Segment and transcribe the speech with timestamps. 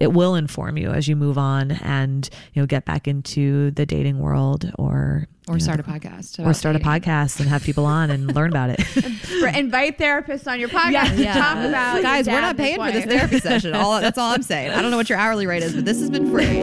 [0.00, 3.84] it will inform you as you move on and you know get back into the
[3.84, 6.38] dating world or Or you know, start a podcast.
[6.38, 8.82] or about start a podcast and have people on and learn about it.
[8.86, 11.34] For- invite therapists on your podcast to Yeah.
[11.34, 13.74] talk about your Guys, we're not paying for this therapy session.
[13.74, 14.70] All that's all I'm saying.
[14.72, 16.62] I don't know what your hourly rate is, but this has been free.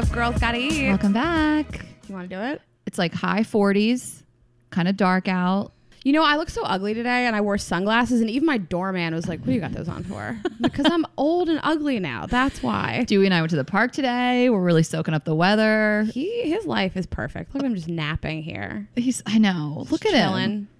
[0.00, 0.88] Of Girls Gotta Eat.
[0.88, 1.84] Welcome back.
[2.08, 2.62] You want to do it?
[2.86, 4.22] It's like high 40s,
[4.70, 5.72] kind of dark out.
[6.04, 9.14] You know, I look so ugly today, and I wore sunglasses, and even my doorman
[9.14, 12.24] was like, "What do you got those on for?" because I'm old and ugly now.
[12.24, 13.04] That's why.
[13.04, 14.48] Dewey and I went to the park today.
[14.48, 16.06] We're really soaking up the weather.
[16.14, 17.54] He his life is perfect.
[17.54, 18.88] Look at him just napping here.
[18.96, 19.86] He's, I know.
[19.90, 20.30] Look at him.
[20.30, 20.68] Chilling.
[20.78, 20.79] He's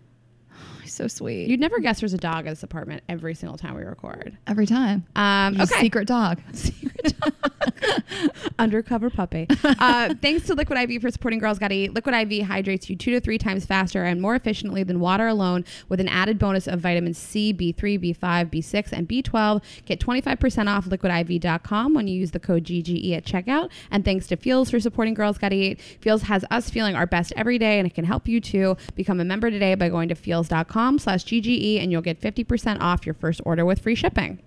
[1.00, 1.48] so sweet.
[1.48, 4.36] You'd never guess there's a dog at this apartment every single time we record.
[4.46, 5.06] Every time.
[5.16, 5.82] Um, He's a okay.
[5.82, 6.40] secret dog.
[8.58, 9.46] undercover puppy.
[9.64, 11.94] Uh, thanks to Liquid IV for supporting Girls Gotta Eat.
[11.94, 15.64] Liquid IV hydrates you two to three times faster and more efficiently than water alone
[15.88, 19.62] with an added bonus of vitamins C, B3, B5, B6, and B12.
[19.84, 23.70] Get 25% off liquidiv.com when you use the code GGE at checkout.
[23.90, 25.80] And thanks to Feals for supporting Girls Gotta Eat.
[26.00, 28.76] Feals has us feeling our best every day and it can help you too.
[28.94, 33.06] Become a member today by going to feals.com slash GGE and you'll get 50% off
[33.06, 34.38] your first order with free shipping.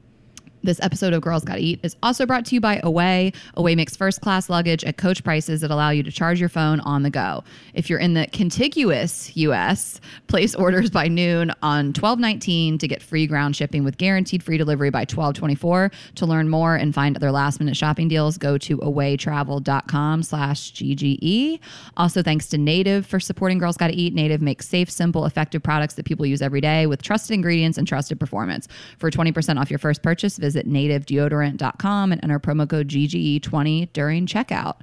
[0.66, 3.34] This episode of Girls Gotta Eat is also brought to you by Away.
[3.56, 6.80] Away makes first class luggage at coach prices that allow you to charge your phone
[6.80, 7.44] on the go.
[7.74, 13.28] If you're in the contiguous US, place orders by noon on 1219 to get free
[13.28, 15.92] ground shipping with guaranteed free delivery by 1224.
[16.16, 21.60] To learn more and find other last minute shopping deals, go to awaytravel.com slash GGE.
[21.98, 24.14] Also, thanks to Native for supporting Girls Gotta Eat.
[24.14, 27.86] Native makes safe, simple, effective products that people use every day with trusted ingredients and
[27.86, 28.70] trusted performance.
[28.98, 34.76] For 20% off your first purchase, visit nativedeodorant.com and enter promo code GGE20 during checkout.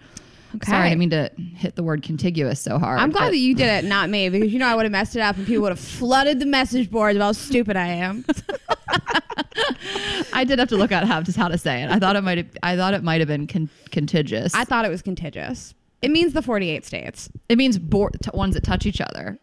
[0.56, 0.70] Okay.
[0.70, 2.98] Sorry, I didn't mean to hit the word contiguous so hard.
[2.98, 4.90] I'm glad but that you did it, not me, because you know I would have
[4.90, 7.86] messed it up and people would have flooded the message boards about how stupid I
[7.86, 8.24] am.
[10.32, 11.90] I did have to look at how just how to say it.
[11.90, 12.48] I thought it might have.
[12.62, 14.54] I thought it might have been con- contiguous.
[14.54, 15.74] I thought it was contiguous.
[16.02, 17.28] It means the 48 states.
[17.48, 19.38] it means bor- t- ones that touch each other.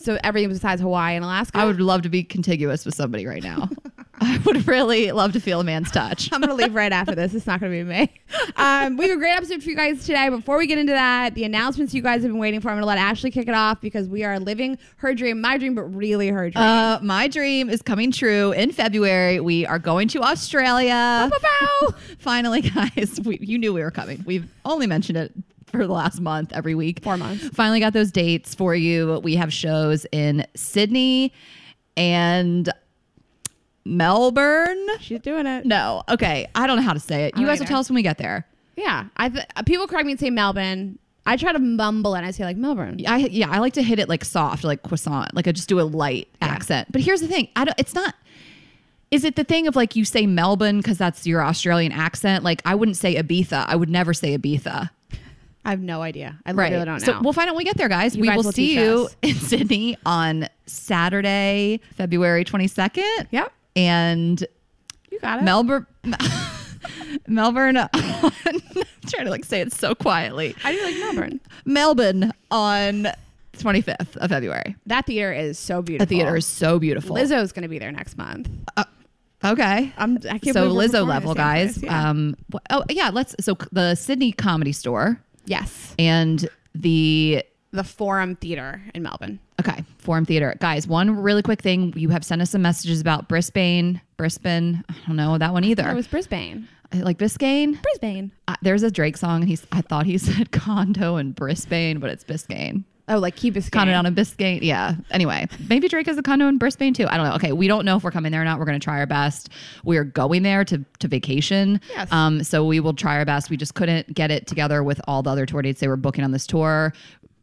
[0.00, 1.58] So everything besides Hawaii and Alaska.
[1.58, 3.68] I would love to be contiguous with somebody right now.
[4.24, 6.28] I would really love to feel a man's touch.
[6.32, 7.34] I'm gonna leave right after this.
[7.34, 8.12] It's not gonna be me.
[8.54, 10.28] Um, we have a great episode for you guys today.
[10.28, 12.86] Before we get into that, the announcements you guys have been waiting for, I'm gonna
[12.86, 16.28] let Ashley kick it off because we are living her dream, my dream, but really
[16.28, 16.62] her dream.
[16.62, 19.40] Uh, my dream is coming true in February.
[19.40, 21.28] We are going to Australia.
[21.28, 21.94] Bow-bow-bow.
[22.20, 24.22] Finally, guys, we, you knew we were coming.
[24.24, 25.32] We've only mentioned it
[25.66, 27.02] for the last month, every week.
[27.02, 27.48] Four months.
[27.48, 29.18] Finally got those dates for you.
[29.24, 31.32] We have shows in Sydney
[31.96, 32.72] and
[33.84, 34.86] Melbourne.
[35.00, 35.64] She's doing it.
[35.66, 36.46] No, okay.
[36.54, 37.36] I don't know how to say it.
[37.36, 38.46] You guys will tell us when we get there.
[38.76, 40.98] Yeah, I th- uh, people correct me and say Melbourne.
[41.26, 43.00] I try to mumble and I say like Melbourne.
[43.06, 45.78] I yeah, I like to hit it like soft, like croissant, like I just do
[45.80, 46.90] a light accent.
[46.90, 47.78] But here's the thing, I don't.
[47.78, 48.14] It's not.
[49.10, 52.44] Is it the thing of like you say Melbourne because that's your Australian accent?
[52.44, 53.66] Like I wouldn't say Ibiza.
[53.68, 54.88] I would never say Ibiza.
[55.64, 56.38] I have no idea.
[56.44, 56.72] I Right.
[56.72, 57.12] literally don't know.
[57.14, 58.16] So we'll find out when we get there, guys.
[58.16, 59.16] You we guys will will see you us.
[59.22, 63.26] in Sydney on Saturday, February 22nd.
[63.30, 63.52] Yep.
[63.76, 64.44] And
[65.10, 65.44] you got it.
[65.44, 65.86] Melbourne.
[67.26, 67.76] Melbourne.
[67.76, 68.60] On, I'm
[69.06, 70.54] trying to like say it so quietly.
[70.64, 71.40] I do like Melbourne.
[71.64, 73.08] Melbourne on
[73.54, 74.76] 25th of February.
[74.86, 76.06] That theater is so beautiful.
[76.06, 77.16] The theater is so beautiful.
[77.16, 78.48] Lizzo's going to be there next month.
[79.44, 79.92] Okay.
[79.96, 81.82] I'm, I can't so believe we're Lizzo level, at the same guys.
[81.82, 82.10] Yeah.
[82.10, 82.36] Um.
[82.70, 83.10] Oh yeah.
[83.12, 83.34] Let's.
[83.40, 89.38] So the Sydney Comedy Store yes, and the the Forum Theater in Melbourne.
[89.60, 90.86] okay Forum Theater, guys.
[90.86, 91.92] One really quick thing.
[91.96, 94.84] You have sent us some messages about Brisbane, Brisbane.
[94.88, 95.88] I don't know that one either.
[95.88, 96.68] It was Brisbane.
[96.94, 97.80] Like Biscayne.
[97.80, 98.32] Brisbane.
[98.48, 99.66] Uh, there's a Drake song, and he's.
[99.72, 102.84] I thought he said condo in Brisbane, but it's Biscayne.
[103.08, 103.72] Oh, like Key Biscayne.
[103.72, 104.60] Condo down in Biscayne.
[104.62, 104.94] Yeah.
[105.10, 107.06] Anyway, maybe Drake has a condo in Brisbane too.
[107.08, 107.34] I don't know.
[107.36, 108.58] Okay, we don't know if we're coming there or not.
[108.58, 109.48] We're going to try our best.
[109.84, 111.80] We're going there to to vacation.
[111.90, 112.12] Yes.
[112.12, 112.42] Um.
[112.44, 113.48] So we will try our best.
[113.48, 116.24] We just couldn't get it together with all the other tour dates they were booking
[116.24, 116.92] on this tour.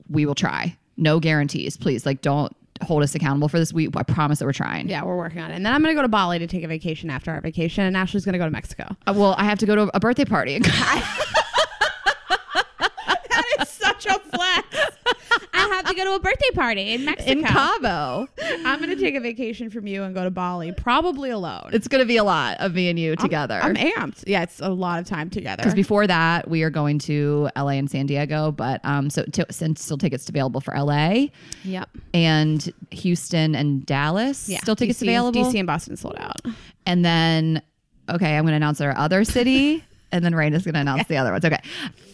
[0.10, 0.76] We will try.
[0.98, 2.06] No guarantees, please.
[2.06, 3.74] Like, don't hold us accountable for this.
[3.74, 4.90] We I promise that we're trying.
[4.90, 5.56] Yeah, we're working on it.
[5.56, 7.84] And then I'm going to go to Bali to take a vacation after our vacation.
[7.84, 8.96] And Ashley's going to go to Mexico.
[9.08, 10.60] Uh, well, I have to go to a birthday party.
[10.60, 11.06] that
[13.60, 14.99] is such a flex.
[15.72, 17.32] Have to go to a birthday party in Mexico.
[17.32, 18.28] in Cabo.
[18.66, 21.70] I'm going to take a vacation from you and go to Bali, probably alone.
[21.74, 23.60] It's going to be a lot of me and you together.
[23.62, 24.24] I'm amped.
[24.28, 25.58] Yeah, it's a lot of time together.
[25.62, 29.44] because before that we are going to LA and San Diego, but um, so t-
[29.52, 31.28] since still tickets available for LA
[31.64, 31.90] Yep.
[32.14, 34.60] and Houston and Dallas, Yeah.
[34.60, 36.42] still tickets DC available, DC and Boston sold out.
[36.86, 37.62] and then
[38.10, 39.84] okay, I'm going to announce our other city.
[40.12, 41.46] And then Rain is going to announce the other ones.
[41.46, 41.60] Okay.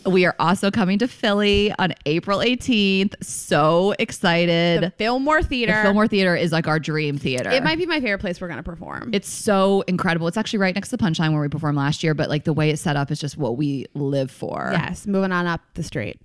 [0.05, 3.13] We are also coming to Philly on April 18th.
[3.23, 4.83] So excited.
[4.83, 5.73] The Fillmore Theater.
[5.75, 7.49] The Fillmore Theater is like our dream theater.
[7.49, 9.11] It might be my favorite place we're gonna perform.
[9.13, 10.27] It's so incredible.
[10.27, 12.53] It's actually right next to the Punchline where we performed last year, but like the
[12.53, 14.69] way it's set up is just what we live for.
[14.73, 16.19] yes, moving on up the street.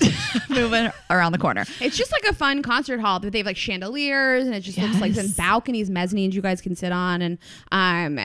[0.50, 1.64] Moving around the corner.
[1.80, 3.20] It's just like a fun concert hall.
[3.20, 6.60] That they have like chandeliers, and it just looks like some balconies, mezzanines you guys
[6.60, 7.38] can sit on, and
[7.72, 8.18] um,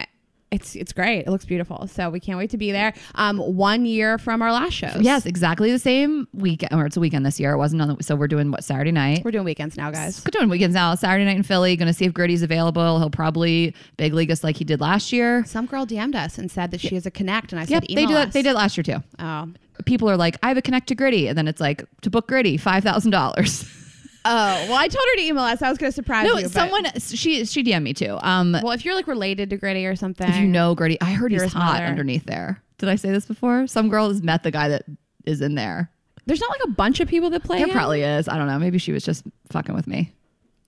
[0.52, 1.20] it's it's great.
[1.20, 1.88] It looks beautiful.
[1.88, 2.94] So we can't wait to be there.
[3.16, 4.98] Um, one year from our last shows.
[5.00, 7.54] Yes, exactly the same weekend, or it's a weekend this year.
[7.54, 9.24] It wasn't on the, so we're doing what Saturday night.
[9.24, 10.22] we're doing weekends now, guys.
[10.26, 10.94] We're doing weekends now.
[10.96, 11.76] Saturday night in Philly.
[11.78, 13.00] Going to see if Gritty's available.
[13.00, 15.44] He'll probably big league us like he did last year.
[15.46, 17.96] Some girl DM'd us and said that she has a connect, and I Yep, said,
[17.96, 18.28] they that.
[18.28, 18.34] us.
[18.34, 18.98] They did last year too.
[19.20, 19.48] Oh.
[19.86, 22.28] People are like, I have a connect to Gritty, and then it's like to book
[22.28, 23.64] Gritty five thousand dollars.
[24.24, 24.30] Oh,
[24.70, 25.62] well, I told her to email us.
[25.62, 26.44] I was going to surprise No, you.
[26.44, 28.18] but- someone she she DM'd me too.
[28.22, 31.12] Um, well, if you're like related to Gritty or something, if you know Gritty, I
[31.14, 31.86] heard he's hot mother.
[31.86, 32.62] underneath there.
[32.78, 33.68] Did I say this before?
[33.68, 34.84] Some girl has met the guy that
[35.26, 35.92] is in there.
[36.26, 37.58] there's not like a bunch of people that play.
[37.60, 37.74] There him?
[37.74, 38.28] probably is.
[38.28, 38.58] I don't know.
[38.60, 40.12] Maybe she was just fucking with me.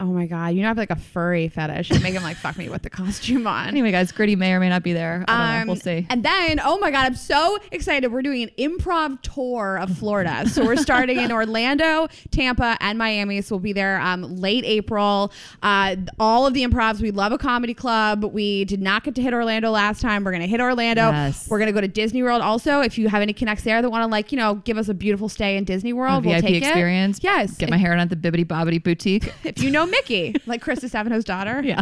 [0.04, 1.90] Oh my god, you know I have like a furry fetish.
[1.90, 3.70] and make him like fuck me with the costume on.
[3.70, 5.24] Anyway, guys, Gritty may or may not be there.
[5.30, 5.62] I don't know.
[5.62, 6.06] Um, We'll see.
[6.10, 8.12] And then, oh my God, I'm so excited.
[8.12, 10.50] We're doing an improv tour of Florida.
[10.50, 13.42] So we're starting in Orlando, Tampa, and Miami.
[13.42, 15.32] So we'll be there um, late April.
[15.62, 17.00] Uh, all of the improvs.
[17.00, 18.26] We love a comedy club.
[18.26, 20.26] We did not get to hit Orlando last time.
[20.26, 21.12] We're going to hit Orlando.
[21.12, 21.48] Yes.
[21.50, 22.42] We're going to go to Disney World.
[22.42, 24.90] Also, if you have any connects there that want to, like, you know, give us
[24.90, 27.20] a beautiful stay in Disney World, A we'll VIP take experience.
[27.20, 27.24] It.
[27.24, 27.58] Yes.
[27.58, 29.32] Get my hair done at the Bibbidi Bobbidi Boutique.
[29.46, 31.62] if you know Mickey, like Chris Distefano's daughter.
[31.66, 31.82] yeah.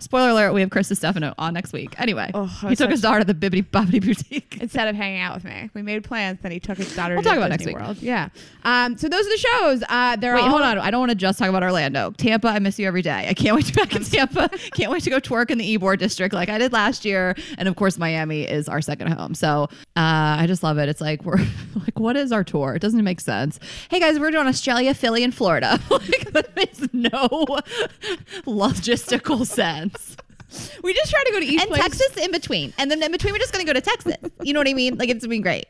[0.00, 1.94] Spoiler alert: We have Chris Distefano on next week.
[2.00, 4.58] Anyway, Oh, he took his daughter to the Bibbidi Bobbidi Boutique.
[4.60, 5.70] instead of hanging out with me.
[5.74, 6.40] We made plans.
[6.42, 7.86] Then he took his daughter We'll to talk about Disney next week.
[7.86, 8.02] World.
[8.02, 8.28] Yeah.
[8.64, 9.84] Um, so those are the shows.
[9.88, 10.78] Uh, they're Wait, all, hold on.
[10.78, 12.10] I don't want to just talk about Orlando.
[12.12, 13.26] Tampa, I miss you every day.
[13.28, 14.48] I can't wait to be back in Tampa.
[14.74, 17.34] Can't wait to go twerk in the Ybor district like I did last year.
[17.58, 19.34] And of course, Miami is our second home.
[19.34, 19.64] So
[19.96, 20.88] uh, I just love it.
[20.88, 21.36] It's like we're
[21.74, 22.74] like, what is our tour?
[22.74, 23.58] It doesn't make sense.
[23.90, 25.80] Hey guys, we're doing Australia, Philly, and Florida.
[25.90, 27.41] like that makes no
[28.46, 30.16] logistical sense.
[30.82, 31.82] We just try to go to East and Place.
[31.82, 32.74] Texas in between.
[32.78, 34.16] And then in between, we're just going to go to Texas.
[34.42, 34.98] You know what I mean?
[34.98, 35.66] Like it's been great.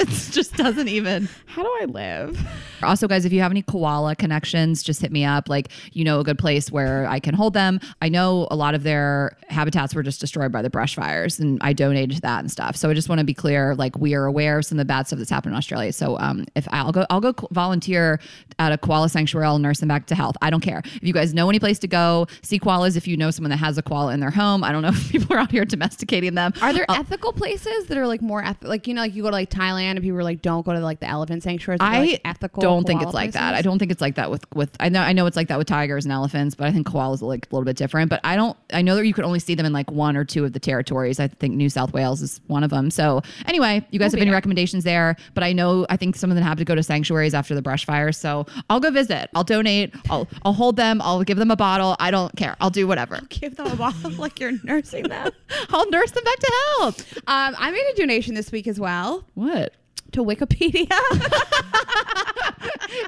[0.00, 1.28] It just doesn't even.
[1.46, 2.48] How do I live?
[2.84, 5.48] Also, guys, if you have any koala connections, just hit me up.
[5.48, 7.80] Like, you know, a good place where I can hold them.
[8.00, 11.58] I know a lot of their habitats were just destroyed by the brush fires, and
[11.62, 12.76] I donated to that and stuff.
[12.76, 14.84] So I just want to be clear, like, we are aware of some of the
[14.84, 15.92] bad stuff that's happened in Australia.
[15.92, 18.20] So um, if I'll go, I'll go volunteer
[18.60, 19.46] at a koala sanctuary.
[19.46, 20.36] I'll nurse them back to health.
[20.42, 20.80] I don't care.
[20.84, 22.96] If you guys know any place to go, see koalas.
[22.96, 25.10] If you know someone that has a koala in their home, I don't know if
[25.10, 26.52] people are out here domesticating them.
[26.62, 29.30] Are there ethical places that are like more eth- like you know like you go
[29.30, 31.78] to like Thailand and people were like don't go to like the elephant sanctuaries.
[31.80, 32.60] I like, ethical.
[32.62, 33.54] don't think it's like that.
[33.54, 35.58] I don't think it's like that with with I know I know it's like that
[35.58, 38.10] with tigers and elephants, but I think koalas are like a little bit different.
[38.10, 40.24] But I don't I know that you could only see them in like one or
[40.24, 41.18] two of the territories.
[41.20, 42.90] I think New South Wales is one of them.
[42.90, 44.36] So anyway, you guys We'll have any there.
[44.36, 45.16] recommendations there?
[45.34, 47.62] But I know I think some of them have to go to sanctuaries after the
[47.62, 48.12] brush fire.
[48.12, 49.30] So I'll go visit.
[49.34, 49.94] I'll donate.
[50.10, 51.00] I'll I'll hold them.
[51.02, 51.96] I'll give them a bottle.
[51.98, 52.56] I don't care.
[52.60, 53.20] I'll do whatever.
[53.28, 55.30] Give them a bottle like you're nursing them.
[55.70, 57.16] I'll nurse them back to health.
[57.26, 59.74] Um, I made a donation this week as well What?
[60.12, 60.88] To Wikipedia.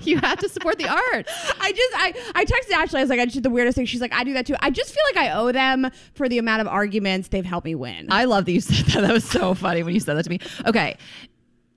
[0.02, 1.26] You have to support the art.
[1.60, 2.98] I just I I texted Ashley.
[2.98, 3.86] I was like, I just did the weirdest thing.
[3.86, 4.56] She's like, I do that too.
[4.60, 7.74] I just feel like I owe them for the amount of arguments they've helped me
[7.74, 8.06] win.
[8.10, 9.00] I love that you said that.
[9.02, 10.38] That was so funny when you said that to me.
[10.66, 10.96] Okay.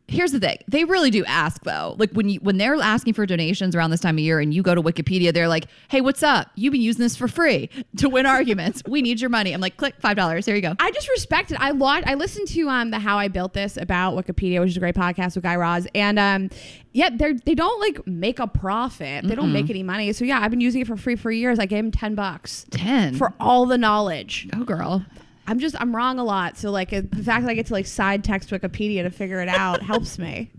[0.10, 0.58] Here's the thing.
[0.68, 1.96] They really do ask though.
[1.98, 4.62] Like when you when they're asking for donations around this time of year and you
[4.62, 6.50] go to Wikipedia, they're like, "Hey, what's up?
[6.56, 8.84] You've been using this for free to win arguments.
[8.86, 10.46] We need your money." I'm like, "Click $5.
[10.46, 11.58] Here you go." I just respect it.
[11.60, 14.78] I watched, I listened to um the How I Built This about Wikipedia, which is
[14.78, 16.50] a great podcast with Guy Raz, and um
[16.92, 19.26] yeah, they're they don't like make a profit.
[19.26, 20.12] They don't make any money.
[20.14, 21.60] So yeah, I've been using it for free for years.
[21.60, 23.16] I gave him ten bucks 10.
[23.16, 24.50] for all the knowledge.
[24.54, 25.06] oh girl.
[25.48, 26.58] I'm just I'm wrong a lot.
[26.58, 29.50] So like the fact that I get to like side text Wikipedia to figure it
[29.50, 30.52] out helps me.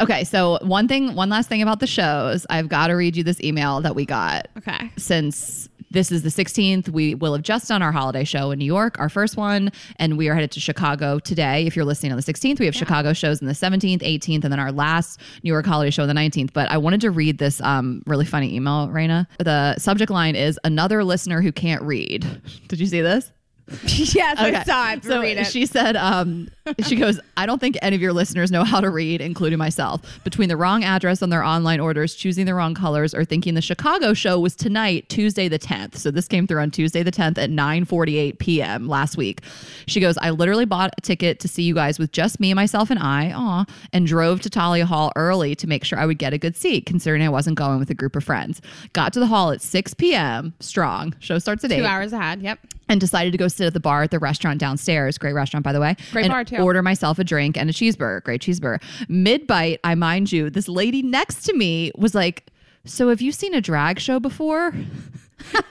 [0.00, 2.46] Okay, so one thing one last thing about the shows.
[2.48, 4.48] I've got to read you this email that we got.
[4.58, 4.90] Okay.
[4.96, 8.64] since this is the 16th, we will have just done our holiday show in New
[8.64, 11.66] York, our first one, and we are headed to Chicago today.
[11.66, 14.52] If you're listening on the 16th, we have Chicago shows on the 17th, 18th, and
[14.52, 16.52] then our last New York holiday show on the 19th.
[16.52, 19.26] But I wanted to read this um, really funny email, Rayna.
[19.38, 22.42] The subject line is another listener who can't read.
[22.68, 23.30] Did you see this?
[23.84, 25.04] yes, I saw it.
[25.04, 26.48] So she said, um,
[26.86, 30.00] she goes, I don't think any of your listeners know how to read, including myself.
[30.24, 33.60] Between the wrong address on their online orders, choosing the wrong colors, or thinking the
[33.62, 35.96] Chicago show was tonight, Tuesday the 10th.
[35.96, 38.88] So this came through on Tuesday the 10th at 9:48 p.m.
[38.88, 39.40] last week.
[39.86, 42.90] She goes, I literally bought a ticket to see you guys with just me, myself,
[42.90, 46.32] and I, aw, and drove to Thalia Hall early to make sure I would get
[46.32, 48.60] a good seat, considering I wasn't going with a group of friends.
[48.92, 50.54] Got to the hall at 6 p.m.
[50.60, 51.14] strong.
[51.18, 52.42] Show starts at 8 Two hours ahead.
[52.42, 52.58] Yep.
[52.88, 55.18] and decided to go sit at the bar at the restaurant downstairs.
[55.18, 55.96] Great restaurant, by the way.
[56.12, 56.62] Great and bar, too.
[56.62, 58.22] Order myself a drink and a cheeseburger.
[58.22, 58.82] Great cheeseburger.
[59.08, 62.46] Mid bite, I mind you, this lady next to me was like,
[62.84, 64.74] "So have you seen a drag show before?"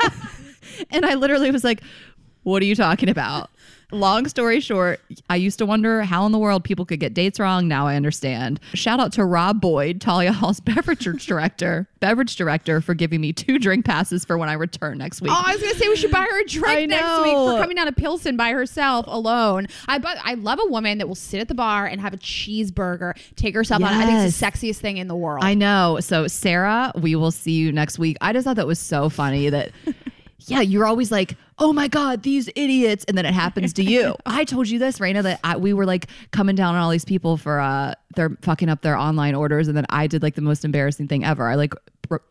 [0.92, 1.82] and I literally was like,
[2.44, 3.50] "What are you talking about?"
[3.92, 7.40] Long story short, I used to wonder how in the world people could get dates
[7.40, 7.68] wrong.
[7.68, 8.60] Now I understand.
[8.74, 13.60] Shout out to Rob Boyd, Thalia Hall's beverage director, beverage director, for giving me two
[13.60, 15.32] drink passes for when I return next week.
[15.34, 17.76] Oh, I was gonna say we should buy her a drink next week for coming
[17.76, 19.68] down to Pilsen by herself alone.
[19.88, 22.18] I but I love a woman that will sit at the bar and have a
[22.18, 23.92] cheeseburger, take herself out.
[23.92, 25.44] I think it's the sexiest thing in the world.
[25.44, 26.00] I know.
[26.02, 28.18] So, Sarah, we will see you next week.
[28.22, 29.72] I just thought that was so funny that,
[30.48, 33.06] yeah, you're always like, oh my God, these idiots.
[33.08, 34.16] And then it happens to you.
[34.26, 37.06] I told you this, Rayna, that I, we were like coming down on all these
[37.06, 39.68] people for, uh, they're fucking up their online orders.
[39.68, 41.48] And then I did like the most embarrassing thing ever.
[41.48, 41.76] I like,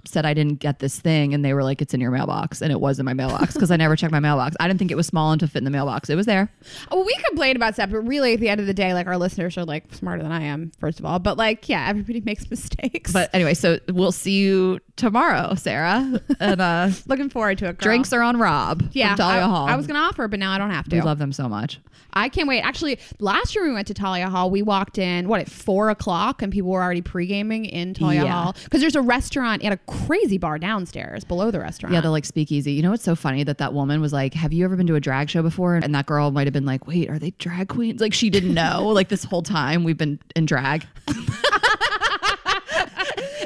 [0.05, 2.73] said I didn't get this thing and they were like it's in your mailbox and
[2.73, 4.57] it was in my mailbox because I never checked my mailbox.
[4.61, 6.11] I didn't think it was small enough to fit in the mailbox.
[6.11, 6.53] It was there.
[6.91, 9.17] Well, we complain about stuff, but really, at the end of the day, like our
[9.17, 11.19] listeners are like smarter than I am, first of all.
[11.19, 13.13] But like, yeah, everybody makes mistakes.
[13.13, 16.21] But anyway, so we'll see you tomorrow, Sarah.
[16.41, 17.79] And uh looking forward to it.
[17.79, 17.85] Girl.
[17.85, 18.83] drinks are on Rob.
[18.93, 19.67] Yeah, Thalia I, Hall.
[19.67, 20.97] I was gonna offer, but now I don't have to.
[20.97, 21.81] we love them so much.
[22.13, 22.61] I can't wait.
[22.61, 24.51] Actually, last year we went to Thalia Hall.
[24.51, 28.25] We walked in what at four o'clock, and people were already pre gaming in Thalia
[28.25, 28.33] Yeah.
[28.33, 31.95] Hall because there's a restaurant and a crazy bar downstairs below the restaurant.
[31.95, 32.73] Yeah, the like speakeasy.
[32.73, 34.95] You know what's so funny that that woman was like, "Have you ever been to
[34.97, 37.69] a drag show before?" And that girl might have been like, "Wait, are they drag
[37.69, 38.89] queens?" Like she didn't know.
[39.01, 40.87] like this whole time we've been in drag.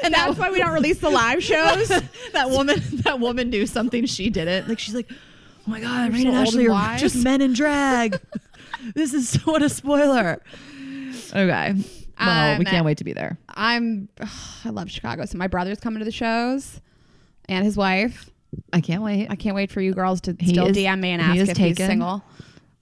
[0.02, 1.88] and that's why we don't release the live shows.
[2.32, 4.68] that woman, that woman knew something she didn't.
[4.68, 5.10] Like she's like,
[5.66, 8.20] "Oh my god, We're so and Ashley and are just men in drag."
[8.94, 10.42] this is what a spoiler.
[11.34, 11.74] Okay.
[12.20, 13.38] Well, we Um, can't wait to be there.
[13.48, 14.08] I'm.
[14.64, 15.24] I love Chicago.
[15.26, 16.80] So my brother's coming to the shows,
[17.48, 18.30] and his wife.
[18.72, 19.26] I can't wait.
[19.30, 21.56] I can't wait for you girls to He still is- DM me and ask if
[21.56, 22.22] he's single.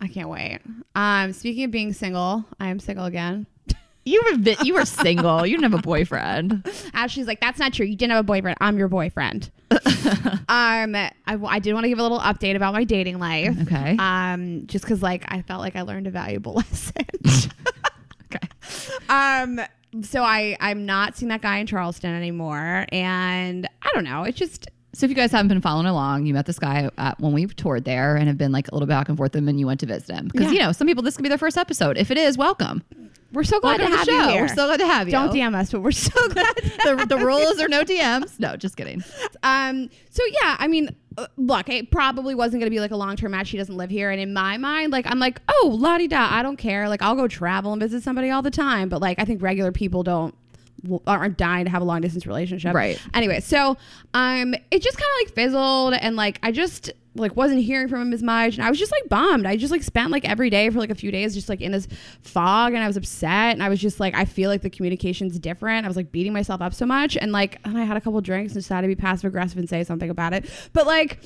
[0.03, 0.59] I can't wait.
[0.95, 3.47] Um, speaking of being single, I am single again.
[4.05, 5.47] You were bit, you were single.
[5.47, 6.69] You didn't have a boyfriend.
[6.93, 7.87] Ashley's like, that's not true.
[7.87, 8.59] You didn't have a boyfriend.
[8.61, 9.49] I'm your boyfriend.
[10.49, 13.57] um, I, I did want to give a little update about my dating life.
[13.63, 13.97] Okay.
[13.99, 17.05] Um, just because like I felt like I learned a valuable lesson.
[18.35, 18.49] Okay.
[19.11, 19.61] um,
[20.03, 24.23] so I I'm not seeing that guy in Charleston anymore, and I don't know.
[24.25, 27.21] It's just So if you guys haven't been following along, you met this guy at,
[27.21, 29.49] when we toured there and have been like a little back and forth with him
[29.49, 30.29] and you went to visit him.
[30.33, 30.53] Because, Yeah.
[30.53, 31.99] you know, some people, this could be their first episode.
[31.99, 32.83] If it is, welcome.
[33.33, 34.43] We're so glad Welcome to have you here.
[34.43, 35.13] We're so glad to have you.
[35.13, 36.55] don't DM us, but we're so glad.
[36.85, 38.39] the, the rules are no DMs.
[38.39, 39.03] No, just kidding.
[39.43, 39.89] Um.
[40.11, 43.17] So yeah, I mean, uh, look, it probably wasn't going to be like a long
[43.17, 43.49] term match.
[43.49, 46.29] She doesn't live here, and in my mind, like I'm like, oh, la di da.
[46.31, 46.89] I don't care.
[46.89, 49.73] Like I'll go travel and visit somebody all the time, but like I think regular
[49.73, 50.35] people don't
[51.07, 52.75] aren't dying to have a long distance relationship.
[52.75, 53.01] Right.
[53.15, 53.77] Anyway, so
[54.15, 58.01] um, it just kind of like fizzled, and like I just like wasn't hearing from
[58.01, 59.47] him as much, and I was just like bummed.
[59.47, 61.73] I just like spent like every day for like a few days just like in
[61.73, 61.87] this
[62.23, 65.39] fog, and I was upset, and I was just like, I feel like the communication's
[65.39, 65.85] different.
[65.85, 68.21] I was like beating myself up so much, and like, and I had a couple
[68.21, 70.49] drinks and decided to be passive aggressive and say something about it.
[70.73, 71.19] But like,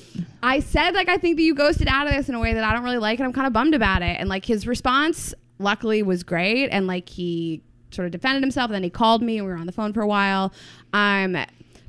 [0.43, 2.63] I said like I think that you ghosted out of this in a way that
[2.63, 4.17] I don't really like, and I'm kind of bummed about it.
[4.19, 8.65] And like his response, luckily, was great, and like he sort of defended himself.
[8.65, 10.51] And then he called me, and we were on the phone for a while.
[10.91, 11.37] Um,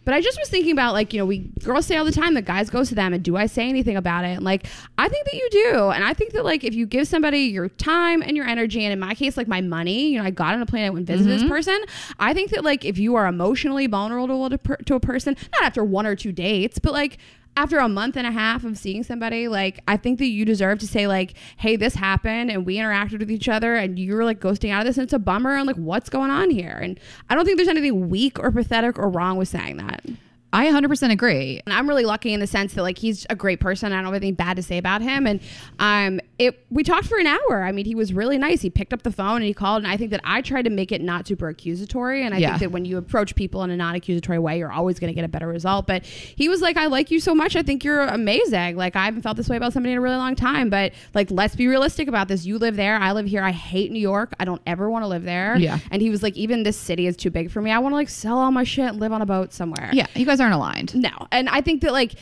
[0.09, 2.33] but I just was thinking about like, you know, we girls say all the time
[2.33, 4.37] that guys go to them and do I say anything about it?
[4.37, 5.91] And like, I think that you do.
[5.91, 8.93] And I think that like if you give somebody your time and your energy, and
[8.95, 11.01] in my case, like my money, you know, I got on a plane, I went
[11.01, 11.51] and visited this mm-hmm.
[11.51, 11.79] person.
[12.19, 15.63] I think that like if you are emotionally vulnerable to, per- to a person, not
[15.63, 17.19] after one or two dates, but like
[17.57, 20.79] after a month and a half of seeing somebody, like I think that you deserve
[20.79, 24.25] to say like, "Hey, this happened, and we interacted with each other, and you were
[24.25, 26.79] like ghosting out of this, and it's a bummer, and like what's going on here?"
[26.81, 30.05] And I don't think there's anything weak or pathetic or wrong with saying that.
[30.51, 31.61] I 100% agree.
[31.67, 33.93] And I'm really lucky in the sense that like he's a great person.
[33.93, 35.27] I don't have anything bad to say about him.
[35.27, 35.41] And
[35.79, 37.63] um, it we talked for an hour.
[37.65, 38.63] I mean, he was really nice.
[38.63, 39.83] He picked up the phone and he called.
[39.85, 42.25] And I think that I tried to make it not super accusatory.
[42.25, 42.49] And I Yeah.
[42.51, 45.25] think that when you approach people in a non-accusatory way, you're always going to get
[45.25, 45.87] a better result.
[45.87, 47.55] But he was like, "I like you so much.
[47.55, 48.77] I think you're amazing.
[48.77, 50.71] Like I haven't felt this way about somebody in a really long time.
[50.71, 52.47] But like, let's be realistic about this.
[52.47, 52.97] You live there.
[52.97, 53.43] I live here.
[53.43, 54.33] I hate New York.
[54.41, 55.57] I don't ever want to live there.
[55.59, 55.79] Yeah.
[55.91, 57.71] And he was like, even this city is too big for me.
[57.71, 59.91] I want to like sell all my shit and live on a boat somewhere.
[59.93, 60.95] Yeah, you guys aren't aligned.
[60.95, 61.29] No.
[61.31, 62.15] And I think that like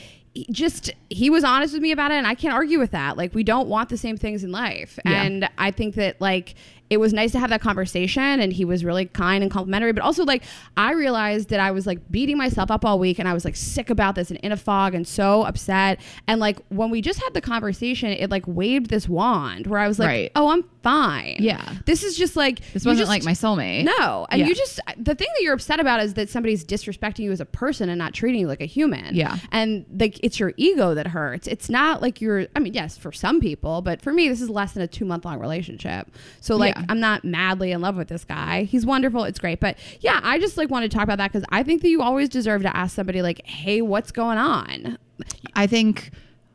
[0.50, 3.16] just he was honest with me about it and I can't argue with that.
[3.16, 4.98] Like we don't want the same things in life.
[5.04, 5.22] Yeah.
[5.22, 6.54] And I think that like
[6.88, 10.02] it was nice to have that conversation and he was really kind and complimentary but
[10.02, 10.42] also like
[10.76, 13.56] I realized that I was like beating myself up all week and I was like
[13.56, 17.20] sick about this and in a fog and so upset and like when we just
[17.22, 20.32] had the conversation it like waved this wand where I was like Right.
[20.36, 21.36] oh I'm fine.
[21.40, 21.74] Yeah.
[21.84, 23.84] This is just like This wasn't just- like my soulmate.
[23.84, 24.46] no, and Yeah.
[24.46, 27.44] you just the thing that you're upset about is that somebody's disrespecting you as a
[27.44, 29.14] person and not treating you like a human.
[29.16, 29.36] Yeah.
[29.50, 31.48] and like it's your ego that hurts.
[31.48, 32.46] It's not like you're.
[32.54, 35.04] I mean, yes, for some people, but for me, this is less than a two
[35.04, 36.08] month long relationship.
[36.40, 36.75] So like, Yeah.
[36.88, 38.64] I'm not madly in love with this guy.
[38.64, 39.24] He's wonderful.
[39.24, 39.60] It's great.
[39.60, 42.02] But yeah, I just like want to talk about that because I think that you
[42.02, 44.98] always deserve to ask somebody like, hey, what's going on?
[45.54, 46.10] I think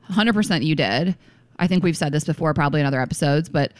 [0.09, 1.15] 100% you did.
[1.57, 3.71] I think we've said this before, probably in other episodes, but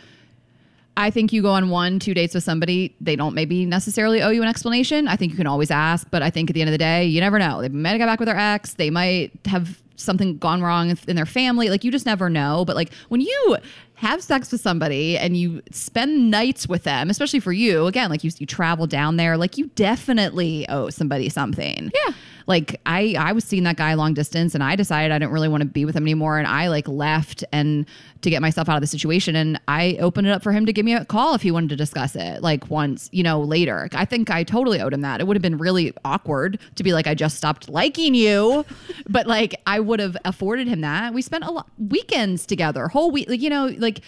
[0.98, 4.30] I think you go on one, two dates with somebody, they don't maybe necessarily owe
[4.30, 5.08] you an explanation.
[5.08, 7.06] I think you can always ask, but I think at the end of the day,
[7.06, 7.62] you never know.
[7.62, 11.16] They might have got back with their ex, they might have something gone wrong in
[11.16, 11.70] their family.
[11.70, 12.66] Like you just never know.
[12.66, 13.58] But like when you
[14.02, 18.24] have sex with somebody and you spend nights with them, especially for you, again, like
[18.24, 21.92] you, you travel down there, like you definitely owe somebody something.
[21.94, 22.14] Yeah.
[22.52, 25.48] Like I, I was seeing that guy long distance and I decided I didn't really
[25.48, 26.38] want to be with him anymore.
[26.38, 27.86] And I like left and
[28.24, 29.38] to get myself out of the situation.
[29.38, 31.70] And I opened it up for him to give me a call if he wanted
[31.70, 33.88] to discuss it like once, you know, later.
[33.94, 35.22] I think I totally owed him that.
[35.22, 38.66] It would have been really awkward to be like, I just stopped liking you.
[39.08, 41.14] but like I would have afforded him that.
[41.14, 44.02] We spent a lot weekends together, whole week, like, you know, like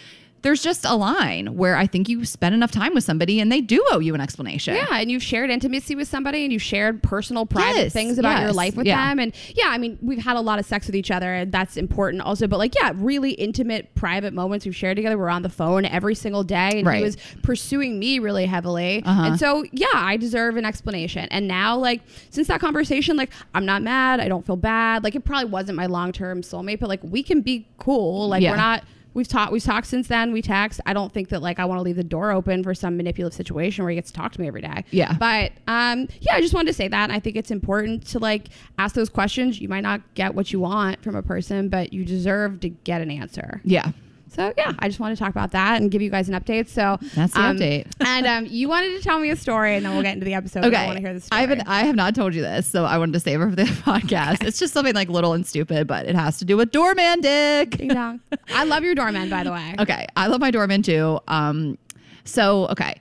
[0.44, 3.62] there's just a line where I think you spend enough time with somebody and they
[3.62, 4.76] do owe you an explanation.
[4.76, 8.42] Yeah, and you've shared intimacy with somebody and you've shared personal private Yes, things about
[8.42, 9.10] your life with yeah.
[9.10, 9.20] them.
[9.20, 11.78] And yeah, I mean, we've had a lot of sex with each other and that's
[11.78, 12.46] important also.
[12.48, 15.18] But like, yeah, really intimate, private moments we've shared together.
[15.18, 16.72] We're on the phone every single day.
[16.80, 16.98] And Right.
[16.98, 19.02] he was pursuing me really heavily.
[19.06, 19.24] Uh-huh.
[19.24, 21.28] And so yeah, I deserve an explanation.
[21.32, 25.04] And now like since that conversation, like I'm not mad, I don't feel bad.
[25.04, 28.28] Like it probably wasn't my long term soulmate, but like we can be cool.
[28.28, 28.52] Like Yeah.
[28.52, 29.52] we're not We've talked.
[29.52, 30.32] We've talked since then.
[30.34, 30.82] We text.
[30.86, 33.36] I don't think that like I want to leave the door open for some manipulative
[33.36, 34.86] situation where he gets to talk to me every day.
[34.92, 35.14] Yeah.
[35.14, 37.12] But um, yeah, I just wanted to say that.
[37.12, 39.62] I think it's important to like ask those questions.
[39.62, 43.02] You might not get what you want from a person, but you deserve to get
[43.02, 43.62] an answer.
[43.64, 43.92] Yeah.
[44.34, 46.68] So yeah, I just wanted to talk about that and give you guys an update.
[46.68, 47.88] So That's the um, update.
[48.00, 50.34] and um, you wanted to tell me a story, and then we'll get into the
[50.34, 50.66] episode.
[50.66, 50.76] Okay.
[50.76, 51.38] I want to hear the story.
[51.38, 53.56] I haven't I have not told you this, so I wanted to save it for
[53.56, 54.44] the podcast.
[54.44, 57.78] It's just something like little and stupid, but it has to do with doorman dick.
[57.78, 58.22] Ding dong.
[58.50, 59.76] I love your doorman, by the way.
[59.84, 61.20] Okay, I love my doorman too.
[61.28, 61.78] Um,
[62.24, 62.96] so okay,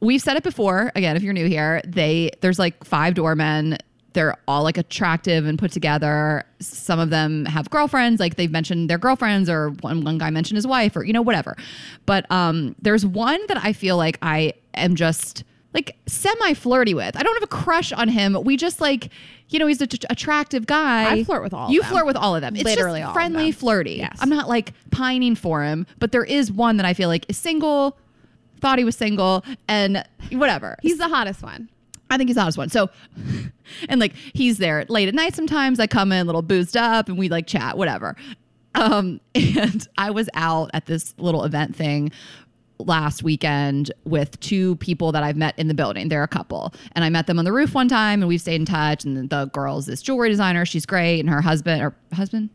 [0.00, 0.90] we've said it before.
[0.94, 3.78] Again, if you're new here, they there's like five doormen.
[4.16, 6.42] They're all like attractive and put together.
[6.58, 10.56] Some of them have girlfriends, like they've mentioned their girlfriends, or one one guy mentioned
[10.56, 11.54] his wife, or you know whatever.
[12.06, 17.14] But um, there's one that I feel like I am just like semi flirty with.
[17.14, 18.36] I don't have a crush on him.
[18.42, 19.10] We just like.
[19.48, 21.08] You know, he's an attractive guy.
[21.08, 22.56] I flirt with all of You flirt with all of them.
[22.56, 23.92] It's Literally just all of friendly, flirty.
[23.92, 24.18] Yes.
[24.20, 27.36] I'm not like pining for him, but there is one that I feel like is
[27.36, 27.96] single,
[28.60, 30.78] thought he was single, and whatever.
[30.82, 31.68] He's the hottest one.
[32.10, 32.68] I think he's the hottest one.
[32.68, 32.90] So,
[33.88, 35.80] and like he's there late at night sometimes.
[35.80, 38.16] I come in a little boozed up and we like chat, whatever.
[38.74, 42.12] Um, and I was out at this little event thing
[42.78, 46.08] last weekend with two people that I've met in the building.
[46.08, 46.74] They're a couple.
[46.92, 49.04] And I met them on the roof one time and we've stayed in touch.
[49.04, 50.66] And the girl's this jewelry designer.
[50.66, 51.20] She's great.
[51.20, 52.50] And her husband or husband?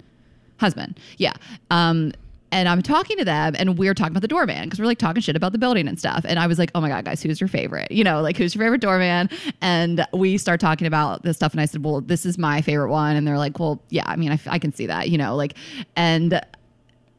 [0.60, 1.00] Husband.
[1.18, 1.34] Yeah.
[1.72, 2.14] Um,
[2.52, 5.22] and I'm talking to them and we're talking about the doorman because we're like talking
[5.22, 6.26] shit about the building and stuff.
[6.28, 7.92] And I was like, oh my God, guys, who's your favorite?
[7.92, 9.30] You know, like who's your favorite doorman?
[9.62, 11.54] And we start talking about this stuff.
[11.54, 13.16] And I said, well, this is my favorite one.
[13.16, 15.36] And they're like, well, yeah, I mean, I, f- I can see that, you know,
[15.36, 15.54] like,
[15.96, 16.42] and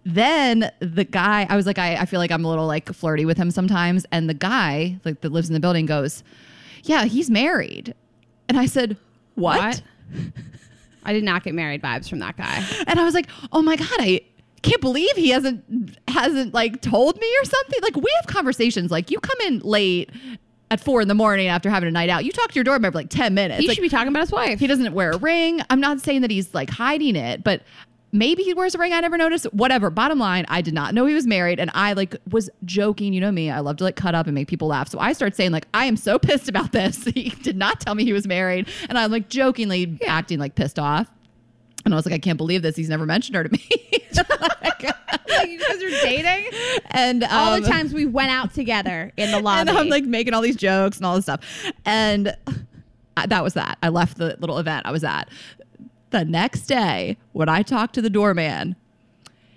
[0.04, 3.24] then the guy, I was like, I, I feel like I'm a little like flirty
[3.24, 4.04] with him sometimes.
[4.12, 6.22] And the guy, like that lives in the building, goes,
[6.82, 7.94] Yeah, he's married.
[8.48, 8.96] And I said,
[9.36, 9.82] What?
[11.04, 12.64] I did not get married vibes from that guy.
[12.86, 14.20] And I was like, Oh my God, I
[14.62, 17.78] can't believe he hasn't hasn't like told me or something.
[17.82, 18.90] Like we have conversations.
[18.90, 20.10] Like you come in late
[20.70, 22.24] at four in the morning after having a night out.
[22.24, 23.60] You talk to your doorbell for like 10 minutes.
[23.60, 24.58] He Like, should be talking about his wife.
[24.58, 25.60] he doesn't wear a ring.
[25.68, 27.62] I'm not saying that he's like hiding it, but
[28.12, 28.92] maybe he wears a ring.
[28.92, 29.44] I never noticed.
[29.52, 29.90] Whatever.
[29.90, 33.12] Bottom line, I did not know he was married, and I like was joking.
[33.12, 33.50] You know me.
[33.50, 34.88] I love to like cut up and make people laugh.
[34.88, 37.04] So I start saying like, I am so pissed about this.
[37.14, 40.78] He did not tell me he was married, and I'm like jokingly acting like pissed
[40.78, 41.06] off.
[41.84, 42.76] And I was like, I can't believe this.
[42.76, 43.64] He's never mentioned her to me.
[44.68, 46.50] like you guys are dating.
[46.90, 49.60] and All um, the times we went out together in the lobby.
[49.70, 51.40] and I'm like making all these jokes and all this stuff.
[51.84, 52.36] And
[53.16, 53.78] I- that was that.
[53.82, 55.28] I left the little event I was at.
[56.10, 58.76] The next day, when I talked to the doorman,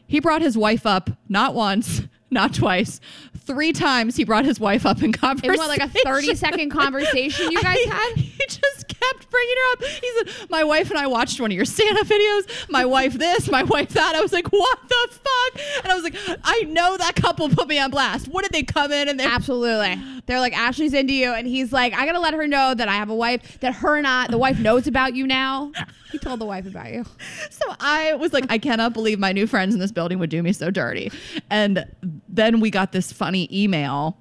[0.07, 2.99] he brought his wife up not once, not twice,
[3.39, 4.15] three times.
[4.15, 5.57] He brought his wife up in in conversation.
[5.57, 8.25] what, like a 30 second conversation you guys I- had?
[8.45, 9.83] He just kept bringing her up.
[9.83, 12.69] He said, "My wife and I watched one of your stand-up videos.
[12.69, 16.03] My wife this, my wife that." I was like, "What the fuck?" And I was
[16.03, 18.27] like, "I know that couple put me on blast.
[18.27, 19.99] What did they come in and they Absolutely.
[20.27, 21.31] They're like, Ashley's into you.
[21.33, 23.75] And he's like, I got to let her know that I have a wife, that
[23.75, 25.71] her and I, the wife knows about you now.
[26.11, 27.05] He told the wife about you.
[27.51, 30.41] So I was like, I cannot believe my new friends in this building would do
[30.43, 31.11] me so dirty.
[31.49, 31.85] And
[32.35, 34.17] then we got this funny email.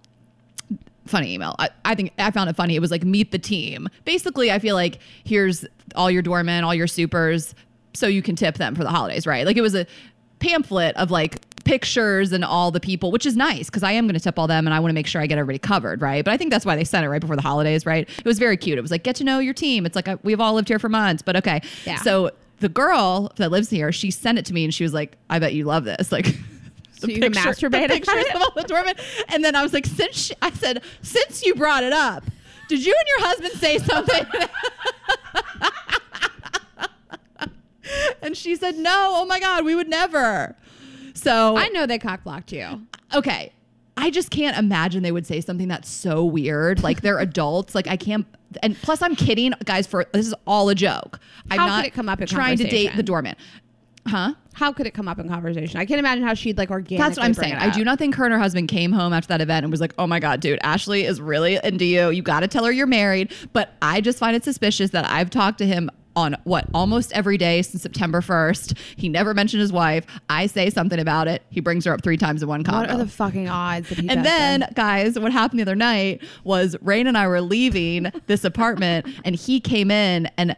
[1.06, 1.54] Funny email.
[1.58, 2.76] I, I think I found it funny.
[2.76, 3.88] It was like, meet the team.
[4.04, 7.54] Basically, I feel like here's all your doormen, all your supers.
[7.92, 9.46] so you can tip them for the holidays, right?
[9.46, 9.86] Like it was a
[10.40, 14.14] pamphlet of like pictures and all the people, which is nice because I am going
[14.14, 16.24] to tip all them and I want to make sure I get everybody covered, right?
[16.24, 18.08] But I think that's why they sent it right before the holidays, right?
[18.18, 18.78] It was very cute.
[18.78, 19.86] It was like get to know your team.
[19.86, 21.60] It's like uh, we've all lived here for months, but okay.
[21.86, 21.96] Yeah.
[21.96, 25.16] So the girl that lives here, she sent it to me and she was like,
[25.30, 26.34] "I bet you love this." Like.
[27.04, 28.94] So you can masturbate the pictures of all the doormen.
[29.28, 32.24] And then I was like, since she, I said, since you brought it up,
[32.68, 34.26] did you and your husband say something?
[38.22, 39.12] and she said, no.
[39.14, 40.56] Oh my God, we would never.
[41.14, 42.82] So I know they cock blocked you.
[43.14, 43.52] okay.
[43.96, 46.82] I just can't imagine they would say something that's so weird.
[46.82, 47.74] Like they're adults.
[47.74, 48.26] Like I can't.
[48.62, 49.86] And plus, I'm kidding, guys.
[49.86, 51.20] For this is all a joke.
[51.50, 53.36] I'm How could not it come up trying to date the doorman.
[54.06, 54.34] Huh?
[54.52, 55.80] How could it come up in conversation?
[55.80, 56.98] I can't imagine how she'd like organically.
[56.98, 57.54] That's what I'm saying.
[57.54, 59.80] I do not think her and her husband came home after that event and was
[59.80, 62.10] like, "Oh my god, dude, Ashley is really into you.
[62.10, 65.30] You got to tell her you're married." But I just find it suspicious that I've
[65.30, 68.78] talked to him on what almost every day since September 1st.
[68.96, 70.06] He never mentioned his wife.
[70.28, 71.42] I say something about it.
[71.50, 72.82] He brings her up three times in one call.
[72.82, 74.74] What are the fucking odds that he and then, that?
[74.74, 79.34] guys, what happened the other night was Rain and I were leaving this apartment, and
[79.34, 80.56] he came in, and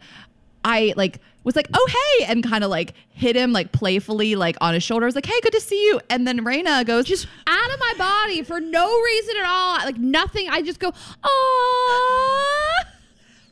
[0.63, 4.57] I like was like, "Oh hey," and kind of like hit him like playfully, like
[4.61, 5.05] on his shoulder.
[5.05, 7.79] I was like, "Hey, good to see you." And then Rayna goes, "Just out of
[7.79, 9.75] my body for no reason at all.
[9.77, 10.49] Like nothing.
[10.49, 10.91] I just go,
[11.23, 12.79] oh.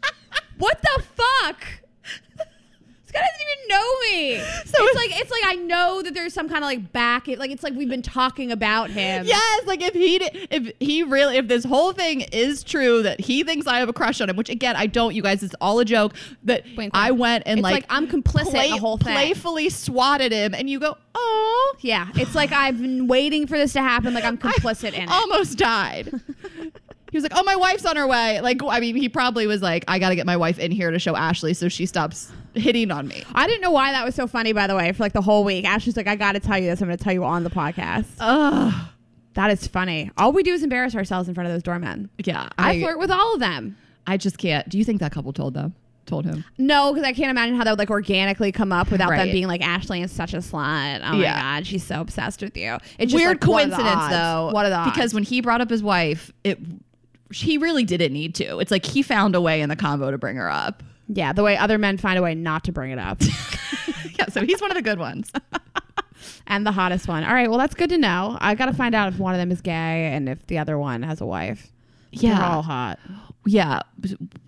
[0.57, 1.63] what the fuck?
[3.15, 4.43] Guy doesn't even know me.
[4.75, 7.27] So it's like it's like I know that there's some kind of like back.
[7.27, 9.25] Like it's like we've been talking about him.
[9.25, 13.43] Yes, like if he if he really if this whole thing is true that he
[13.43, 15.15] thinks I have a crush on him, which again I don't.
[15.15, 16.13] You guys, it's all a joke.
[16.43, 16.65] That.
[16.91, 19.13] I went and It's like, like I'm complicit in the whole thing.
[19.13, 23.71] playfully swatted him, and you go, oh, Yeah, it's like I've been waiting for this
[23.73, 24.13] to happen.
[24.13, 25.09] Like I'm complicit in it.
[25.09, 26.11] almost died.
[27.11, 29.61] He was like, "Oh, my wife's on her way." Like, I mean, he probably was
[29.61, 32.29] like, "I got to get my wife in here to show Ashley so she stops
[32.55, 34.53] hitting on me." I didn't know why that was so funny.
[34.53, 36.69] By the way, for like the whole week, Ashley's like, "I got to tell you
[36.69, 36.81] this.
[36.81, 38.73] I'm going to tell you on the podcast." Ugh.
[39.35, 40.11] That is funny.
[40.17, 42.09] All we do is embarrass ourselves in front of those doormen.
[42.23, 43.75] Yeah, I, I, flirt with all of them.
[44.07, 44.67] I just can't.
[44.69, 45.73] Do you think that couple told them?
[46.05, 46.45] Told him?
[46.57, 49.47] No, because I can't imagine how that would like organically come up without them being
[49.47, 51.01] like Ashley is such a slut.
[51.03, 51.33] Oh Yeah.
[51.33, 52.77] my god, she's so obsessed with you.
[52.99, 54.13] It's just, Weird like, what coincidence, odds?
[54.13, 54.49] though.
[54.53, 54.91] What are the odds?
[54.91, 56.59] Because when he brought up his wife, it
[57.33, 58.59] he really didn't need to.
[58.59, 60.83] It's like he found a way in the convo to bring her up.
[61.07, 63.21] Yeah, the way other men find a way not to bring it up,
[64.19, 65.31] yeah, so he's one of the good ones.
[66.47, 67.23] and the hottest one.
[67.23, 68.37] All right, well that's good to know.
[68.39, 70.77] I got to find out if one of them is gay and if the other
[70.77, 71.71] one has a wife.
[72.11, 72.39] Yeah.
[72.39, 72.99] They're all hot.
[73.45, 73.81] yeah,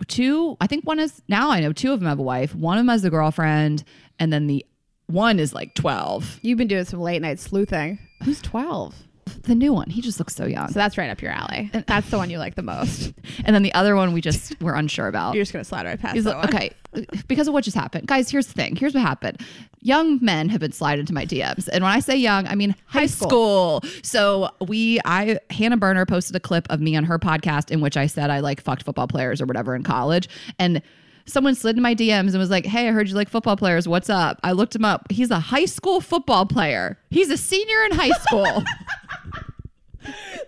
[0.06, 0.56] two.
[0.60, 1.50] I think one is now.
[1.50, 2.54] I know two of them have a wife.
[2.54, 3.84] One of them has a girlfriend,
[4.18, 4.64] and then the
[5.06, 6.38] one is like twelve.
[6.42, 7.98] You've been doing some late night sleuthing.
[8.24, 8.94] Who's twelve?
[9.42, 10.68] The new one, he just looks so young.
[10.68, 11.70] So that's right up your alley.
[11.86, 13.12] That's the one you like the most.
[13.44, 15.34] And then the other one, we just were unsure about.
[15.34, 16.62] You're just gonna slide right past He's that like, one.
[16.62, 18.06] okay, because of what just happened.
[18.08, 18.74] Guys, here's the thing.
[18.76, 19.40] Here's what happened.
[19.80, 21.68] Young men have been sliding into my DMs.
[21.72, 23.80] And when I say young, I mean high, High school.
[23.80, 24.00] school.
[24.02, 27.96] So we, I, Hannah Berner posted a clip of me on her podcast in which
[27.96, 30.28] I said I like fucked football players or whatever in college.
[30.58, 30.82] And
[31.26, 33.86] someone slid into my DMs and was like, hey, I heard you like football players.
[33.86, 34.40] What's up?
[34.42, 35.10] I looked him up.
[35.12, 36.98] He's a high school football player.
[37.10, 38.64] He's a senior in high school.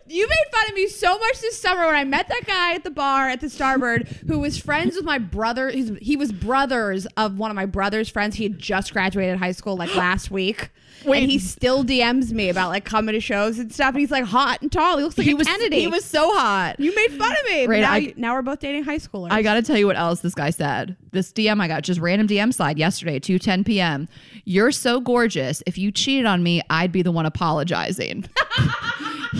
[0.08, 2.82] You made fun of me so much this summer when I met that guy at
[2.84, 5.70] the bar at the Starboard who was friends with my brother.
[5.70, 8.34] He's, he was brothers of one of my brother's friends.
[8.36, 10.70] He had just graduated high school like last week.
[11.04, 11.22] Wait.
[11.22, 13.90] And he still DMs me about like coming to shows and stuff.
[13.90, 14.98] And he's like hot and tall.
[14.98, 15.80] He looks like he was, Kennedy.
[15.80, 16.78] he was so hot.
[16.78, 17.66] you made fun of me.
[17.66, 19.28] Right, now, I- you- now we're both dating high schoolers.
[19.30, 20.96] I got to tell you what else this guy said.
[21.12, 24.08] This DM I got, just random DM slide yesterday at 2:10 p.m.
[24.44, 25.62] You're so gorgeous.
[25.66, 28.28] If you cheated on me, I'd be the one apologizing.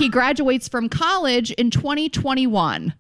[0.01, 2.95] he graduates from college in 2021.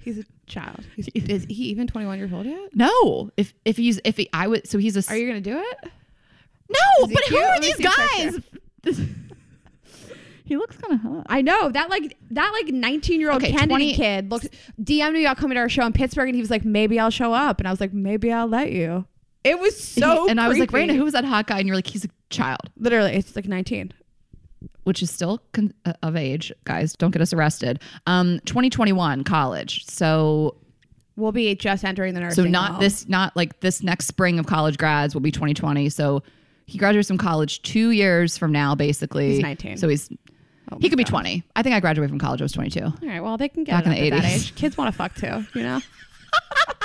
[0.00, 0.84] he's a child.
[0.96, 2.74] He's, is he even 21 years old yet?
[2.74, 5.50] No, if if he's if he I would so he's a Are you going to
[5.50, 5.90] do it?
[6.68, 8.40] no, he but who are these guys?
[10.44, 11.26] he looks kind of hot.
[11.28, 14.48] I know that like that like 19 year old Okay, Kennedy 20 kid looks
[14.82, 17.10] DM'd me about coming to our show in Pittsburgh and he was like maybe I'll
[17.10, 19.06] show up and I was like maybe I'll let you.
[19.42, 20.92] It was so and I was like, creepy.
[20.92, 21.58] Rayna, who was that hot guy?
[21.58, 22.60] And you're like, he's a child.
[22.76, 23.92] literally it's like 19.
[24.84, 26.94] Which is still con- uh, of age, guys.
[26.94, 27.80] Don't get us arrested.
[28.06, 29.84] Um, 2021 college.
[29.86, 30.56] So
[31.16, 32.44] We'll be just entering the nursing.
[32.44, 32.80] so not home.
[32.80, 35.90] this, not like this next spring of college grads will be 2020.
[35.90, 36.22] So
[36.66, 39.32] he graduates from college two years from now, basically.
[39.34, 39.76] He's 19.
[39.76, 40.08] So he's
[40.72, 41.42] Oh he could be 20.
[41.56, 42.40] I think I graduated from college.
[42.40, 42.80] I was 22.
[42.84, 44.34] All right, well they can get Back in the at that 80s.
[44.36, 44.54] age.
[44.54, 45.80] Kids want to fuck too, you know.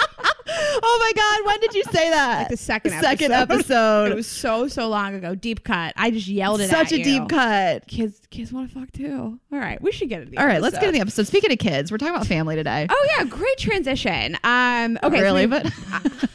[0.47, 1.47] Oh my God!
[1.47, 2.39] When did you say that?
[2.39, 3.55] Like the second second episode.
[3.55, 4.11] episode.
[4.11, 5.33] It was so so long ago.
[5.35, 5.93] Deep cut.
[5.97, 7.87] I just yelled it Such a deep cut.
[7.87, 9.39] Kids kids want to fuck too.
[9.51, 10.37] All right, we should get it.
[10.37, 11.25] All right, let's get in the episode.
[11.27, 12.85] Speaking of kids, we're talking about family today.
[12.89, 14.37] Oh yeah, great transition.
[14.43, 15.45] Um, okay, so really?
[15.47, 15.73] we- but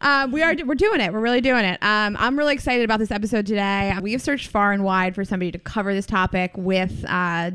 [0.00, 1.12] um, we are we're doing it.
[1.12, 1.78] We're really doing it.
[1.82, 3.94] Um, I'm really excited about this episode today.
[4.02, 7.52] We have searched far and wide for somebody to cover this topic with uh,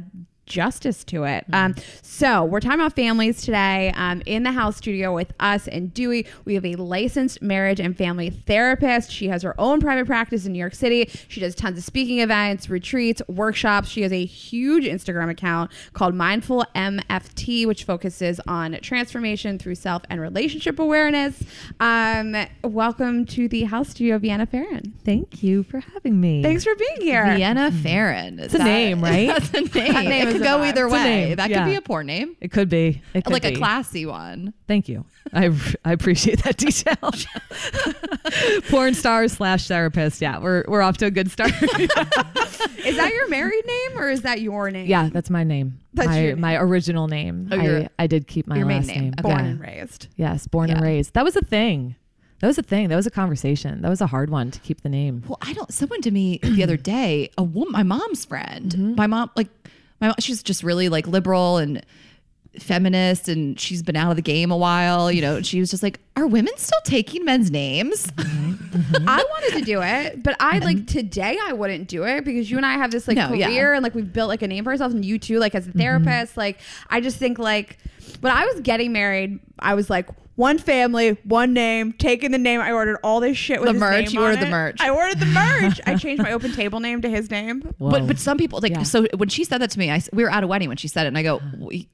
[0.49, 1.45] justice to it.
[1.53, 3.93] Um, so we're talking about families today.
[3.95, 7.97] Um, in the house studio with us and Dewey, we have a licensed marriage and
[7.97, 9.11] family therapist.
[9.11, 11.09] She has her own private practice in New York City.
[11.27, 13.87] She does tons of speaking events, retreats, workshops.
[13.87, 20.03] She has a huge Instagram account called Mindful MFT, which focuses on transformation through self
[20.09, 21.43] and relationship awareness.
[21.79, 24.93] Um, welcome to the house studio, Vienna Pharaon.
[25.05, 26.41] Thank you for having me.
[26.41, 27.23] Thanks for being here.
[27.35, 28.39] Vienna Pharaon.
[28.49, 29.27] It's a name, right?
[29.27, 29.93] That's a name.
[29.93, 31.33] That name could go either It's way.
[31.35, 31.63] That yeah.
[31.63, 32.35] could be a porn name.
[32.41, 33.01] It could be.
[33.13, 34.53] It could like a classy one.
[34.67, 35.05] Thank you.
[35.33, 35.51] I,
[35.85, 36.95] I appreciate that detail.
[38.69, 40.21] Porn star slash therapist.
[40.21, 41.51] Yeah, we're we're off to a good start.
[42.85, 44.87] Is that your married name or is that your name?
[44.87, 45.79] yeah, that's my name.
[45.93, 46.39] That's my name.
[46.39, 47.49] my original name.
[47.51, 49.01] Oh, I, I did keep my your main last name.
[49.01, 49.13] name.
[49.19, 49.21] Okay.
[49.21, 49.51] Born Yeah.
[49.51, 50.07] and raised.
[50.15, 51.13] Yes, born and raised.
[51.13, 51.95] That was a thing.
[52.39, 52.87] That was a thing.
[52.87, 53.81] That was a conversation.
[53.81, 55.23] That was a hard one to keep the name.
[55.27, 55.71] Well, I don't.
[55.73, 58.95] Someone to me the other day, a woman, my mom's friend, mm-hmm.
[58.95, 59.49] my mom, like
[60.01, 61.85] my mom, she's just really like liberal and
[62.57, 65.11] feminist, and she's been out of the game a while.
[65.11, 68.49] You know, she was just like, "Are women still taking men's names?" Mm-hmm.
[68.77, 69.09] Mm-hmm.
[69.09, 72.57] I wanted to do it, but I like today I wouldn't do it because you
[72.57, 73.47] and I have this like No, yeah.
[73.47, 75.65] career and like we've built like a name for ourselves and you too, like as
[75.65, 75.79] a mm-hmm.
[75.79, 76.37] therapist.
[76.37, 76.59] Like
[76.89, 77.77] I just think like
[78.21, 80.09] when I was getting married, I was like
[80.39, 82.61] one family, one name, taking the name.
[82.61, 84.77] I ordered all this shit with The his merch, name you on ordered the merch.
[84.79, 85.81] I ordered the merch.
[85.85, 87.61] I changed my open table name to his name.
[87.77, 87.89] Whoa.
[87.91, 88.83] But but some people like Yeah.
[88.83, 90.77] so when she said that to me, I s- we were at a wedding when
[90.77, 91.41] she said it, and I go.
[91.57, 91.89] "We-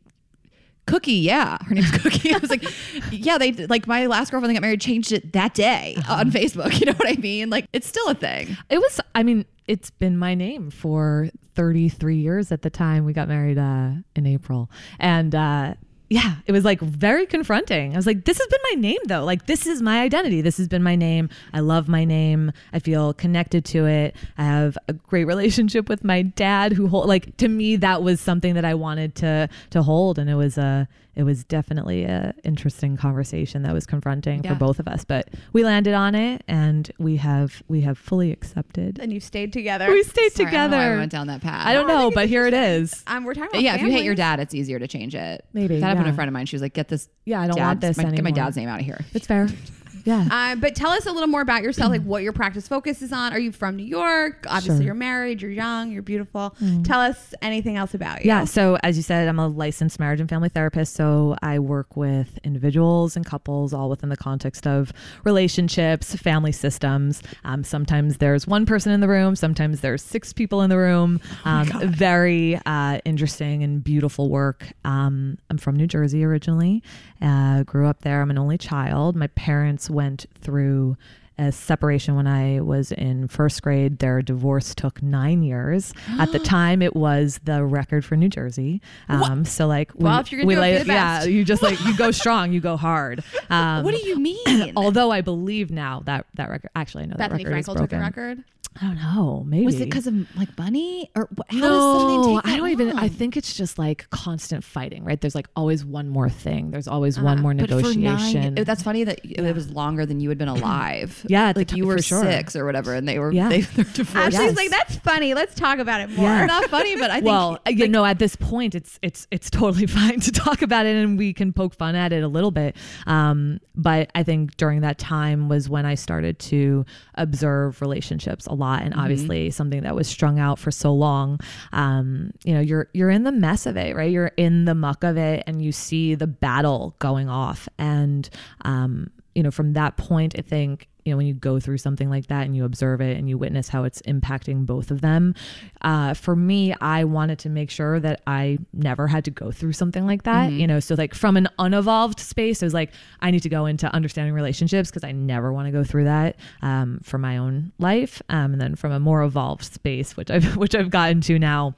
[0.88, 2.32] Cookie, yeah, her name's Cookie.
[2.32, 2.64] I was like,
[3.12, 6.72] yeah, they like my last girlfriend that got married changed it that day on Facebook.
[6.80, 7.50] You know what I mean?
[7.50, 8.56] Like, it's still a thing.
[8.70, 9.02] It was.
[9.16, 13.58] I mean, it's been my name for 33 years at the time we got married
[13.58, 15.74] uh, in April, and uh,
[16.16, 17.92] yeah, it was like very confronting.
[17.92, 19.26] I was like, this has been my name though.
[19.26, 20.40] Like this is my identity.
[20.40, 21.28] This has been my name.
[21.54, 22.54] I love my name.
[22.72, 24.16] I feel connected to it.
[24.38, 28.22] I have a great relationship with my dad who hold like to me that was
[28.22, 32.34] something that I wanted to to hold and it was a it was definitely a
[32.44, 34.54] interesting conversation that was confronting Yeah.
[34.54, 38.32] for both of us, but we landed on it and we have we have fully
[38.32, 39.00] accepted.
[39.00, 39.90] And you stayed together.
[39.90, 40.98] We stayed Sorry, I don't know why together.
[41.00, 41.66] went down that path.
[41.68, 43.04] I don't No, know, think but here it is.
[43.08, 45.46] um, we're talking about yeah, if you hate your dad, it's easier to change it.
[45.54, 46.46] Maybe, that happened to a friend of mine.
[46.46, 47.08] She was like, "Get this.
[47.26, 49.48] Yeah, I don't want this my, Get my dad's name out of here." It's fair.
[50.06, 50.28] Yeah.
[50.32, 53.34] Uh, but tell us a little more about yourself, like what your practice focuses on.
[53.34, 54.46] Are you from New York?
[54.48, 54.86] Obviously, Sure.
[54.86, 56.56] you're married, you're young, you're beautiful.
[56.84, 58.30] Tell us anything else about you.
[58.30, 58.46] Yeah.
[58.46, 60.94] So, as you said, I'm a licensed marriage and family therapist.
[60.94, 67.22] So, I work with individuals and couples, all within the context of relationships, family systems.
[67.44, 71.20] Um, sometimes there's one person in the room, sometimes there's six people in the room.
[71.44, 74.72] Um, very uh, interesting and beautiful work.
[74.86, 76.84] Um, I'm from New Jersey originally,
[77.22, 78.22] uh, grew up there.
[78.22, 79.16] I'm an only child.
[79.16, 80.98] My parents went through
[81.38, 84.00] a separation when I was in first grade.
[84.00, 85.94] Their divorce took nine years.
[86.18, 88.82] At the time, it was the record for New Jersey.
[89.10, 91.44] Um, so like, Well, we- if you're gonna we do it, lay- the yeah, you
[91.44, 93.22] just like you go strong, you go hard.
[93.50, 94.72] Um, What do you mean?
[94.78, 97.74] Although I believe now that that record, actually, I know Bethany that record is Frankel
[97.74, 98.00] took a broken.
[98.00, 98.44] record.
[98.82, 99.44] I don't know.
[99.48, 102.58] Maybe was it because of like money or what, how does no, something take I
[102.58, 103.00] don't even.
[103.00, 105.20] I think it's just like constant fighting, right?
[105.22, 106.72] There's like always one more thing.
[106.72, 107.42] There's always one Uh-huh.
[107.42, 108.56] more But negotiation.
[108.56, 111.24] nine, that's funny that it was longer than you had been alive.
[111.30, 112.22] Yeah, like ti- you were sure.
[112.24, 113.48] six or whatever, and they were Yeah.
[113.50, 114.16] they they're divorced.
[114.36, 114.56] Ashley's Yes.
[114.58, 115.34] like, that's funny.
[115.34, 116.26] Let's talk about it more.
[116.30, 116.46] Yeah.
[116.46, 119.86] not funny, but I think well, you know, at this point, it's it's it's totally
[120.00, 122.76] fine to talk about it, and we can poke fun at it a little bit.
[123.08, 126.86] Um, but I think during that time was when I started to
[127.16, 131.40] observe relationships a lot, and obviously something that was strung out for so long.
[131.72, 134.12] Um, you know, you're you're in the mess of it, right?
[134.12, 138.30] You're in the muck of it, and you see the battle going off, and
[138.64, 142.10] um, you know, from that point, I think you know when you go through something
[142.10, 145.36] like that and you observe it and you witness how it's impacting both of them
[145.84, 149.72] uh, for me i wanted to make sure that i never had to go through
[149.72, 153.30] something like that you know so like from an unevolved space i was like i
[153.30, 157.00] need to go into understanding relationships because i never want to go through that um,
[157.04, 160.74] for my own life um, and then from a more evolved space which i've which
[160.74, 161.76] i've gotten to now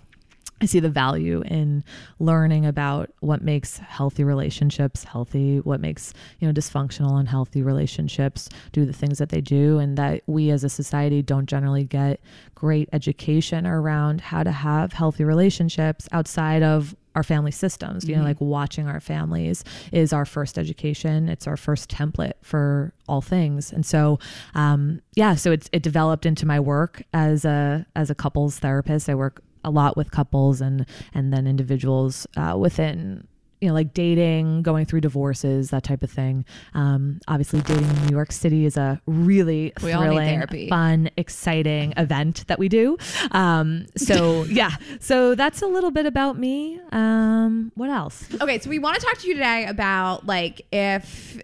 [0.60, 1.84] I see the value in
[2.20, 8.50] learning about what makes healthy relationships healthy, what makes, you know, dysfunctional and healthy relationships
[8.72, 12.20] do the things that they do and that we as a society don't generally get
[12.56, 18.08] great education around how to have healthy relationships outside of our family systems.
[18.08, 21.30] You know, like watching our families is our first education.
[21.30, 23.72] It's our first template for all things.
[23.74, 24.20] And so,
[24.54, 29.10] um, yeah, so it's it developed into my work as a as a couples therapist.
[29.10, 33.28] I work a lot with couples and and then individuals uh, within
[33.62, 36.46] you know, like dating, going through divorces, that type of thing.
[36.76, 42.46] Um, obviously, dating in New York City is a really We thrilling, fun, exciting event
[42.48, 42.98] that we do.
[43.32, 46.80] Um, so yeah, so that's a little bit about me.
[46.92, 48.28] Um, what else?
[48.40, 51.42] Okay, so we want to talk to you today about like if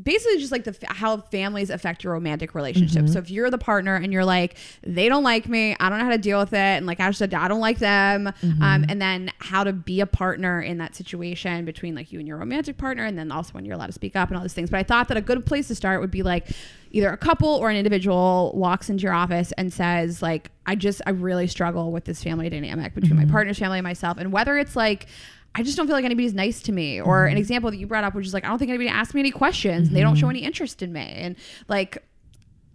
[0.00, 3.04] basically just like the how families affect your romantic relationship.
[3.04, 3.12] Mm-hmm.
[3.12, 6.04] So if you're the partner and you're like they don't like me, I don't know
[6.04, 8.62] how to deal with it, and like Ash said, I don't like them, mm-hmm.
[8.62, 12.28] um, and then how to be a partner in that situation between like you and
[12.28, 14.54] your romantic partner, and then also when you're allowed to speak up and all these
[14.54, 14.70] things.
[14.70, 16.48] But I thought that a good place to start would be like
[16.90, 21.02] either a couple or an individual walks into your office and says like I just
[21.06, 23.32] I really struggle with this family dynamic between my mm-hmm.
[23.32, 25.06] partner's family and myself, and whether it's like
[25.54, 27.00] I just don't feel like anybody's nice to me.
[27.00, 27.38] Or an mm-hmm.
[27.38, 29.30] example that you brought up, which is like, I don't think anybody asked me any
[29.30, 30.20] questions and they don't mm-hmm.
[30.20, 31.00] show any interest in me.
[31.02, 31.36] And
[31.68, 32.02] like,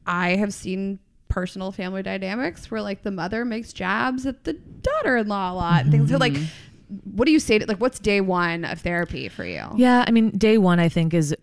[0.05, 5.17] I have seen personal family dynamics where like the mother makes jabs at the daughter
[5.17, 6.09] in law a lot and things.
[6.09, 7.15] So, like, mm-hmm.
[7.15, 9.65] what do you say to like, what's day one of therapy for you?
[9.75, 11.35] Yeah, I mean, day one, I think, is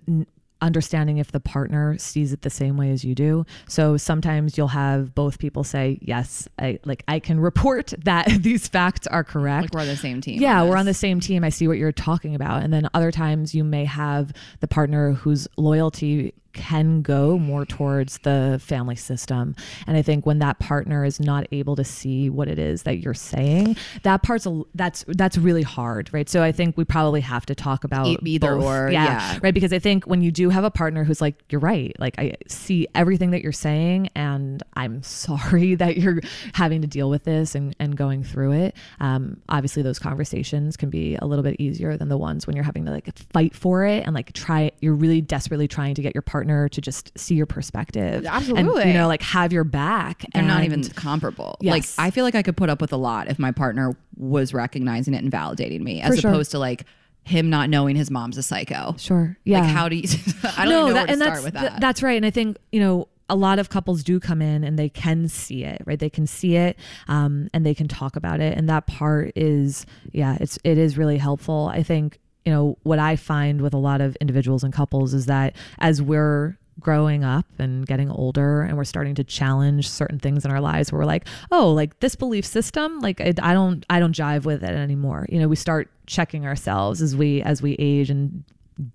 [0.60, 3.44] understanding if the partner sees it the same way as you do.
[3.68, 8.68] So sometimes you'll have both people say, "Yes, I like I can report that these
[8.68, 10.40] facts are correct." Like we're on the same team.
[10.40, 11.44] yeah, on we're on the same team.
[11.44, 12.62] I see what you're talking about.
[12.62, 18.18] And then other times you may have the partner whose loyalty can go more towards
[18.18, 19.54] the family system.
[19.86, 22.98] And I think when that partner is not able to see what it is that
[22.98, 26.28] you're saying, that part's a, that's that's really hard, right?
[26.28, 28.64] So I think we probably have to talk about either both.
[28.64, 29.38] or, yeah.
[29.42, 29.52] right?
[29.52, 32.34] Because I think when you do have a partner who's like, you're right, like I
[32.48, 36.20] see everything that you're saying, and I'm sorry that you're
[36.54, 38.76] having to deal with this and, and going through it.
[39.00, 42.64] Um, obviously, those conversations can be a little bit easier than the ones when you're
[42.64, 46.14] having to like fight for it and like try, you're really desperately trying to get
[46.14, 48.14] your partner to just see your perspective.
[48.14, 48.88] And, Absolutely.
[48.88, 50.24] you know, like have your back.
[50.32, 51.56] They're not even comparable.
[51.60, 51.96] Yes.
[51.98, 54.54] Like I feel like I could put up with a lot if my partner was
[54.54, 56.30] recognizing it and validating me, as sure.
[56.30, 56.84] opposed to like
[57.24, 58.94] him not knowing his mom's a psycho.
[58.98, 59.36] Sure.
[59.44, 59.60] Yeah.
[59.60, 60.08] Like how do you?
[60.56, 61.80] I don't even know where to and start that's, with th- that.
[61.80, 62.16] that's right.
[62.16, 65.28] And I think, you know, a lot of couples do come in and they can
[65.28, 65.98] see it, right?
[65.98, 66.76] They can see it
[67.08, 68.56] um, and they can talk about it.
[68.56, 71.70] And that part is, yeah, it's, it is really helpful.
[71.72, 75.26] I think, you know, what I find with a lot of individuals and couples is
[75.26, 80.44] that as we're growing up and getting older and we're starting to challenge certain things
[80.44, 83.86] in our lives where we're like oh like this belief system like I, I don't
[83.88, 85.26] i don't jive with it anymore.
[85.28, 88.44] You know we start checking ourselves as we as we age and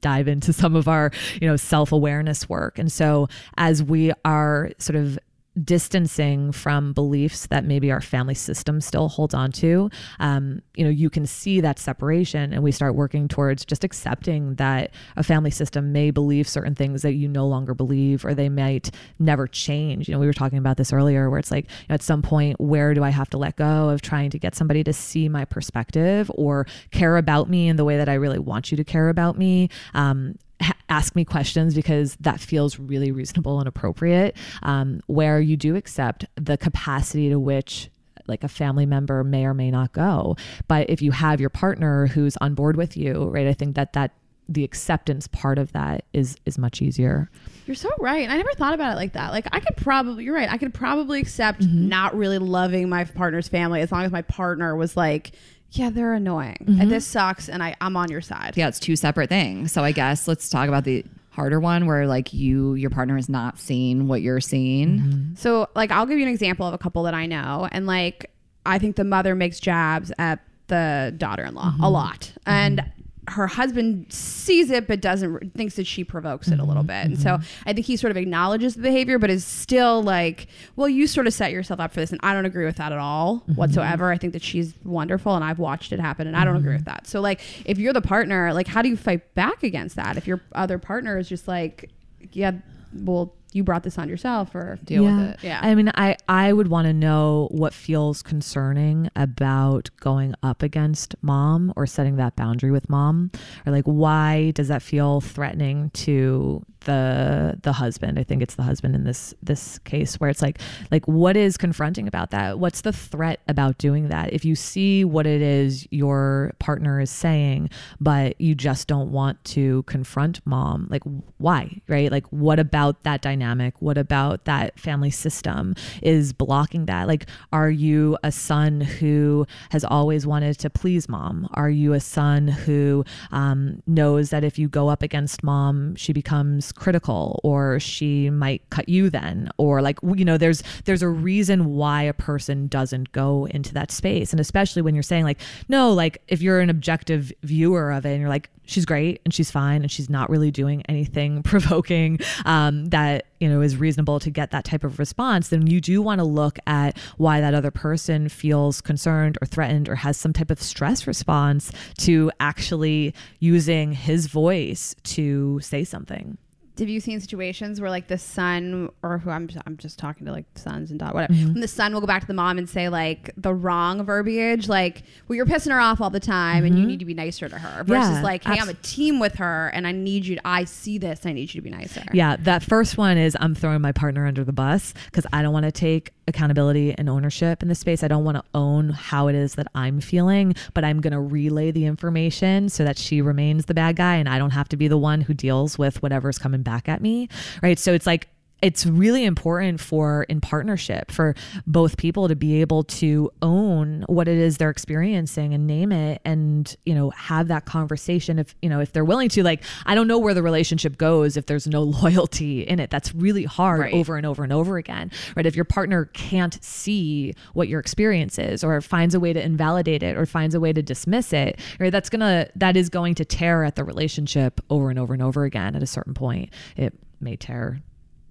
[0.01, 2.77] dive into some of our you know self-awareness work.
[2.79, 5.17] And so as we are sort of
[5.63, 9.89] distancing from beliefs that maybe our family system still holds on to.
[10.19, 14.55] Um, you know you can see that separation and we start working towards just accepting
[14.55, 18.49] that a family system may believe certain things that you no longer believe or they
[18.49, 20.07] might never change.
[20.07, 22.21] You know we were talking about this earlier where it's like you know, at some
[22.21, 25.27] point where do i have to let go of trying to get somebody to see
[25.29, 28.83] my perspective or care about me in the way that i really want you to
[28.83, 29.69] care about me?
[29.93, 30.35] Um,
[30.89, 36.25] ask me questions because that feels really reasonable and appropriate um, where you do accept
[36.35, 37.89] the capacity to which
[38.27, 40.35] like a family member may or may not go
[40.67, 43.93] but if you have your partner who's on board with you right i think that
[43.93, 44.11] that
[44.49, 47.29] the acceptance part of that is is much easier
[47.67, 48.27] You're so right.
[48.27, 49.31] I never thought about it like that.
[49.31, 50.49] Like I could probably you're right.
[50.49, 54.75] I could probably accept not really loving my partner's family as long as my partner
[54.75, 55.33] was like,
[55.71, 56.77] Yeah, they're annoying.
[56.79, 58.57] And this sucks and I, I'm on your side.
[58.57, 59.71] yeah, it's two separate things.
[59.71, 63.29] So I guess let's talk about the harder one where like you, your partner is
[63.29, 64.99] not seeing what you're seeing.
[64.99, 65.35] Mm-hmm.
[65.35, 67.67] So like I'll give you an example of a couple that I know.
[67.71, 68.31] And like
[68.65, 71.83] I think the mother makes jabs at the daughter-in-law mm-hmm.
[71.83, 72.33] a lot.
[72.45, 72.83] And
[73.29, 76.87] her husband sees it but doesn't thinks that she provokes it a little mm-hmm.
[76.87, 77.05] bit.
[77.05, 77.69] And so mm-hmm.
[77.69, 81.27] I think he sort of acknowledges the behavior but is still like, well, you sort
[81.27, 83.53] of set yourself up for this and I don't agree with that at all mm-hmm.
[83.53, 84.11] whatsoever.
[84.11, 86.85] I think that she's wonderful and I've watched it happen and I don't agree with
[86.85, 87.07] that.
[87.07, 90.17] So like if you're the partner, like how do you fight back against that?
[90.17, 91.91] If your other partner is just like,
[92.31, 92.53] yeah,
[92.93, 95.39] well, you brought this on yourself or Deal with it.
[95.41, 95.59] Yeah.
[95.61, 101.15] I mean, I I would want to know what feels concerning about going up against
[101.21, 103.31] mom or setting that boundary with mom,
[103.65, 108.19] or like why does that feel threatening to the the husband?
[108.19, 110.59] I think it's the husband in this this case where it's like
[110.91, 112.59] like what is confronting about that?
[112.59, 114.31] What's the threat about doing that?
[114.31, 117.69] If you see what it is your partner is saying,
[117.99, 121.03] but you just don't want to confront mom, like
[121.37, 122.11] why, right?
[122.11, 123.38] Like what about that dynamic?
[123.39, 123.81] Dynamic?
[123.81, 127.07] What about that family system is blocking that?
[127.07, 131.47] Like, are you a son who has always wanted to please mom?
[131.53, 136.11] Are you a son who um, knows that if you go up against mom, she
[136.11, 139.49] becomes critical or she might cut you then?
[139.57, 143.91] Or like, you know, there's there's a reason why a person doesn't go into that
[143.91, 144.33] space.
[144.33, 148.11] And especially when you're saying like, no, like if you're an objective viewer of it
[148.11, 152.19] and you're like, she's great and she's fine and she's not really doing anything provoking
[152.45, 156.01] um, that you know is reasonable to get that type of response then you do
[156.01, 160.33] want to look at why that other person feels concerned or threatened or has some
[160.33, 166.37] type of stress response to actually using his voice to say something
[166.79, 170.31] have you seen situations where like the son or who I'm I'm just talking to
[170.31, 171.53] like sons and daughters whatever mm-hmm.
[171.53, 174.67] when the son will go back to the mom and say like the wrong verbiage
[174.67, 176.65] like well you're pissing her off all the time mm-hmm.
[176.65, 176.89] and you mm-hmm.
[176.89, 179.35] need to be nicer to her versus yeah, like hey abs- I'm a team with
[179.35, 182.03] her and I need you to, I see this I need you to be nicer
[182.13, 185.53] yeah that first one is I'm throwing my partner under the bus because I don't
[185.53, 189.27] want to take accountability and ownership in the space I don't want to own how
[189.27, 193.21] it is that I'm feeling but I'm going to relay the information so that she
[193.21, 196.01] remains the bad guy and I don't have to be the one who deals with
[196.01, 197.29] whatever's coming back at me.
[197.61, 197.77] Right.
[197.79, 198.27] So it's like,
[198.61, 201.35] it's really important for in partnership for
[201.65, 206.21] both people to be able to own what it is they're experiencing and name it
[206.25, 209.43] and you know have that conversation if you know if they're willing to.
[209.43, 212.89] Like i don't know where the relationship goes if there's no loyalty in it.
[212.89, 213.93] That's really hard right.
[213.93, 215.45] over and over and over again right?
[215.45, 220.03] If your partner can't see what your experience is or finds a way to invalidate
[220.03, 221.91] it or finds a way to dismiss it right?
[221.91, 225.45] That's gonna that is going to tear at the relationship over and over and over
[225.45, 226.51] again at a certain point.
[226.75, 227.81] It may tear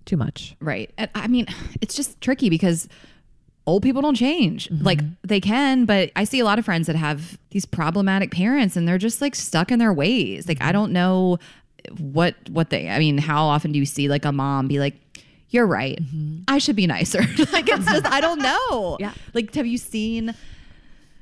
[0.09, 0.57] too much.
[0.61, 0.91] Right.
[0.99, 1.47] And I mean,
[1.81, 2.89] it's just tricky because
[3.67, 4.69] old people don't change.
[4.69, 4.85] Mm-hmm.
[4.85, 8.77] Like they can, but I see a lot of friends that have these problematic parents
[8.77, 10.49] and they're just like stuck in their ways.
[10.49, 11.39] Like I don't know
[11.99, 14.95] what what they I mean, how often do you see like a mom be like
[15.51, 15.99] you're right.
[16.03, 16.43] Mm-hmm.
[16.49, 17.21] I should be nicer.
[17.53, 18.97] like it's just I don't know.
[19.01, 19.13] Yeah.
[19.35, 20.35] Like have you seen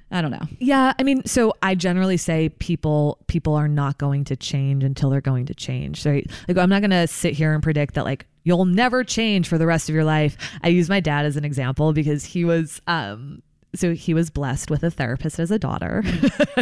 [0.09, 0.47] I don't know.
[0.61, 5.11] Yeah, I mean, so I generally say people people are not going to change until
[5.11, 6.07] they're going to change.
[6.07, 6.31] Right?
[6.47, 9.59] Like I'm not going to sit here and predict that like you'll never change for
[9.59, 10.37] the rest of your life.
[10.63, 13.43] I use my dad as an example because he was um
[13.75, 16.03] so he was blessed with a therapist as a daughter.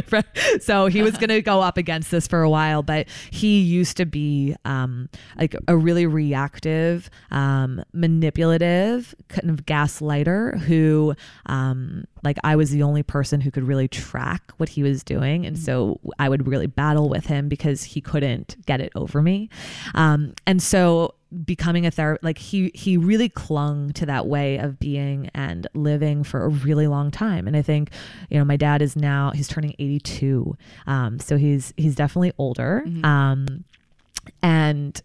[0.61, 3.97] so he was going to go up against this for a while, but he used
[3.99, 5.09] to be um,
[5.39, 11.15] like a really reactive, um, manipulative kind of gaslighter who,
[11.47, 15.47] um, like, I was the only person who could really track what he was doing.
[15.47, 19.51] And so I would really battle with him because he couldn't get it over me.
[19.95, 21.15] Um, and so
[21.45, 26.23] becoming a therapist like he he really clung to that way of being and living
[26.23, 27.91] for a really long time and i think
[28.31, 30.57] you know my dad is now he's turning 82
[30.87, 33.05] um so he's he's definitely older mm-hmm.
[33.05, 33.65] um
[34.43, 35.03] and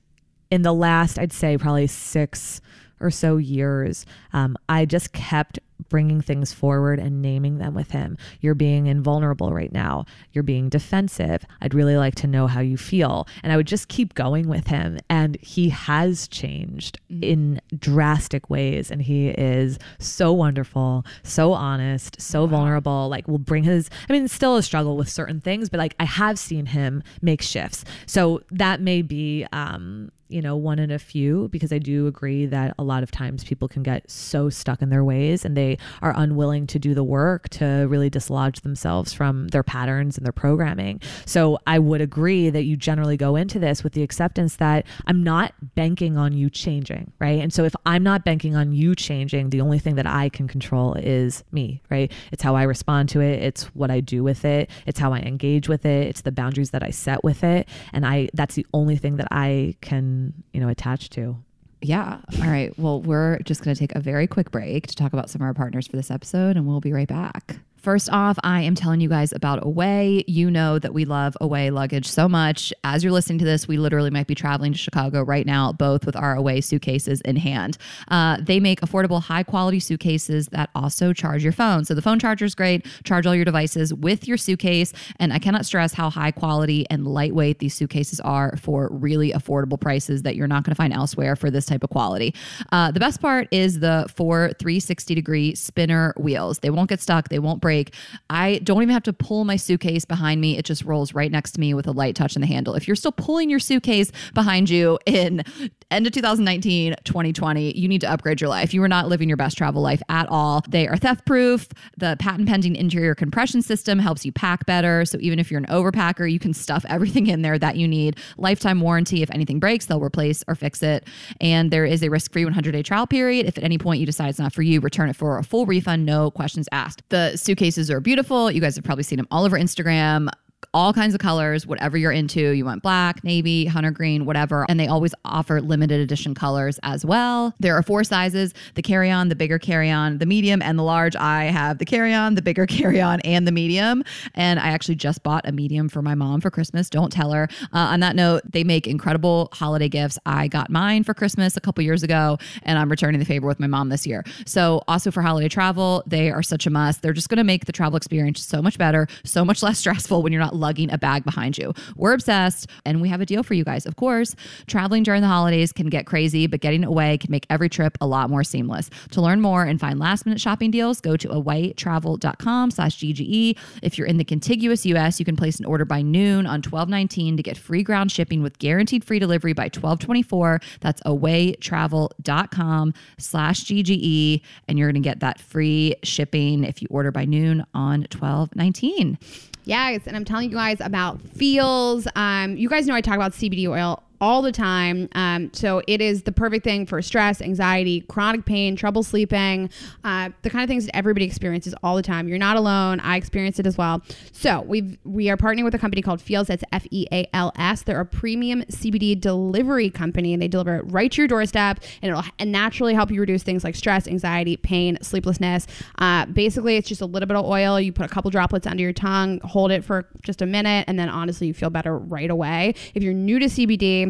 [0.51, 2.61] in the last i'd say probably 6
[2.99, 8.17] or so years um, i just kept bringing things forward and naming them with him.
[8.41, 10.05] You're being invulnerable right now.
[10.33, 11.45] You're being defensive.
[11.61, 13.27] I'd really like to know how you feel.
[13.43, 14.99] And I would just keep going with him.
[15.09, 17.23] And he has changed mm-hmm.
[17.23, 18.91] in drastic ways.
[18.91, 22.47] And he is so wonderful, so honest, so wow.
[22.47, 23.07] vulnerable.
[23.09, 26.05] Like, will bring his, I mean, still a struggle with certain things, but like, I
[26.05, 27.85] have seen him make shifts.
[28.05, 32.45] So that may be, um, you know, one in a few, because I do agree
[32.45, 35.68] that a lot of times people can get so stuck in their ways and they
[36.01, 40.33] are unwilling to do the work to really dislodge themselves from their patterns and their
[40.33, 41.01] programming.
[41.25, 45.23] So I would agree that you generally go into this with the acceptance that I'm
[45.23, 47.39] not banking on you changing, right?
[47.41, 50.47] And so if I'm not banking on you changing, the only thing that I can
[50.47, 52.11] control is me, right?
[52.31, 55.19] It's how I respond to it, it's what I do with it, it's how I
[55.19, 58.65] engage with it, it's the boundaries that I set with it, and I that's the
[58.73, 61.37] only thing that I can you know, attach to.
[61.81, 62.19] Yeah.
[62.41, 62.77] All right.
[62.77, 65.45] Well, we're just going to take a very quick break to talk about some of
[65.45, 67.59] our partners for this episode, and we'll be right back.
[67.81, 70.25] First off, I am telling you guys about Away.
[70.27, 72.73] You know that we love Away luggage so much.
[72.83, 76.05] As you're listening to this, we literally might be traveling to Chicago right now, both
[76.05, 77.77] with our Away suitcases in hand.
[78.09, 81.85] Uh, they make affordable, high quality suitcases that also charge your phone.
[81.85, 82.85] So the phone charger is great.
[83.05, 84.91] Charge all your devices with your suitcase.
[85.17, 89.79] And I cannot stress how high quality and lightweight these suitcases are for really affordable
[89.79, 92.35] prices that you're not going to find elsewhere for this type of quality.
[92.73, 96.59] Uh, the best part is the four 360 degree spinner wheels.
[96.59, 97.93] They won't get stuck, they won't break break.
[98.31, 100.57] I don't even have to pull my suitcase behind me.
[100.57, 102.73] It just rolls right next to me with a light touch in the handle.
[102.73, 105.43] If you're still pulling your suitcase behind you in
[105.91, 108.73] end of 2019, 2020, you need to upgrade your life.
[108.73, 110.63] You are not living your best travel life at all.
[110.67, 111.67] They are theft proof.
[111.95, 115.05] The patent pending interior compression system helps you pack better.
[115.05, 118.17] So even if you're an overpacker, you can stuff everything in there that you need.
[118.39, 119.21] Lifetime warranty.
[119.21, 121.07] If anything breaks, they'll replace or fix it.
[121.39, 123.45] And there is a risk free 100 day trial period.
[123.45, 125.67] If at any point you decide it's not for you, return it for a full
[125.67, 127.03] refund, no questions asked.
[127.09, 128.49] The suitcases are beautiful.
[128.49, 130.29] You guys have probably seen them all over Instagram
[130.73, 132.51] all kinds of colors, whatever you're into.
[132.51, 134.65] You want black, navy, hunter green, whatever.
[134.69, 137.53] And they always offer limited edition colors as well.
[137.59, 140.83] There are four sizes the carry on, the bigger carry on, the medium, and the
[140.83, 141.15] large.
[141.15, 144.03] I have the carry on, the bigger carry on, and the medium.
[144.35, 146.89] And I actually just bought a medium for my mom for Christmas.
[146.89, 147.47] Don't tell her.
[147.73, 150.19] Uh, on that note, they make incredible holiday gifts.
[150.25, 153.59] I got mine for Christmas a couple years ago, and I'm returning the favor with
[153.59, 154.23] my mom this year.
[154.45, 157.01] So, also for holiday travel, they are such a must.
[157.01, 160.21] They're just going to make the travel experience so much better, so much less stressful
[160.21, 161.73] when you're not lugging a bag behind you.
[161.95, 163.85] We're obsessed and we have a deal for you guys.
[163.85, 164.35] Of course,
[164.67, 168.07] traveling during the holidays can get crazy, but getting away can make every trip a
[168.07, 168.89] lot more seamless.
[169.11, 173.57] To learn more and find last minute shopping deals, go to awaytravel.com slash GGE.
[173.81, 177.37] If you're in the contiguous US, you can place an order by noon on 1219
[177.37, 180.59] to get free ground shipping with guaranteed free delivery by 1224.
[180.81, 184.41] That's awaytravel.com slash GGE.
[184.67, 189.17] And you're going to get that free shipping if you order by noon on 1219.
[189.65, 192.07] Yes, and I'm telling you guys about Feals.
[192.15, 195.07] Um, you guys know I talk about CBD oil all the time.
[195.13, 199.69] Um, so it is the perfect thing for stress, anxiety, chronic pain, trouble sleeping,
[200.03, 202.27] uh, the kind of things that everybody experiences all the time.
[202.27, 202.99] You're not alone.
[202.99, 204.01] I experience it as well.
[204.31, 206.47] So we've we are partnering with a company called Feals.
[206.47, 207.83] That's F E A L S.
[207.83, 212.11] They're a premium CBD delivery company, and they deliver it right to your doorstep, and
[212.11, 215.67] it'll naturally help you reduce things like stress, anxiety, pain, sleeplessness.
[215.97, 217.79] Uh, basically, it's just a little bit of oil.
[217.79, 220.99] You put a couple droplets under your tongue, hold it for just a minute, and
[220.99, 222.73] then honestly, you feel better right away.
[222.93, 224.08] If you're new to CBD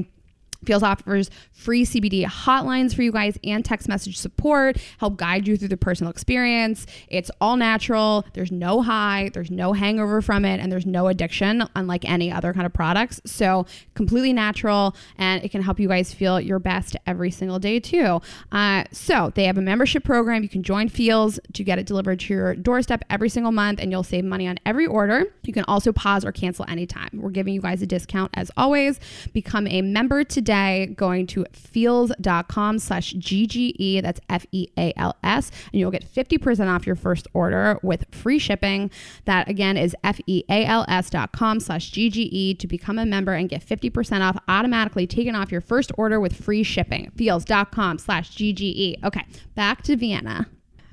[0.65, 5.55] Feals offers free CBD hotlines for you guys and text message support, help guide you
[5.55, 6.85] through the personal experience.
[7.07, 8.25] It's all natural.
[8.33, 12.53] There's no high, there's no hangover from it, and there's no addiction, unlike any other
[12.53, 13.21] kind of products.
[13.25, 17.79] So, completely natural, and it can help you guys feel your best every single day,
[17.79, 18.21] too.
[18.51, 20.43] Uh, so, they have a membership program.
[20.43, 23.91] You can join Feals to get it delivered to your doorstep every single month, and
[23.91, 25.25] you'll save money on every order.
[25.43, 27.09] You can also pause or cancel anytime.
[27.13, 28.99] We're giving you guys a discount as always.
[29.31, 34.01] Become a member today today going to feals.com slash GGE.
[34.01, 35.51] That's F E A L S.
[35.71, 38.89] And you'll get 50% off your first order with free shipping.
[39.25, 43.47] That again is F E A L S.com slash GGE to become a member and
[43.47, 47.11] get 50% off automatically taken off your first order with free shipping.
[47.15, 49.03] Feals.com slash GGE.
[49.03, 50.47] Okay, back to Vienna.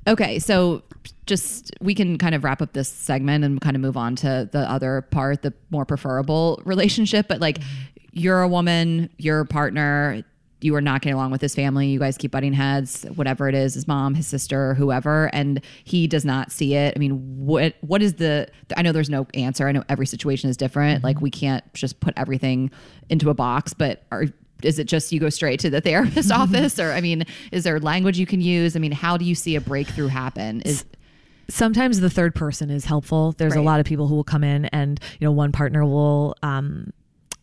[0.07, 0.83] Okay, so
[1.27, 4.49] just we can kind of wrap up this segment and kind of move on to
[4.53, 7.27] the other part, the more preferable relationship.
[7.27, 7.59] But like,
[8.17, 10.25] you're a woman, your partner,
[10.63, 11.89] you are not getting along with his family.
[11.89, 16.07] You guys keep butting heads, whatever it is, his mom, his sister, whoever, and he
[16.07, 16.95] does not see it.
[16.97, 17.13] I mean,
[17.45, 18.49] what what is the?
[18.75, 19.69] I know there's no answer.
[19.69, 21.05] I know every situation is different.
[21.05, 22.71] Like we can't just put everything
[23.11, 23.75] into a box.
[23.75, 24.25] But are
[24.63, 27.79] is it just you go straight to the therapist office, or I mean, is there
[27.79, 28.75] language you can use?
[28.77, 30.63] I mean, how do you see a breakthrough happen?
[30.63, 30.87] Is
[31.49, 33.33] sometimes the third person is helpful.
[33.37, 33.61] There's Right.
[33.61, 36.93] a lot of people who will come in and you know one partner will um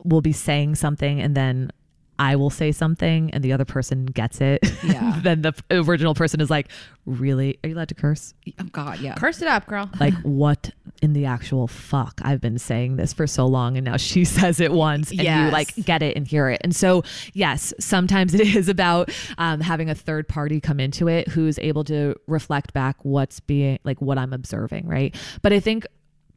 [0.04, 1.72] will be saying something and then
[2.20, 4.60] I will say something and the other person gets it.
[4.84, 5.20] Yeah.
[5.24, 6.70] then the original person is like,
[7.06, 7.60] "Really?
[7.64, 8.34] Are you allowed to curse?
[8.60, 9.16] oh God, yeah.
[9.16, 9.90] Curse it up, girl.
[10.00, 12.22] Like what in the actual fuck?
[12.24, 15.52] I've been saying this for so long and now she says it once and you
[15.52, 16.62] like get it and hear it.
[16.64, 21.28] And so, yes, sometimes it is about um, having a third party come into it
[21.28, 25.16] who's able to reflect back what's being like what I'm observing, right?
[25.42, 25.86] But I think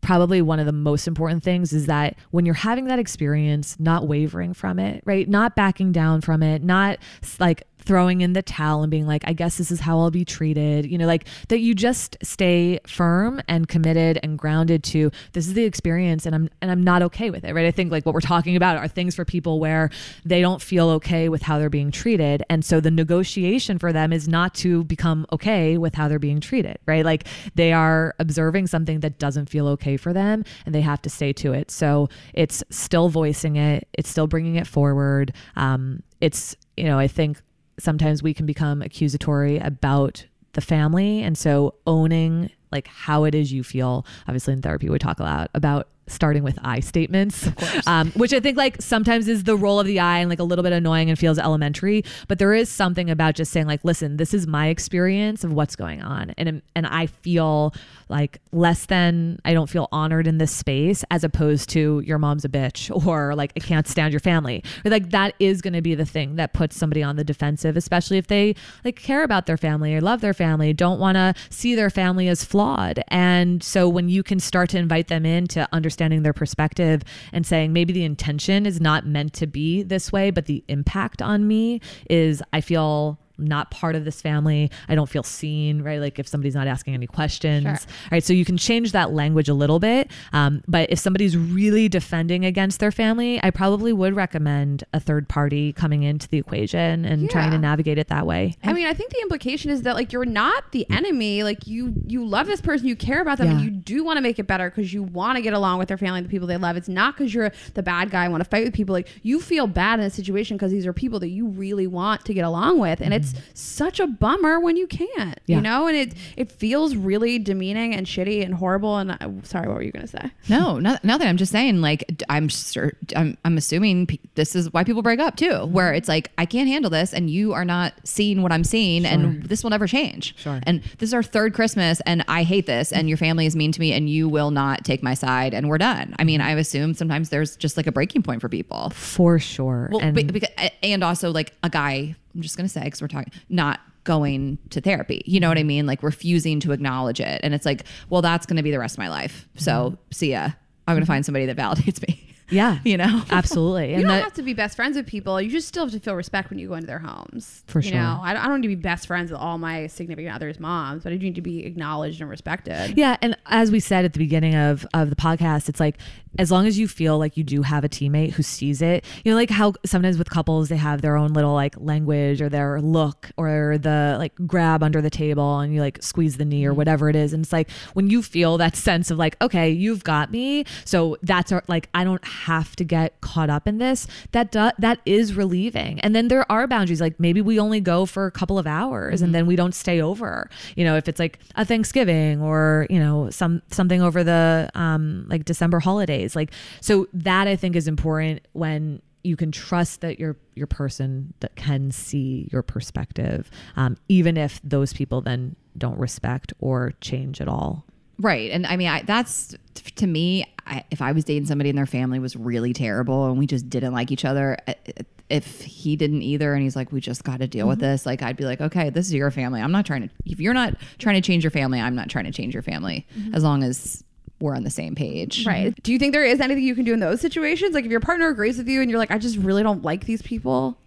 [0.07, 4.07] probably one of the most important things is that when you're having that experience, not
[4.07, 5.29] wavering from it, right?
[5.29, 6.99] Not backing down from it, not
[7.41, 10.25] like throwing in the towel and being like, I guess this is how I'll be
[10.25, 15.47] treated, you know, like that you just stay firm and committed and grounded to this
[15.47, 17.67] is the experience and I'm and I'm not okay with it, right?
[17.67, 19.91] I think like what we're talking about are things for people where
[20.25, 22.43] they don't feel okay with how they're being treated.
[22.51, 26.41] And so the negotiation for them is not to become okay with how they're being
[26.41, 27.05] treated, right?
[27.05, 31.11] Like they are observing something that doesn't feel okay for them and they have to
[31.11, 31.71] stay to it.
[31.71, 35.33] So it's still voicing it, it's still bringing it forward.
[35.55, 37.41] Um, it's, you know, I think
[37.79, 41.23] sometimes we can become accusatory about the family.
[41.23, 45.23] And so owning like how it is you feel, obviously in therapy, we talk a
[45.23, 47.49] lot about starting with I statements,
[47.87, 50.45] um, which I think like sometimes is the role of the I and like a
[50.45, 52.05] little bit annoying and feels elementary.
[52.29, 55.77] But there is something about just saying like, listen, this is my experience of what's
[55.77, 57.75] going on, and and I feel
[58.09, 62.45] like less than I don't feel honored in this space as opposed to your mom's
[62.45, 64.63] a bitch or like I can't stand your family.
[64.85, 67.77] Or, like that is going to be the thing that puts somebody on the defensive,
[67.77, 68.55] especially if they
[68.85, 72.29] like care about their family or love their family, don't want to see their family
[72.29, 73.03] as flawed.
[73.09, 77.03] And so when you can start to invite them into understanding their perspective
[77.33, 81.21] and saying maybe the intention is not meant to be this way, but the impact
[81.23, 84.71] on me is I feel not part of this family.
[84.89, 86.01] I don't feel seen, right?
[86.01, 87.77] Like if somebody's not asking any questions, Sure.
[88.13, 88.25] right?
[88.25, 90.11] So you can change that language a little bit.
[90.33, 95.29] Um, but if somebody's really defending against their family, I probably would recommend a third
[95.29, 98.57] party coming into the equation and trying to navigate it that way.
[98.65, 101.43] I mean, I think the implication is that like you're not the enemy.
[101.43, 104.21] Like you you love this person, you care about them, and you do want to
[104.23, 106.57] make it better because you want to get along with their family, the people they
[106.57, 106.77] love.
[106.77, 108.93] It's not because you're the bad guy, want to fight with people.
[108.93, 112.25] Like you feel bad in a situation because these are people that you really want
[112.27, 115.39] to get along with, and it's such a bummer when you can't.
[115.47, 115.57] Yeah.
[115.57, 118.99] You know, and it it feels really demeaning and shitty and horrible.
[118.99, 120.31] And I, sorry, what were you gonna say?
[120.49, 121.29] No, not, nothing.
[121.29, 125.21] I'm just saying, like, I'm sure, I'm, I'm assuming pe- this is why people break
[125.21, 125.73] up too, mm-hmm.
[125.73, 129.05] where it's like, I can't handle this and you are not seeing what I'm seeing
[129.05, 130.37] and this will never change.
[130.39, 130.61] Sure.
[130.65, 133.73] And this is our third Christmas and I hate this and your family is mean
[133.73, 136.15] to me and you will not take my side and we're done.
[136.19, 136.49] I mean, mm-hmm.
[136.49, 138.91] I assume sometimes there's just like a breaking point for people.
[138.91, 139.89] For sure.
[139.91, 140.51] Well, and be- because,
[140.83, 144.59] and also like a guy, I'm just going to say, because we're talking, not going
[144.71, 145.23] to therapy.
[145.27, 145.69] You know what I mm-hmm.
[145.69, 145.87] mean?
[145.87, 147.41] Like refusing to acknowledge it.
[147.43, 149.49] And it's like, well, that's going to be the rest of my life.
[149.57, 149.95] So mm-hmm.
[150.13, 150.51] see ya.
[150.89, 151.15] I'm going to mm-hmm.
[151.15, 152.23] find somebody that validates me.
[152.51, 153.25] yeah, You know?
[153.31, 153.89] absolutely.
[153.89, 155.41] You And don't that, have to be best friends with people.
[155.41, 157.65] You just still have to feel respect when you go into their homes.
[157.67, 157.99] For you sure.
[157.99, 161.03] know, I, I don't need to be best friends with all my significant others' moms,
[161.03, 162.97] but I do need to be acknowledged and respected.
[162.97, 165.99] Yeah, and as we said at the beginning of of the podcast, it's like
[166.39, 169.33] as long as you feel like you do have a teammate who sees it, you
[169.33, 172.81] know, like how sometimes with couples they have their own little like language or their
[172.81, 176.75] look or the like grab under the table and you like squeeze the knee or
[176.75, 180.05] whatever it is, and it's like when you feel that sense of like, okay, you've
[180.05, 184.07] got me, so that's our, like I don't have to get caught up in this.
[184.33, 187.01] That do, that is relieving, and then there are boundaries.
[187.01, 190.01] Like maybe we only go for a couple of hours and then we don't stay
[190.01, 190.49] over.
[190.77, 195.27] You know, if it's like a Thanksgiving or you know some something over the um
[195.29, 196.26] like December holidays.
[196.35, 201.35] Like so that I think is important when you can trust that your your person
[201.41, 207.41] that can see your perspective, um, even if those people then don't respect or change
[207.41, 207.85] at all.
[208.19, 208.51] Right.
[208.51, 211.87] And I mean, I, that's to me, I, if I was dating somebody and their
[211.87, 215.97] family was really terrible and we just didn't like each other, uh, uh, if he
[215.97, 217.89] didn't either and he's like, we just got to deal with mm-hmm.
[217.91, 219.61] this, like, I'd be like, okay, this is your family.
[219.61, 222.27] I'm not trying to, if you're not trying to change your family, I'm not trying
[222.27, 223.35] to change your family mm-hmm.
[223.35, 224.05] as long as
[224.41, 225.47] we're on the same page.
[225.47, 225.75] Right.
[225.83, 227.75] Do you think there is anything you can do in those situations?
[227.75, 230.05] Like if your partner agrees with you and you're like, I just really don't like
[230.05, 230.79] these people.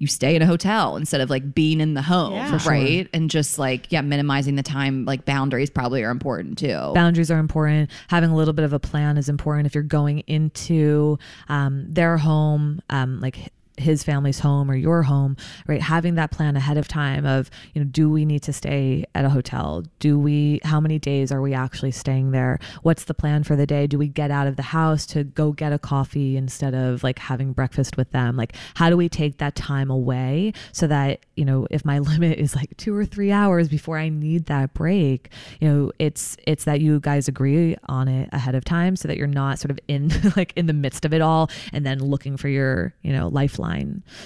[0.00, 2.34] You stay in a hotel instead of like being in the home.
[2.34, 2.56] Yeah.
[2.58, 3.08] For right.
[3.12, 6.92] And just like, yeah, minimizing the time, like boundaries probably are important too.
[6.94, 10.20] boundaries are important having a little bit of a plan is important if you're going
[10.28, 13.48] into um, their home um, like h-
[13.78, 15.82] his family's home or your home right?
[15.82, 19.24] Having that plan ahead of time of you know do we need to stay at
[19.24, 19.84] a hotel?
[19.98, 22.58] Do we how many days are we actually staying there?
[22.82, 23.86] What's the plan for the day?
[23.86, 27.18] Do we get out of the house to go get a coffee instead of like
[27.18, 28.36] having breakfast with them?
[28.36, 32.38] Like how do we take that time away so that you know if my limit
[32.38, 36.64] is like two or three hours before i need that break you know it's it's
[36.64, 39.78] that you guys agree on it ahead of time so that you're not sort of
[39.88, 43.28] in like in the midst of it all and then looking for your you know
[43.28, 43.67] lifeline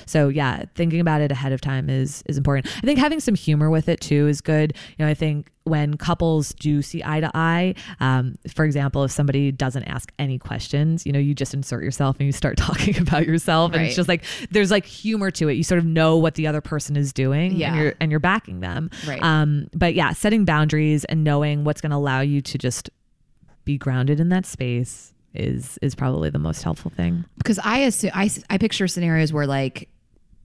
[0.07, 3.35] so yeah thinking about it ahead of time is is important i think having some
[3.35, 7.21] humor with it too is good you know i think when couples do see eye
[7.21, 11.55] to eye um, for example if somebody doesn't ask any questions you know you just
[11.55, 13.87] insert yourself and you start talking about yourself and Right.
[13.87, 16.61] it's just like there's like humor to it you sort of know what the other
[16.61, 17.69] person is doing Yeah.
[17.75, 19.23] and you're and you're backing them Right.
[19.23, 22.91] um but yeah setting boundaries and knowing what's going to allow you to just
[23.65, 27.25] be grounded in that space is is probably the most helpful thing.
[27.39, 29.89] Because I assume I, I picture scenarios where like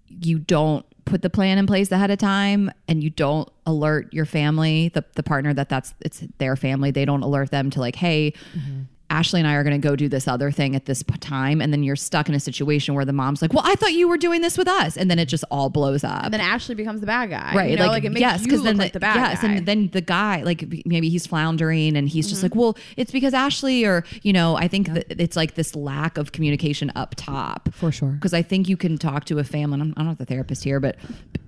[0.08, 4.26] you don't put the plan in place ahead of time and you don't alert your
[4.26, 6.92] family the, the partner that that's it's their family.
[6.92, 8.84] They don't alert them to like hey mm-hmm.
[9.10, 11.72] Ashley and I are going to go do this other thing at this time and
[11.72, 14.18] then you're stuck in a situation where the mom's like well I thought you were
[14.18, 17.00] doing this with us and then it just all blows up And then Ashley becomes
[17.00, 17.54] the bad guy.
[17.56, 19.48] right You know, like, it makes yes you then like the bad yes guy.
[19.54, 22.30] and then the guy like maybe he's floundering and he's Mm-hmm.
[22.32, 25.76] just like well it's because ashley or you know i think that it's like this
[25.76, 28.10] lack of communication up top For sure.
[28.10, 30.64] because i think you can talk to a family and I'm, i'm not the therapist
[30.66, 30.98] here but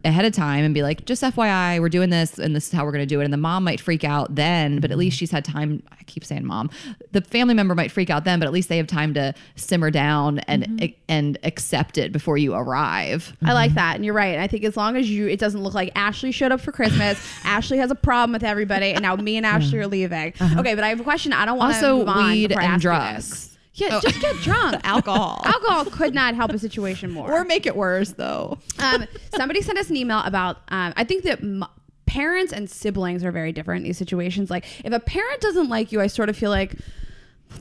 [0.06, 2.86] ahead of time and be like, just FYI, we're doing this and this is how
[2.86, 3.26] we're going to do it.
[3.26, 5.00] And the mom might freak out then, but at mm-hmm.
[5.00, 5.84] least she's had time.
[5.92, 6.70] I keep saying mom.
[7.12, 9.92] The family member might freak out then, but at least they have time to simmer
[9.92, 10.96] down and mm-hmm.
[11.08, 13.36] and accept it before you arrive.
[13.44, 13.76] I like mm-hmm.
[13.76, 14.38] that, and you're right.
[14.40, 17.20] I think as long as you, it doesn't look like Ashley showed up for Christmas.
[17.44, 20.34] Ashley has a problem with everybody, and now me and Ashley are leaving.
[20.40, 20.60] Uh-huh.
[20.60, 21.34] Okay, but I have a question.
[21.34, 23.50] I don't want to Also, move on weed before and ask you drugs.
[23.80, 24.80] Yeah, just get drunk.
[24.84, 25.42] Alcohol.
[25.46, 27.32] Alcohol could not help a situation more.
[27.32, 28.58] or make it worse though.
[28.80, 29.06] um,
[29.36, 30.58] somebody sent us an email about.
[30.70, 31.40] Um, I think that.
[31.42, 31.66] M-
[32.06, 34.50] Parents and siblings are very different in these situations.
[34.50, 36.74] Like, if a parent doesn't like you, I sort of feel like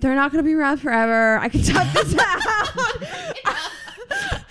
[0.01, 1.37] they're not going to be around forever.
[1.37, 3.35] I can talk this out.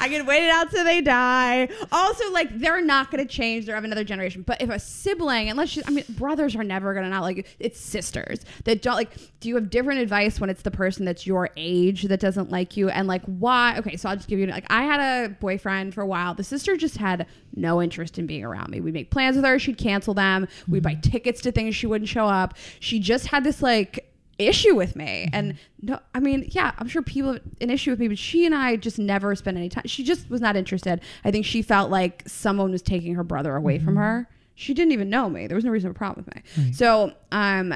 [0.07, 1.67] I can wait it out till they die.
[1.91, 3.65] Also, like they're not going to change.
[3.65, 4.41] They're of another generation.
[4.41, 7.37] But if a sibling, unless you, I mean, brothers are never going to not like
[7.37, 7.43] you.
[7.59, 9.17] It's sisters that don't like.
[9.39, 12.77] Do you have different advice when it's the person that's your age that doesn't like
[12.77, 13.75] you, and like why?
[13.77, 16.33] Okay, so I'll just give you like I had a boyfriend for a while.
[16.33, 18.79] The sister just had no interest in being around me.
[18.79, 19.59] We'd make plans with her.
[19.59, 20.47] She'd cancel them.
[20.67, 21.01] We'd buy mm-hmm.
[21.01, 22.55] tickets to things she wouldn't show up.
[22.79, 24.06] She just had this like
[24.39, 25.29] issue with me.
[25.33, 28.47] And no i mean yeah i'm sure people have an issue with me but she
[28.47, 31.01] and i just never spent any time she just was not interested.
[31.23, 34.27] I think she felt like someone was taking her brother away from her.
[34.55, 35.45] She didn't even know me.
[35.45, 36.71] There was no reason for a problem with me.
[36.73, 37.73] So um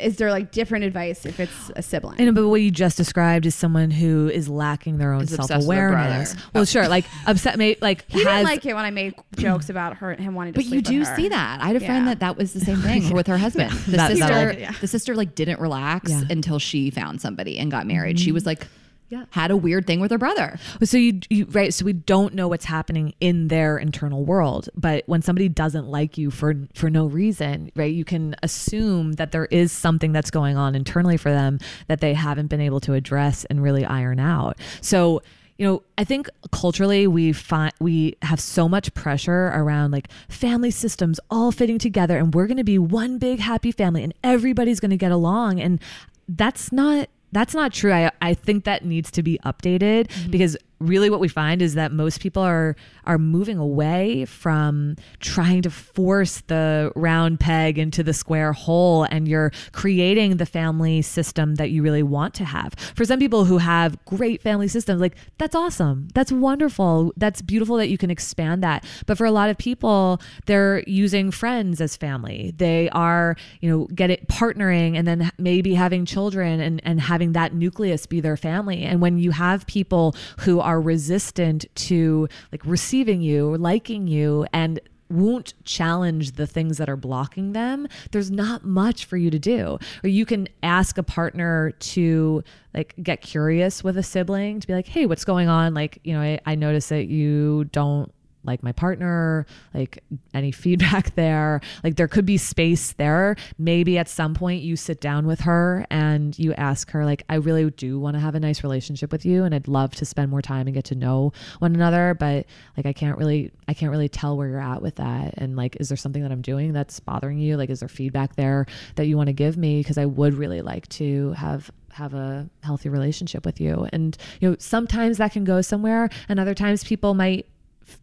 [0.00, 2.96] is there like different advice if it's a sibling I know, but what you just
[2.96, 6.34] described is someone who is lacking their own Is obsessed self their awareness.
[6.34, 6.48] brother.
[6.54, 6.64] Well, oh.
[6.64, 9.96] sure, like upset, may, like he has didn't like it when i made jokes about
[9.98, 11.16] her him wanting to But you sleep do with her.
[11.16, 11.60] see that.
[11.60, 12.10] I had a friend Yeah.
[12.14, 13.70] that that was the same thing with her husband.
[13.72, 14.72] The That- sister, that'll- Yeah.
[14.80, 16.22] the sister like didn't relax Yeah.
[16.30, 18.18] until she found somebody and got married.
[18.18, 18.34] She mm-hmm.
[18.34, 18.66] was like,
[19.10, 19.24] Yeah.
[19.30, 20.58] had a weird thing with her brother.
[20.84, 21.74] So you, you right.
[21.74, 24.68] So we don't know what's happening in their internal world.
[24.76, 27.92] But when somebody doesn't like you for for no reason, right?
[27.92, 31.58] You can assume that there is something that's going on internally for them
[31.88, 34.56] that they haven't been able to address and really iron out.
[34.80, 35.22] So
[35.58, 40.70] you know, I think culturally we find we have so much pressure around like family
[40.70, 44.80] systems all fitting together, and we're going to be one big happy family, and everybody's
[44.80, 45.78] going to get along, and
[46.26, 47.92] that's not that's not true.
[47.92, 50.30] I, I think that needs to be updated mm-hmm.
[50.30, 52.74] because really what we find is that most people are
[53.04, 59.28] are moving away from trying to force the round peg into the square hole and
[59.28, 62.74] you're creating the family system that you really want to have.
[62.94, 66.08] For some people who have great family systems like that's awesome.
[66.14, 67.12] That's wonderful.
[67.16, 68.84] That's beautiful that you can expand that.
[69.06, 72.54] But for a lot of people they're using friends as family.
[72.56, 77.32] They are, you know, get it partnering and then maybe having children and and having
[77.32, 78.82] that nucleus be their family.
[78.82, 84.80] And when you have people who are resistant to like receiving you, liking you and
[85.10, 89.78] won't challenge the things that are blocking them, there's not much for you to do.
[90.04, 94.72] Or you can ask a partner to like get curious with a sibling to be
[94.72, 95.74] like, hey, what's going on?
[95.74, 98.12] Like, you know, I, I notice that you don't
[98.44, 100.02] like my partner, like
[100.34, 101.60] any feedback there.
[101.84, 103.36] Like there could be space there.
[103.58, 107.36] Maybe at some point you sit down with her and you ask her, like, I
[107.36, 110.30] really do want to have a nice relationship with you and I'd love to spend
[110.30, 112.16] more time and get to know one another.
[112.18, 115.34] But like I can't really I can't really tell where you're at with that.
[115.36, 117.56] And like, is there something that I'm doing that's bothering you?
[117.56, 118.66] Like, is there feedback there
[118.96, 119.80] that you want to give me?
[119.80, 123.86] Because I would really like to have have a healthy relationship with you.
[123.92, 127.46] And you know, sometimes that can go somewhere and other times people might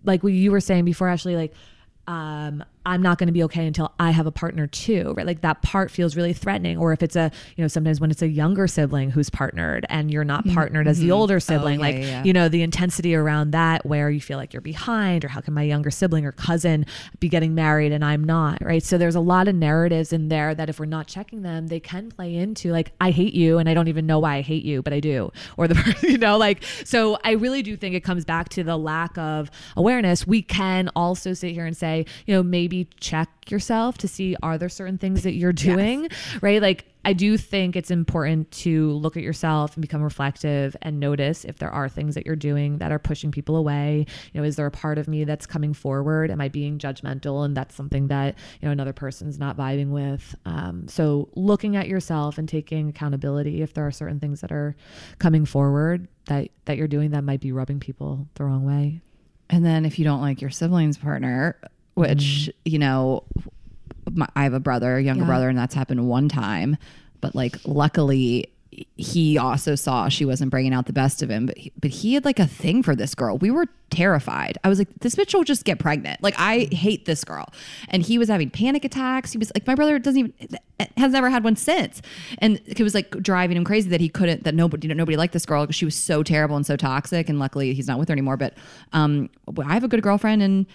[0.04, 1.54] like what you were saying before, Ashley, like,
[2.08, 5.26] um, I'm not going to be okay until I have a partner too, right?
[5.26, 6.78] Like that part feels really threatening.
[6.78, 10.10] Or if it's a, you know, sometimes when it's a younger sibling who's partnered and
[10.10, 10.56] you're not mm-hmm.
[10.56, 11.14] partnered as the mm-hmm.
[11.14, 12.24] older oh, sibling, yeah, like, yeah.
[12.24, 15.54] you know, the intensity around that where you feel like you're behind or how can
[15.54, 16.86] my younger sibling or cousin
[17.20, 18.82] be getting married and I'm not, right?
[18.82, 21.82] So there's a lot of narratives in there that if we're not checking them, they
[21.82, 24.64] can play into like, I hate you and I don't even know why I hate
[24.64, 25.34] you, but I do.
[25.58, 28.78] Or the, you know, like, so I really do think it comes back to the
[28.78, 30.26] lack of awareness.
[30.26, 34.58] We can also sit here and say, you know, maybe check yourself to see are
[34.58, 36.10] there certain things that you're doing,
[36.42, 36.62] right?
[36.62, 41.46] Like, I do think it's important to look at yourself and become reflective and notice
[41.46, 44.06] if there are things that you're doing that are pushing people away.
[44.34, 46.32] You know, is there a part of me that's coming forward?
[46.32, 47.46] Am I being judgmental?
[47.46, 50.36] And that's something that, you know, another person's not vibing with.
[50.46, 54.76] Um, so looking at yourself and taking accountability if there are certain things that are
[55.18, 59.00] coming forward that, that you're doing that might be rubbing people the wrong way.
[59.50, 61.58] And then if you don't like your sibling's partner,
[61.98, 63.24] which, you know,
[64.12, 65.28] my, I have a brother, a younger Yeah.
[65.28, 66.78] brother, and that's happened one time.
[67.22, 68.52] But like, luckily,
[68.96, 71.48] he also saw she wasn't bringing out the best of him.
[71.48, 73.40] But he, but he had like a thing for this girl.
[73.40, 74.60] We were terrified.
[74.64, 76.22] I was like, this bitch will just get pregnant.
[76.22, 77.48] Like, I hate this girl.
[77.90, 79.32] And he was having panic attacks.
[79.32, 80.60] He was like, my brother doesn't even
[80.98, 82.04] has never had one since.
[82.38, 85.18] And it was like driving him crazy that he couldn't that nobody you know, nobody
[85.18, 87.30] liked this girl because she was so terrible and so toxic.
[87.30, 88.38] And luckily, he's not with her anymore.
[88.38, 88.54] But
[88.94, 89.32] um,
[89.66, 90.68] I have a good girlfriend and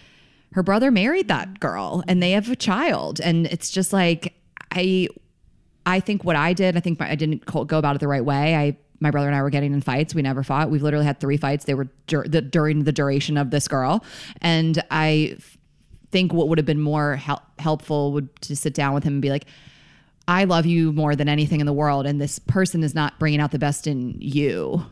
[0.53, 4.35] her brother married that girl and they have a child and it's just like
[4.71, 5.09] I
[5.85, 8.25] I think what I did, I think my, I didn't go about it the right
[8.25, 8.55] way.
[8.55, 10.15] I my brother and I were getting in fights.
[10.15, 10.71] We never fought.
[10.71, 11.65] We've literally had three fights.
[11.65, 14.05] They were dur- the, during the duration of this girl,
[14.41, 15.39] and I
[16.13, 19.23] think what would have been more hel- helpful would to sit down with him and
[19.23, 19.47] be like,
[20.29, 23.41] "I love you more than anything in the world, and this person is not bringing
[23.41, 24.85] out the best in you."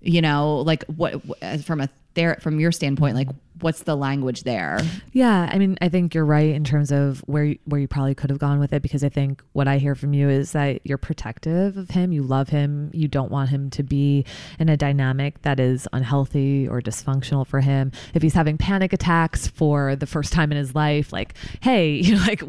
[0.00, 3.28] You know, like what what- from a there from your standpoint, like
[3.60, 4.80] what's the language there?
[5.12, 8.14] Yeah, I mean, I think you're right in terms of where you, where you probably
[8.14, 10.80] could have gone with it because I think what I hear from you is that
[10.84, 14.24] you're protective of him, you love him, you don't want him to be
[14.58, 17.92] in a dynamic that is unhealthy or dysfunctional for him.
[18.14, 22.16] If he's having panic attacks for the first time in his life, like, hey, you
[22.16, 22.42] know, like,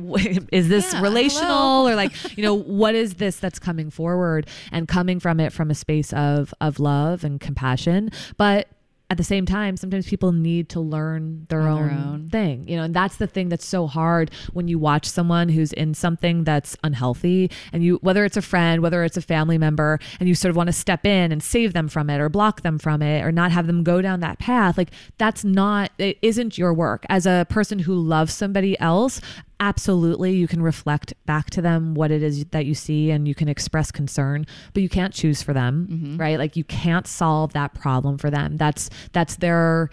[0.52, 4.88] is this Yeah, relational or like, you know, what is this that's coming forward and
[4.88, 8.68] coming from it from a space of of love and compassion, but
[9.14, 12.30] at the same time, sometimes people need to learn their, own, their own.
[12.30, 15.72] thing, you know, and that's the thing that's so hard when you watch someone who's
[15.72, 20.00] in something that's unhealthy and you, whether it's a friend, whether it's a family member,
[20.20, 22.62] and you sort of want to step in and save them from it or block
[22.64, 24.80] them from it or not have them go down that path.
[24.80, 24.90] Like
[25.20, 27.06] that's not, it isn't your work.
[27.08, 29.22] As a person who loves somebody else,
[29.60, 33.36] absolutely you can reflect back to them what it is that you see and you
[33.36, 35.88] can express concern but you can't choose for them
[36.18, 36.38] right?
[36.38, 38.58] Like you can't solve that problem for them.
[38.58, 39.90] That's that's their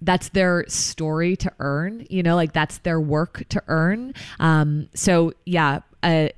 [0.00, 4.14] that's their story to earn you know like that's their work to earn.
[4.40, 6.28] Um so yeah uh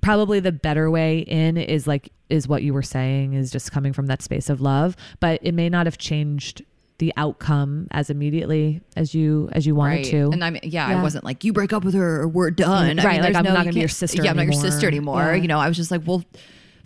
[0.00, 3.92] probably the better way in is like is what you were saying is just coming
[3.92, 6.62] from that space of love but it may not have changed
[6.98, 10.98] the outcome as immediately as you as you wanted to And I mean, yeah, Yeah.
[10.98, 12.98] I wasn't like you break up with her or we're done.
[12.98, 14.36] I Right, mean, like, there's I'm no- not gonna be your can't- sister Yeah, I'm
[14.36, 15.22] not your sister anymore.
[15.22, 15.34] Yeah.
[15.34, 16.24] You know, I was just like, well,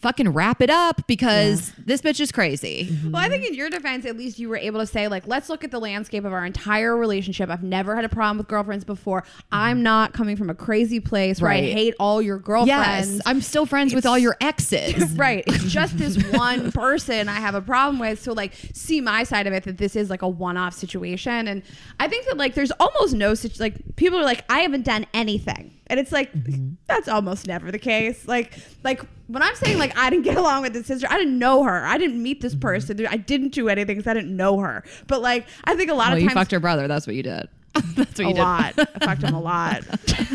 [0.03, 2.89] fucking wrap it up because this bitch is crazy.
[2.91, 3.13] Mm-hmm.
[3.13, 5.49] Well, I think in your defense, at least you were able to say, like, let's
[5.49, 7.49] look at the landscape of our entire relationship.
[7.49, 9.23] I've never had a problem with girlfriends before.
[9.53, 9.85] I'm mm-hmm.
[9.85, 13.15] not coming from a crazy place where I hate all your girlfriends.
[13.15, 15.13] Yes, I'm still friends with all your exes.
[15.17, 15.45] right.
[15.47, 18.21] It's just this one person I have a problem with.
[18.21, 21.47] So like see my side of it that this is like a one-off situation.
[21.47, 21.63] And
[22.01, 25.07] I think that like there's almost no such like people are like, I haven't done
[25.15, 25.73] anything.
[25.93, 26.71] And it's like mm-hmm.
[26.87, 28.27] that's almost never the case.
[28.27, 31.39] Like like when I'm saying like I didn't get along with this sister, I didn't
[31.39, 31.85] know her.
[31.85, 32.61] I didn't meet this mm-hmm.
[32.61, 33.07] person.
[33.07, 34.85] I didn't do anything because I didn't know her.
[35.07, 36.89] But like I think a lot Well, of times you fucked her brother.
[36.89, 37.47] That's what you did.
[37.95, 38.41] That's what a you did.
[38.41, 38.75] lot.
[38.79, 39.83] I fucked him a lot.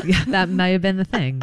[0.06, 1.42] yeah, that may have been the thing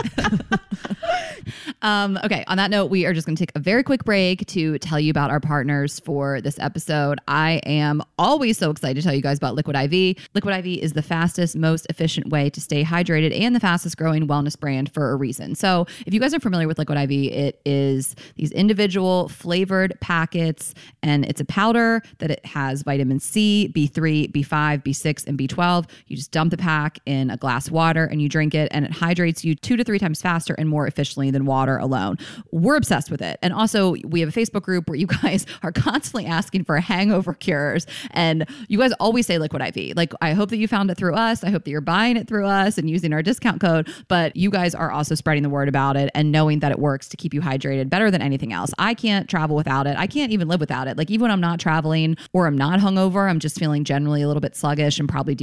[1.82, 4.46] Um, okay, on that note, we are just going to take a very quick break
[4.46, 7.18] to tell you about our partners for this episode.
[7.28, 10.16] I am always so excited to tell you guys about Liquid IV.
[10.34, 14.26] Liquid IV is the fastest, most efficient way to stay hydrated and the fastest growing
[14.26, 15.54] wellness brand for a reason.
[15.54, 20.72] So, if you guys are familiar with Liquid IV, it is these individual flavored packets,
[21.02, 25.83] and it's a powder that it has vitamin C, B3, B5, B6, and B12.
[26.06, 28.84] You just dump the pack in a glass of water and you drink it, and
[28.84, 32.18] it hydrates you two to three times faster and more efficiently than water alone.
[32.50, 33.38] We're obsessed with it.
[33.42, 37.34] And also, we have a Facebook group where you guys are constantly asking for hangover
[37.34, 37.86] cures.
[38.10, 39.96] And you guys always say Liquid IV.
[39.96, 41.44] Like, I hope that you found it through us.
[41.44, 43.88] I hope that you're buying it through us and using our discount code.
[44.08, 47.08] But you guys are also spreading the word about it and knowing that it works
[47.08, 48.72] to keep you hydrated better than anything else.
[48.78, 49.96] I can't travel without it.
[49.96, 50.96] I can't even live without it.
[50.96, 54.26] Like, even when I'm not traveling or I'm not hungover, I'm just feeling generally a
[54.26, 55.34] little bit sluggish and probably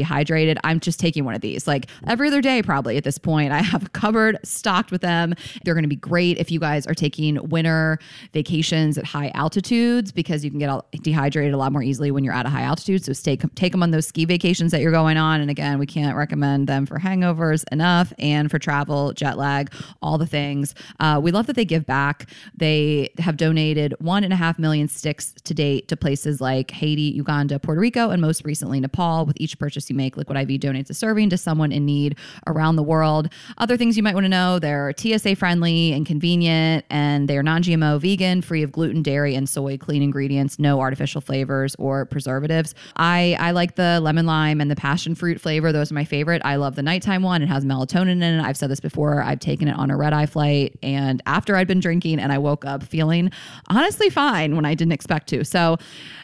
[0.64, 1.68] I'm just taking one of these.
[1.68, 5.34] Like, every other day, probably at this point, I have a cupboard stocked with them.
[5.64, 8.00] They're going to be great if you guys are taking winter
[8.34, 12.24] vacations at high altitudes because you can get all dehydrated a lot more easily when
[12.24, 13.04] you're at a high altitude.
[13.04, 15.42] So stay, take them on those ski vacations that you're going on.
[15.42, 20.18] And again, we can't recommend them for hangovers enough and for travel, jet lag, all
[20.18, 20.76] the things.
[21.00, 22.30] Uh, we love that they give back.
[22.56, 27.02] They have donated one and a half million sticks to date to places like Haiti,
[27.02, 29.26] Uganda, Puerto Rico, and most recently Nepal.
[29.26, 32.18] With each purchase you make, Liquid IV donates a serving to someone in need
[32.48, 33.30] around the world.
[33.58, 37.44] Other things you might want to know they're TSA friendly and convenient, and they are
[37.44, 42.06] non GMO, vegan, free of gluten, dairy, and soy, clean ingredients, no artificial flavors or
[42.06, 42.76] preservatives.
[42.96, 45.72] I, I like the lemon lime and the passion fruit flavor.
[45.72, 46.42] Those are my favorite.
[46.46, 47.42] I love the nighttime one.
[47.42, 48.42] It has melatonin in it.
[48.42, 49.22] I've said this before.
[49.24, 52.38] I've taken it on a red eye flight, and after I'd been drinking, and I
[52.38, 53.32] woke up feeling
[53.68, 55.44] honestly fine when I didn't expect to.
[55.44, 55.78] So,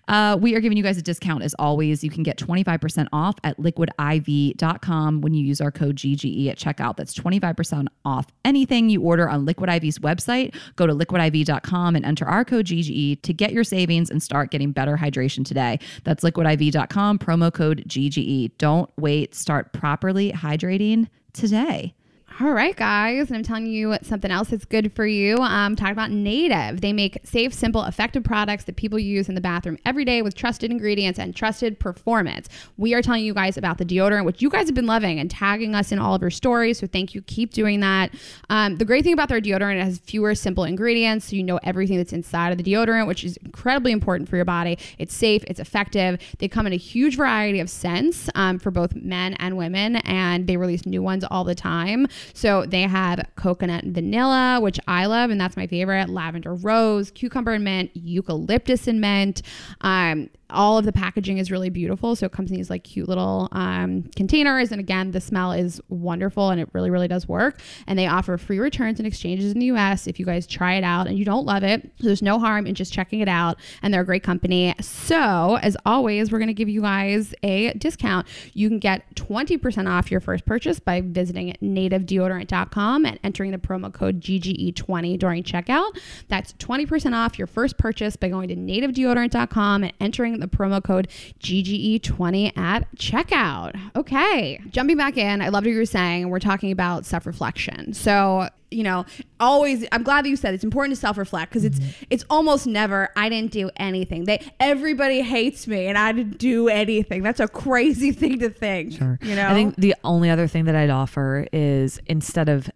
[0.07, 2.03] uh, we are giving you guys a discount as always.
[2.03, 6.95] You can get 25% off at liquidiv.com when you use our code GGE at checkout.
[6.97, 10.55] That's 25% off anything you order on Liquid IV's website.
[10.75, 14.71] Go to liquidiv.com and enter our code GGE to get your savings and start getting
[14.71, 15.79] better hydration today.
[16.03, 18.51] That's liquidiv.com, promo code GGE.
[18.57, 21.93] Don't wait, start properly hydrating today.
[22.39, 25.37] All right, guys, and I'm telling you something else that's good for you.
[25.37, 26.81] Um, talk about Native.
[26.81, 30.35] They make safe, simple, effective products that people use in the bathroom every day with
[30.35, 32.47] trusted ingredients and trusted performance.
[32.77, 35.31] We are telling you guys about the deodorant, which you guys have been loving and
[35.31, 36.77] tagging us in all of your stories.
[36.77, 37.23] So thank you.
[37.23, 38.13] Keep doing that.
[38.51, 41.59] Um, the great thing about their deodorant it has fewer simple ingredients, so you know
[41.63, 44.77] everything that's inside of the deodorant, which is incredibly important for your body.
[44.99, 46.21] It's safe, it's effective.
[46.37, 50.45] They come in a huge variety of scents um, for both men and women, and
[50.45, 52.05] they release new ones all the time.
[52.33, 56.09] So they have coconut and vanilla, which I love, and that's my favorite.
[56.09, 59.41] Lavender rose, cucumber and mint, eucalyptus and mint.
[59.81, 62.15] Um, all of the packaging is really beautiful.
[62.15, 64.71] So it comes in these like cute little um, containers.
[64.71, 67.59] And again, the smell is wonderful and it really, really does work.
[67.85, 70.83] And they offer free returns and exchanges in the US if you guys try it
[70.83, 71.83] out and you don't love it.
[71.99, 73.57] So there's no harm in just checking it out.
[73.81, 74.73] And they're a great company.
[74.81, 78.27] So as always, we're going to give you guys a discount.
[78.53, 83.93] You can get 20% off your first purchase by visiting nativedeodorant.com and entering the promo
[83.93, 85.97] code GGE20 during checkout.
[86.27, 91.07] That's 20% off your first purchase by going to nativedeodorant.com and entering the promo code
[91.39, 93.79] GGE20 at checkout.
[93.95, 96.29] Okay, jumping back in, I loved what you were saying.
[96.29, 97.93] We're talking about self reflection.
[97.93, 99.05] So, you know,
[99.39, 102.03] always I'm glad that you said it's important to self-reflect because it's mm-hmm.
[102.09, 104.25] it's almost never I didn't do anything.
[104.25, 107.23] They everybody hates me and I didn't do anything.
[107.23, 108.93] That's a crazy thing to think.
[108.93, 109.19] Sure.
[109.21, 109.47] You know?
[109.47, 112.69] I think the only other thing that I'd offer is instead of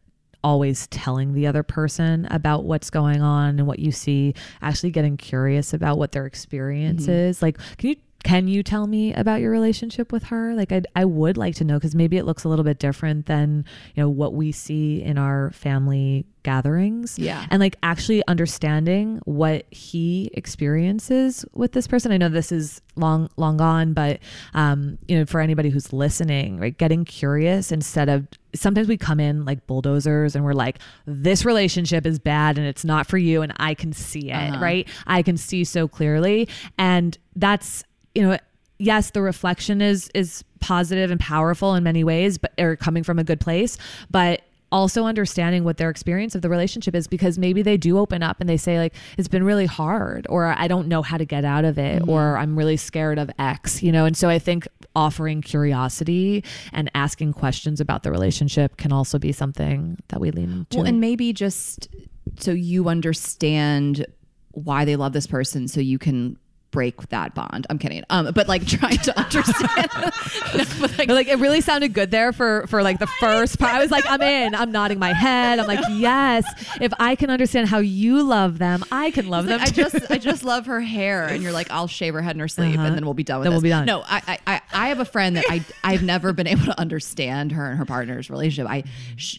[0.43, 5.17] always telling the other person about what's going on and what you see, actually getting
[5.17, 7.41] curious about what their experience is.
[7.41, 10.53] Like, can you can you tell me about your relationship with her?
[10.53, 13.25] Like, I I would like to know because maybe it looks a little bit different
[13.25, 13.65] than
[13.95, 17.19] you know what we see in our family gatherings.
[17.19, 17.45] Yeah.
[17.49, 22.11] and like actually understanding what he experiences with this person.
[22.11, 24.19] I know this is long long gone, but
[24.53, 29.19] um, you know, for anybody who's listening, right, getting curious instead of sometimes we come
[29.19, 33.41] in like bulldozers and we're like, this relationship is bad and it's not for you,
[33.41, 34.59] and I can see it, Uh-huh.
[34.61, 34.87] right?
[35.07, 36.47] I can see so clearly,
[36.77, 37.83] and that's
[38.13, 38.37] you know
[38.77, 43.17] yes the reflection is is positive and powerful in many ways but or coming from
[43.19, 43.77] a good place
[44.09, 44.41] but
[44.71, 48.39] also understanding what their experience of the relationship is because maybe they do open up
[48.39, 51.43] and they say like it's been really hard or I don't know how to get
[51.43, 52.41] out of it or mm-hmm.
[52.41, 54.05] I'm really scared of X, you know.
[54.05, 56.43] And so I think offering curiosity
[56.73, 60.77] and asking questions about the relationship can also be something that we lean into.
[60.77, 61.89] Well, and maybe just
[62.37, 64.05] so you understand
[64.51, 66.37] why they love this person, so you can
[66.71, 67.67] break that bond.
[67.69, 68.03] I'm kidding.
[68.09, 69.89] Um, but like trying to understand.
[70.53, 73.59] No, but like, But, like it really sounded good there for for like the first
[73.59, 73.73] part.
[73.73, 74.55] I was like, I'm in.
[74.55, 75.59] I'm nodding my head.
[75.59, 76.43] I'm like, yes.
[76.81, 79.59] If I can understand how you love them, I can love them.
[79.61, 82.39] I just I just love her hair, and you're like, I'll shave her head in
[82.39, 82.85] her sleep, Uh-huh.
[82.87, 83.85] and then we'll be done with Then we'll be done.
[83.85, 86.79] No, I, I I I have a friend that I I've never been able to
[86.79, 88.69] understand her and her partner's relationship.
[88.71, 88.83] I.
[89.17, 89.37] Sh-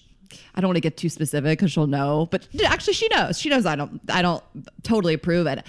[0.54, 3.38] I don't want to get too specific because she'll know, but actually she knows.
[3.38, 4.00] She knows I don't.
[4.10, 4.44] I don't
[4.82, 5.64] totally approve it.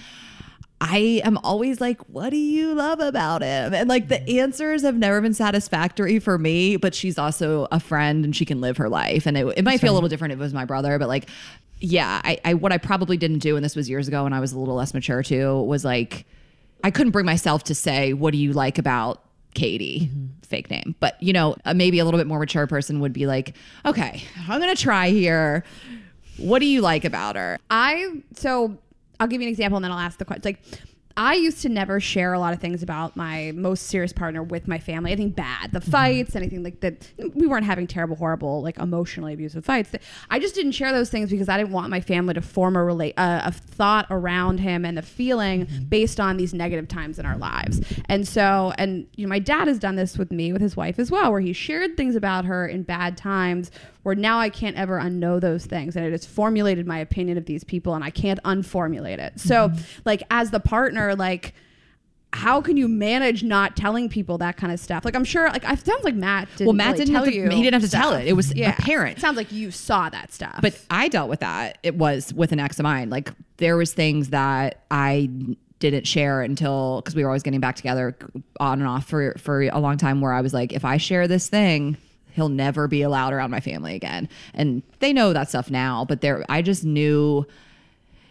[0.82, 3.74] I am always like, what do you love about him?
[3.74, 4.40] And like the mm.
[4.40, 8.60] answers have never been satisfactory for me, but she's also a friend and she can
[8.60, 9.26] live her life.
[9.26, 11.30] And it, it might feel a little different if it was my brother, but like,
[11.80, 14.40] yeah, I, I, what I probably didn't do, and this was years ago when I
[14.40, 16.26] was a little less mature too, was like,
[16.84, 20.10] I couldn't bring myself to say, what do you like about Katie?
[20.12, 20.26] Mm-hmm.
[20.44, 20.96] Fake name.
[21.00, 23.56] But, you know, maybe a little bit more mature person would be like,
[23.86, 25.64] okay, I'm going to try here.
[26.38, 27.58] What do you like about her?
[27.70, 28.78] I so
[29.24, 30.42] I'll give you an example and then I'll ask the question.
[30.44, 30.60] Like
[31.16, 34.68] I used to never share a lot of things about my most serious partner with
[34.68, 35.12] my family.
[35.12, 37.08] Anything bad, the fights, anything like that.
[37.36, 39.92] We weren't having terrible, horrible, like emotionally abusive fights.
[40.30, 42.84] I just didn't share those things because I didn't want my family to form a
[42.84, 47.26] relate uh, a thought around him and the feeling based on these negative times in
[47.26, 47.82] our lives.
[48.06, 50.98] And so, and you know, my dad has done this with me with his wife
[50.98, 53.70] as well, where he shared things about her in bad times
[54.04, 55.96] where now I can't ever unknow those things.
[55.96, 59.40] And it has formulated my opinion of these people and I can't unformulate it.
[59.40, 60.02] So, mm-hmm.
[60.06, 61.54] like, as the partner, like,
[62.34, 65.06] how can you manage not telling people that kind of stuff?
[65.06, 67.34] Like, I'm sure, like, it sounds like Matt didn't Well, Matt really didn't tell to,
[67.34, 67.50] you.
[67.50, 68.28] he didn't have to tell it.
[68.28, 68.76] It was yeah.
[68.78, 69.18] apparent.
[69.18, 70.60] It sounds like you saw that stuff.
[70.62, 71.78] But I dealt with that.
[71.84, 73.10] It was with an ex of mine.
[73.10, 75.30] Like there was things that I
[75.80, 78.18] didn't share until because we were always getting back together
[78.60, 80.20] on and off for for a long time.
[80.22, 81.98] Where I was like, if I share this thing,
[82.34, 84.28] he'll never be allowed around my family again.
[84.54, 86.06] And they know that stuff now.
[86.06, 87.46] But there, I just knew.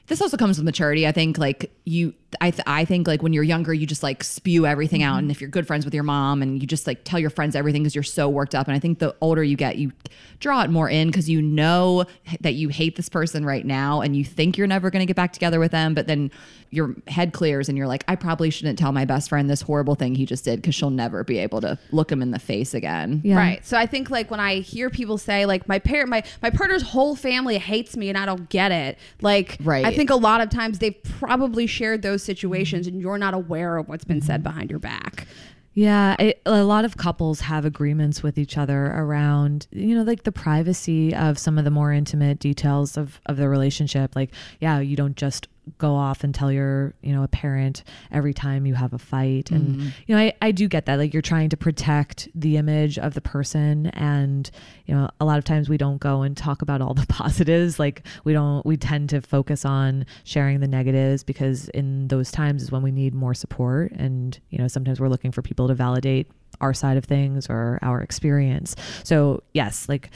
[0.09, 1.07] This also comes with maturity.
[1.07, 4.25] I think like you I, th- I think like when you're younger, you just like
[4.25, 5.13] spew everything out.
[5.13, 5.19] Mm-hmm.
[5.19, 7.55] And if you're good friends with your mom and you just like tell your friends
[7.55, 8.67] everything because you're so worked up.
[8.67, 9.93] And I think the older you get, you
[10.41, 12.05] draw it more in because you know
[12.41, 15.17] that you hate this person right now and you think you're never going to get
[15.17, 15.95] back together with them.
[15.95, 16.31] But then
[16.73, 19.95] your head clears and you're like, I probably shouldn't tell my best friend this horrible
[19.95, 22.73] thing he just did because she'll never be able to look him in the face
[22.73, 23.21] again.
[23.23, 23.37] Yeah.
[23.37, 23.65] Right.
[23.65, 26.83] So I think like when I hear people say like my parent my my partner's
[26.83, 28.99] whole family hates me and I don't get it.
[29.21, 29.85] Like Right.
[29.85, 33.77] I think a lot of times they've probably shared those situations and you're not aware
[33.77, 35.27] of what's been said behind your back.
[35.75, 40.33] Yeah, a lot of couples have agreements with each other around, you know, like the
[40.33, 44.15] privacy of some of the more intimate details of, of the relationship.
[44.15, 45.49] Like, yeah, you don't just
[45.79, 49.51] go off and tell your, you know, a parent every time you have a fight.
[49.51, 49.89] And, mm-hmm.
[50.07, 50.97] you know, I, I do get that.
[50.97, 53.87] Like, you're trying to protect the image of the person.
[53.89, 54.51] And,
[54.87, 57.79] you know, a lot of times we don't go and talk about all the positives.
[57.79, 62.63] Like, we don't, we tend to focus on sharing the negatives because in those times
[62.63, 63.93] is when we need more support.
[63.93, 66.29] And, you know, sometimes we're looking for people to validate
[66.61, 68.77] our side of things or our experience.
[69.05, 70.11] So, yes, like,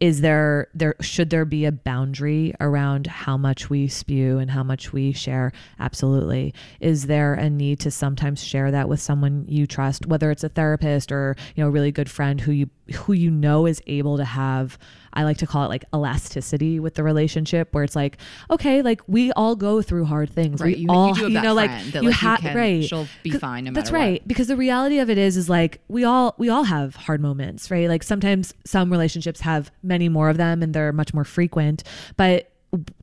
[0.00, 4.62] is there there should there be a boundary around how much we spew and how
[4.62, 5.52] much we share?
[5.78, 6.54] Absolutely.
[6.80, 10.48] Is there a need to sometimes share that with someone you trust whether it's a
[10.48, 14.16] therapist or you know a really good friend who you who you know is able
[14.16, 14.78] to have
[15.12, 18.18] I like to call it like elasticity with the relationship where it's like
[18.50, 20.76] okay like we all go through hard things Right.
[20.76, 23.06] we You- you all you that know like that, you like, you have right she'll
[23.22, 24.10] be fine no that's matter what.
[24.10, 27.20] right because the reality of it is is like we all we all have hard
[27.20, 31.24] moments right like sometimes some relationships have many more of them and they're much more
[31.24, 31.82] frequent
[32.16, 32.46] but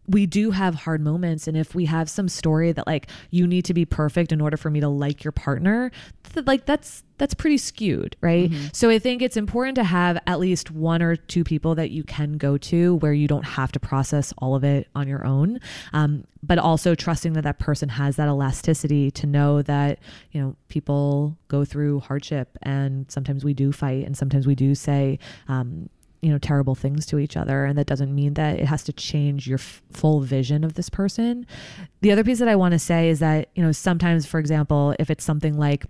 [0.08, 3.66] we do have hard moments and if we have some story that like you need
[3.66, 5.92] to be perfect in order for me to like your partner
[6.34, 8.52] th- like that's that's pretty skewed right?
[8.74, 12.04] So i think it's important to have at least one or two people that you
[12.04, 15.60] can go to where you don't have to process all of it on your own.
[15.94, 20.00] Um, but also trusting that that person has that elasticity to know that
[20.32, 24.76] you know people go through hardship and sometimes we do fight and sometimes we do
[24.76, 25.90] say um,
[26.22, 27.66] you know terrible things to each other.
[27.66, 30.90] And that doesn't mean that it has to change your f- full vision of this
[30.90, 31.46] person.
[32.02, 34.96] The other piece that i want to say is that you know sometimes for example
[35.00, 35.86] if it's something like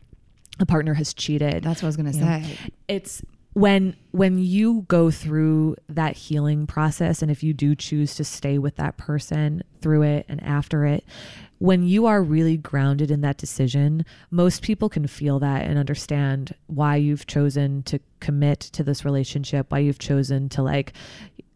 [0.59, 2.57] a partner has cheated That's what I was going to you know, say.
[2.87, 3.21] it's
[3.57, 8.59] when when you go through that healing process and if you do choose to stay
[8.59, 11.03] with that person through it and after it
[11.57, 16.53] when you are really grounded in that decision most people can feel that and understand
[16.67, 20.93] why you've chosen to commit to this relationship why you've chosen to like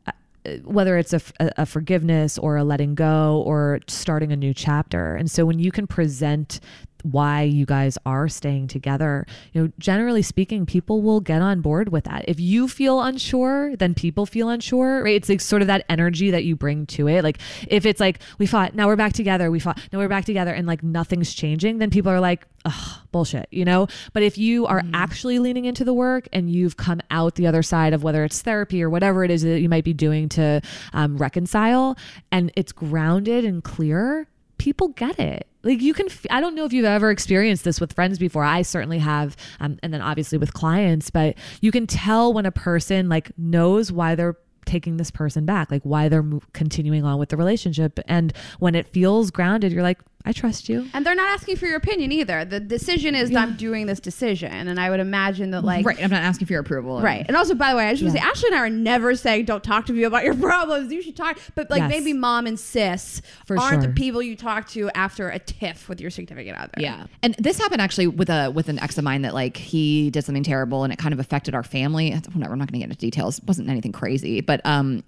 [0.08, 5.16] uh, whether it's a, a forgiveness or a letting go or starting a new chapter.
[5.16, 6.60] And so when you can present
[7.04, 11.90] why you guys are staying together, you know, generally speaking, people will get on board
[11.90, 12.26] with that.
[12.28, 15.16] If you feel unsure, then people feel unsure, right?
[15.16, 17.24] It's like sort of that energy that you bring to it.
[17.24, 20.26] Like if it's like, we fought, now we're back together, we fought, now we're back
[20.26, 23.88] together, and like nothing's changing, then people are like, ugh, bullshit, you know?
[24.14, 27.64] But if you are actually leaning into the work and you've come out the other
[27.64, 30.62] side of whether it's therapy or whatever it is that you might be doing to
[30.94, 31.98] um, reconcile,
[32.32, 34.28] and it's grounded and clear,
[34.62, 35.48] people get it.
[35.64, 38.44] Like you can, f- I don't know if you've ever experienced this with friends before.
[38.44, 41.10] I certainly have, um, and then obviously with clients.
[41.10, 45.72] But you can tell when a person like knows why they're taking this person back,
[45.72, 49.82] like why they're mo- continuing on with the relationship, and when it feels grounded, you're
[49.82, 50.88] like, I trust you.
[50.94, 52.46] And they're not asking for your opinion either.
[52.46, 56.02] The decision is I'm doing this decision, and I would imagine that like right.
[56.04, 57.02] I'm not asking for your approval.
[57.02, 57.26] Right.
[57.28, 59.16] And also, by the way, I just want to say, Ashley and I are never
[59.16, 60.92] saying, don't talk to me about your problems.
[60.92, 61.38] You should talk.
[61.56, 61.90] But, like, Yes.
[61.90, 63.92] maybe mom and sis For aren't sure.
[63.92, 66.74] the people you talk to after a tiff with your significant other.
[66.78, 67.08] Yeah.
[67.24, 70.24] And this happened actually with a with an ex of mine that like he did
[70.24, 72.12] something terrible and it kind of affected our family.
[72.12, 73.40] Whatever, I'm not gonna get into details.
[73.40, 75.04] It wasn't anything crazy, but um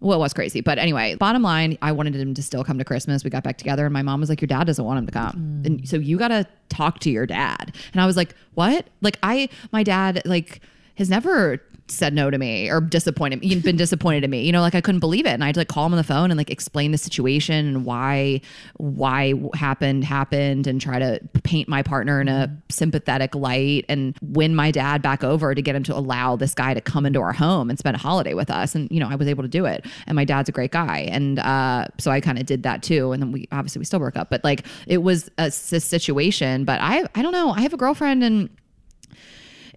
[0.00, 0.60] well, it was crazy.
[0.60, 3.24] But anyway, bottom line, I wanted him to still come to Christmas.
[3.24, 5.12] We got back together and my mom was like, Your dad doesn't want him to
[5.12, 5.62] come.
[5.64, 5.88] And mm.
[5.88, 7.74] so you gotta talk to your dad.
[7.92, 8.86] And I was like, What?
[9.00, 10.60] Like I my dad like
[10.96, 14.42] has never said no to me or disappointed me, been disappointed in me.
[14.44, 15.30] You know, like I couldn't believe it.
[15.30, 17.66] And I had to like call him on the phone and like explain the situation
[17.66, 18.40] and why
[18.76, 24.54] why happened happened and try to paint my partner in a sympathetic light and win
[24.54, 27.32] my dad back over to get him to allow this guy to come into our
[27.32, 28.74] home and spend a holiday with us.
[28.74, 29.86] And you know, I was able to do it.
[30.06, 31.08] And my dad's a great guy.
[31.10, 33.12] And uh, so I kind of did that too.
[33.12, 36.64] And then we obviously we still broke up, but like it was a situation.
[36.64, 37.50] But I I don't know.
[37.50, 38.50] I have a girlfriend and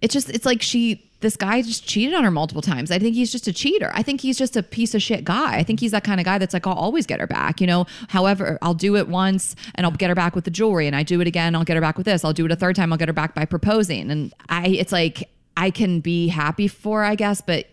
[0.02, 2.90] it's just it's like she this guy just cheated on her multiple times.
[2.90, 3.90] I think he's just a cheater.
[3.94, 5.56] I think he's just a piece of shit guy.
[5.56, 7.66] I think he's that kind of guy that's like I'll always get her back, you
[7.66, 7.86] know.
[8.08, 11.02] However, I'll do it once and I'll get her back with the jewelry and I
[11.02, 12.24] do it again, I'll get her back with this.
[12.24, 14.10] I'll do it a third time, I'll get her back by proposing.
[14.10, 17.66] And I it's like I can be happy for, I guess, but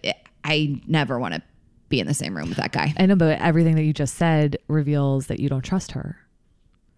[0.44, 1.42] I never want to
[1.90, 2.94] be in the same room with that guy.
[2.98, 6.18] I know, but everything that you just said reveals that you don't trust her.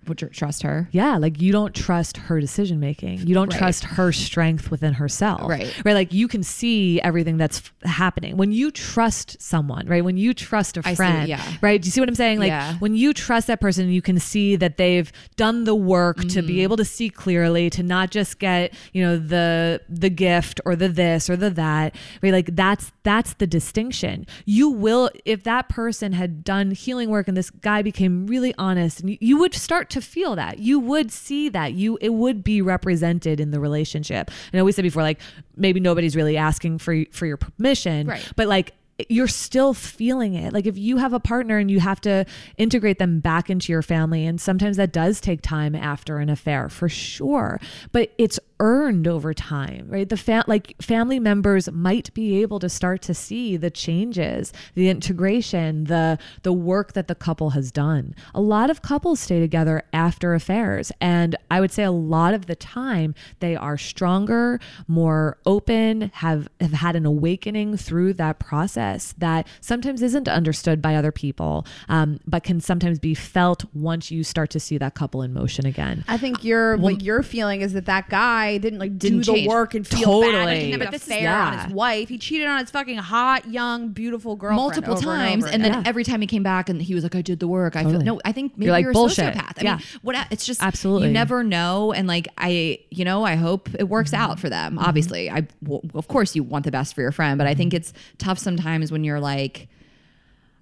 [0.08, 0.88] Would you trust her?
[0.92, 3.20] Yeah, like you don't trust her decision making.
[3.28, 3.60] You don't Right.
[3.60, 5.50] trust her strength within herself.
[5.50, 5.74] Right.
[5.86, 5.94] Right.
[5.94, 8.38] Like you can see everything that's f- happening.
[8.38, 10.04] When you trust someone, right?
[10.04, 11.42] When you trust a I see, friend, yeah.
[11.62, 11.82] right?
[11.82, 12.40] Do you see what I'm saying?
[12.40, 12.76] Like Yeah.
[12.80, 16.48] when you trust that person, you can see that they've done the work to Mm-hmm.
[16.48, 20.76] be able to see clearly, to not just get, you know, the the gift or
[20.76, 21.96] the this or the that.
[22.22, 22.34] Right.
[22.34, 24.28] Like that's that's the distinction.
[24.46, 29.00] You will if that person had done healing work and this guy became really honest
[29.00, 30.60] and you, you would start to feel that.
[30.60, 31.74] You would see that.
[31.74, 34.28] You it would be represented in the relationship.
[34.28, 35.20] And I know we said before, like
[35.56, 38.08] maybe nobody's really asking for for your permission.
[38.08, 38.32] Right.
[38.36, 38.74] But like
[39.08, 40.54] you're still feeling it.
[40.54, 42.26] Like if you have a partner and you have to
[42.58, 46.70] integrate them back into your family, and sometimes that does take time after an affair
[46.70, 47.60] for sure,
[47.92, 50.08] but it's earned over time, right?
[50.08, 54.90] The fam- like family members might be able to start to see the changes, the
[54.90, 58.14] integration, the the work that the couple has done.
[58.34, 62.48] A lot of couples stay together after affairs, and I would say a lot of
[62.48, 69.14] the time they are stronger, more open, have have had an awakening through that process
[69.18, 74.24] that sometimes isn't understood by other people, um, but can sometimes be felt once you
[74.24, 76.04] start to see that couple in motion again.
[76.08, 79.48] I think you're what you're feeling is that that guy didn't like Didn't do the
[79.48, 80.28] work and feel bad.
[80.28, 80.56] He Totally.
[80.60, 82.10] didn't have But an this is- affair on his wife.
[82.10, 85.72] He cheated on his fucking hot, young, beautiful girlfriend multiple over times, over and, then
[85.72, 85.84] again.
[85.88, 88.04] every time he came back and he was like, "I did the work." I Totally.
[88.04, 88.22] feel no.
[88.26, 89.60] I think maybe You're like, you're a "Bullshit." sociopath.
[89.60, 89.76] I Yeah.
[89.76, 90.28] mean, what?
[90.32, 91.08] It's just Absolutely.
[91.10, 94.22] You never know, and like I, you know, I hope it works Mm-hmm.
[94.32, 94.80] out for them.
[94.80, 97.58] Obviously, I, well, of course, you want the best for your friend, but I Mm-hmm.
[97.58, 99.68] think it's tough sometimes when you're like.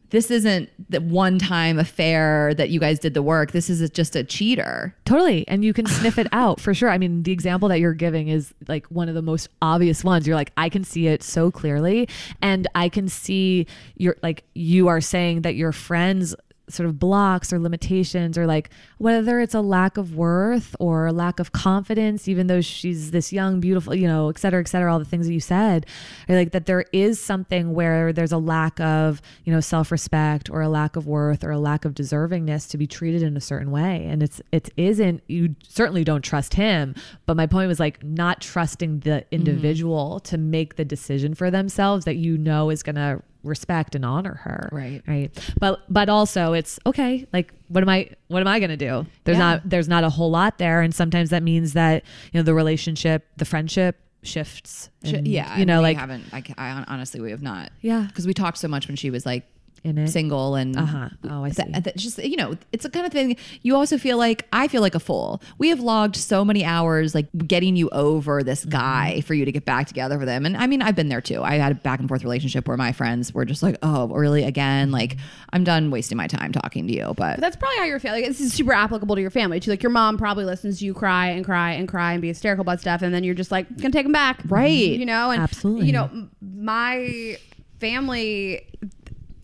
[0.09, 3.51] This isn't the one time affair that you guys did the work.
[3.51, 4.95] This is just a cheater.
[5.05, 5.47] Totally.
[5.47, 6.89] And you can sniff it out for sure.
[6.89, 10.25] I mean, the example that you're giving is like one of the most obvious ones.
[10.25, 12.07] You're like, I can see it so clearly.
[12.41, 13.67] And I can see
[13.97, 16.35] you're like, you are saying that your friends
[16.69, 21.39] sort of blocks or limitations or like whether it's a lack of worth or lack
[21.39, 24.99] of confidence even though she's this young beautiful you know et cetera et cetera all
[24.99, 25.85] the things that you said
[26.27, 30.69] like that there is something where there's a lack of you know self-respect or a
[30.69, 34.05] lack of worth or a lack of deservingness to be treated in a certain way.
[34.07, 36.95] And it's it isn't you certainly don't trust him
[37.25, 42.05] but my point was like not trusting the individual to make the decision for themselves
[42.05, 45.01] that you know is going to respect and honor her Right.
[45.07, 48.77] right but but also it's okay like what am i what am i going to
[48.77, 49.43] do there's Yeah.
[49.53, 52.03] not there's not a whole lot there and sometimes that means that
[52.33, 56.25] you know the relationship the friendship shifts and, yeah, you know we like haven't.
[56.33, 57.71] I, I honestly, we have not.
[57.81, 59.45] yeah because we talked so much when she was like
[59.83, 61.09] in it single and Uh-huh.
[61.29, 61.63] Oh, I see.
[61.63, 64.81] th- just you know it's a kind of thing you also feel like i feel
[64.81, 68.69] like a fool we have logged so many hours like getting you over this Mm-hmm.
[68.71, 71.21] guy for you to get back together with him and i mean i've been there
[71.21, 74.07] too i had a back and forth relationship where my friends were just like oh
[74.07, 75.17] really again like
[75.51, 78.21] i'm done wasting my time talking to you but But that's probably how you're feeling.
[78.23, 79.69] Like, this is super applicable to your family too.
[79.71, 82.61] Like your mom probably listens to you cry and cry and cry and be hysterical
[82.61, 84.69] about stuff, and then you're just like, gonna take them back, Right.
[84.71, 85.87] You know, and Absolutely.
[85.87, 86.09] You know,
[86.41, 87.37] my
[87.79, 88.65] family.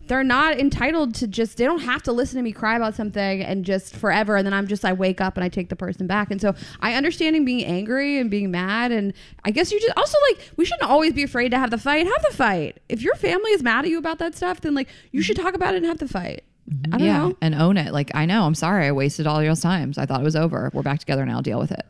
[0.06, 3.42] They're not entitled to just, they don't have to listen to me cry about something
[3.42, 4.36] and just forever.
[4.36, 6.30] And then I'm just, I wake up and I take the person back.
[6.30, 8.92] And so I understand being angry and being mad.
[8.92, 9.12] And
[9.44, 12.06] I guess you just also like, we shouldn't always be afraid to have the fight.
[12.06, 12.80] Have the fight.
[12.88, 15.54] If your family is mad at you about that stuff, then like you should talk
[15.54, 16.44] about it and have the fight.
[16.68, 16.94] Mm-hmm.
[16.94, 17.36] I don't yeah know.
[17.42, 20.20] and own it like i know i'm sorry i wasted all your times i thought
[20.20, 21.84] it was over we're back together now deal with it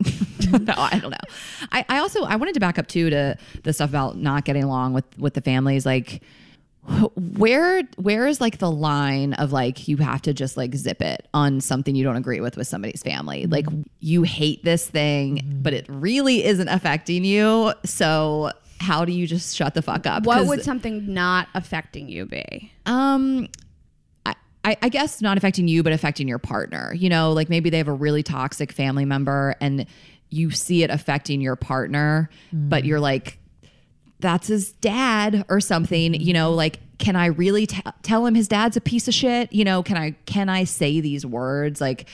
[0.63, 1.17] no i don't know
[1.71, 4.65] I, I also i wanted to back up too to the stuff about not getting
[4.65, 6.25] along with with the families like
[7.17, 11.27] where where is like the line of like you have to just like zip it
[11.33, 13.43] on something you don't agree with with somebody's family?
[13.43, 13.53] Mm-hmm.
[13.53, 13.67] Like
[14.01, 15.63] you hate this thing mm-hmm.
[15.63, 17.73] but it really isn't affecting you.
[17.85, 18.51] So
[18.81, 20.27] how do you just shut the fuck up?
[20.27, 22.73] What would something not affecting you be?
[22.87, 23.49] um,
[24.27, 24.35] I,
[24.65, 26.93] I I guess not affecting you, but affecting your partner.
[26.95, 29.87] You know, like maybe they have a really toxic family member and
[30.31, 32.89] you see it affecting your partner, but mm.
[32.89, 33.39] you're like,
[34.25, 38.49] that's his dad or something, you know, like, can I really t- tell him his
[38.49, 39.53] dad's a piece of shit?
[39.53, 41.79] You know, can I, can I say these words?
[41.79, 42.09] Like,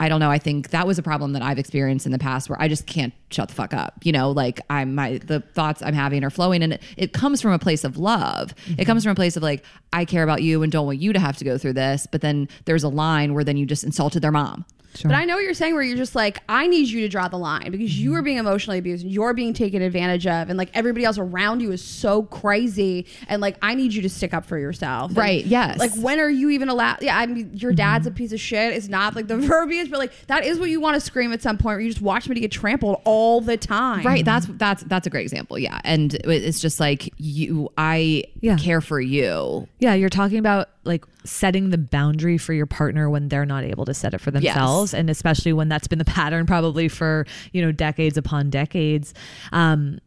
[0.00, 0.30] I don't know.
[0.30, 2.86] I think that was a problem that I've experienced in the past where I just
[2.86, 3.94] can't shut the fuck up.
[4.02, 7.40] You know, like I'm, my, the thoughts I'm having are flowing and it, it comes
[7.40, 8.54] from a place of love.
[8.76, 11.12] It comes from a place of like, I care about you and don't want you
[11.12, 12.08] to have to go through this.
[12.10, 14.64] But then there's a line where then you just insulted their mom.
[15.02, 17.28] But I know what you're saying where you're just like, I need you to draw
[17.28, 18.18] the line because you mm-hmm.
[18.18, 20.48] are being emotionally abused and you're being taken advantage of.
[20.48, 23.06] And like everybody else around you is so crazy.
[23.28, 25.10] And like, I need you to stick up for yourself.
[25.10, 25.78] And, Right, yes.
[25.78, 27.02] Like, when are you even allowed?
[27.02, 28.14] Yeah, I mean, your dad's mm-hmm.
[28.14, 28.74] a piece of shit.
[28.74, 31.42] It's not like the verbiage, but like, that is what you want to scream at
[31.42, 34.04] some point where you just watch somebody get trampled all the time.
[34.04, 34.24] Right.
[34.24, 35.58] That's that's that's a great example.
[35.58, 35.80] Yeah.
[35.84, 38.56] And it's just like you I Yeah.
[38.56, 39.68] care for you.
[39.78, 43.84] yeah you're talking about like setting the boundary for your partner when they're not able
[43.84, 47.62] to set it for themselves and especially when that's been the pattern probably for you
[47.62, 49.14] know decades upon decades.
[49.52, 49.98] Um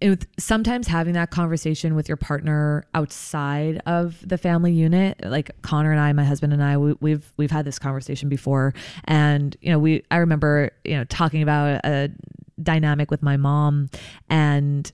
[0.00, 5.90] it, sometimes having that conversation with your partner outside of the family unit like connor
[5.90, 8.74] and i my husband and i we, we've we've had this conversation before.
[9.04, 12.10] And you know we i remember you know talking about a
[12.62, 13.88] dynamic with my mom
[14.28, 14.90] and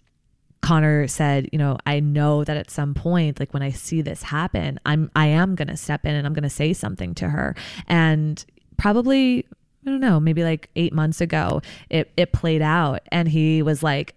[0.65, 4.23] Connor said, you know, I know that at some point, like when I see this
[4.23, 7.55] happen, I'm I am gonna step in and I'm gonna say something to her.
[7.87, 8.43] And
[8.79, 9.47] probably,
[9.87, 11.61] I don't know, maybe like eight months ago,
[11.91, 13.03] it it played out.
[13.13, 14.15] And he was like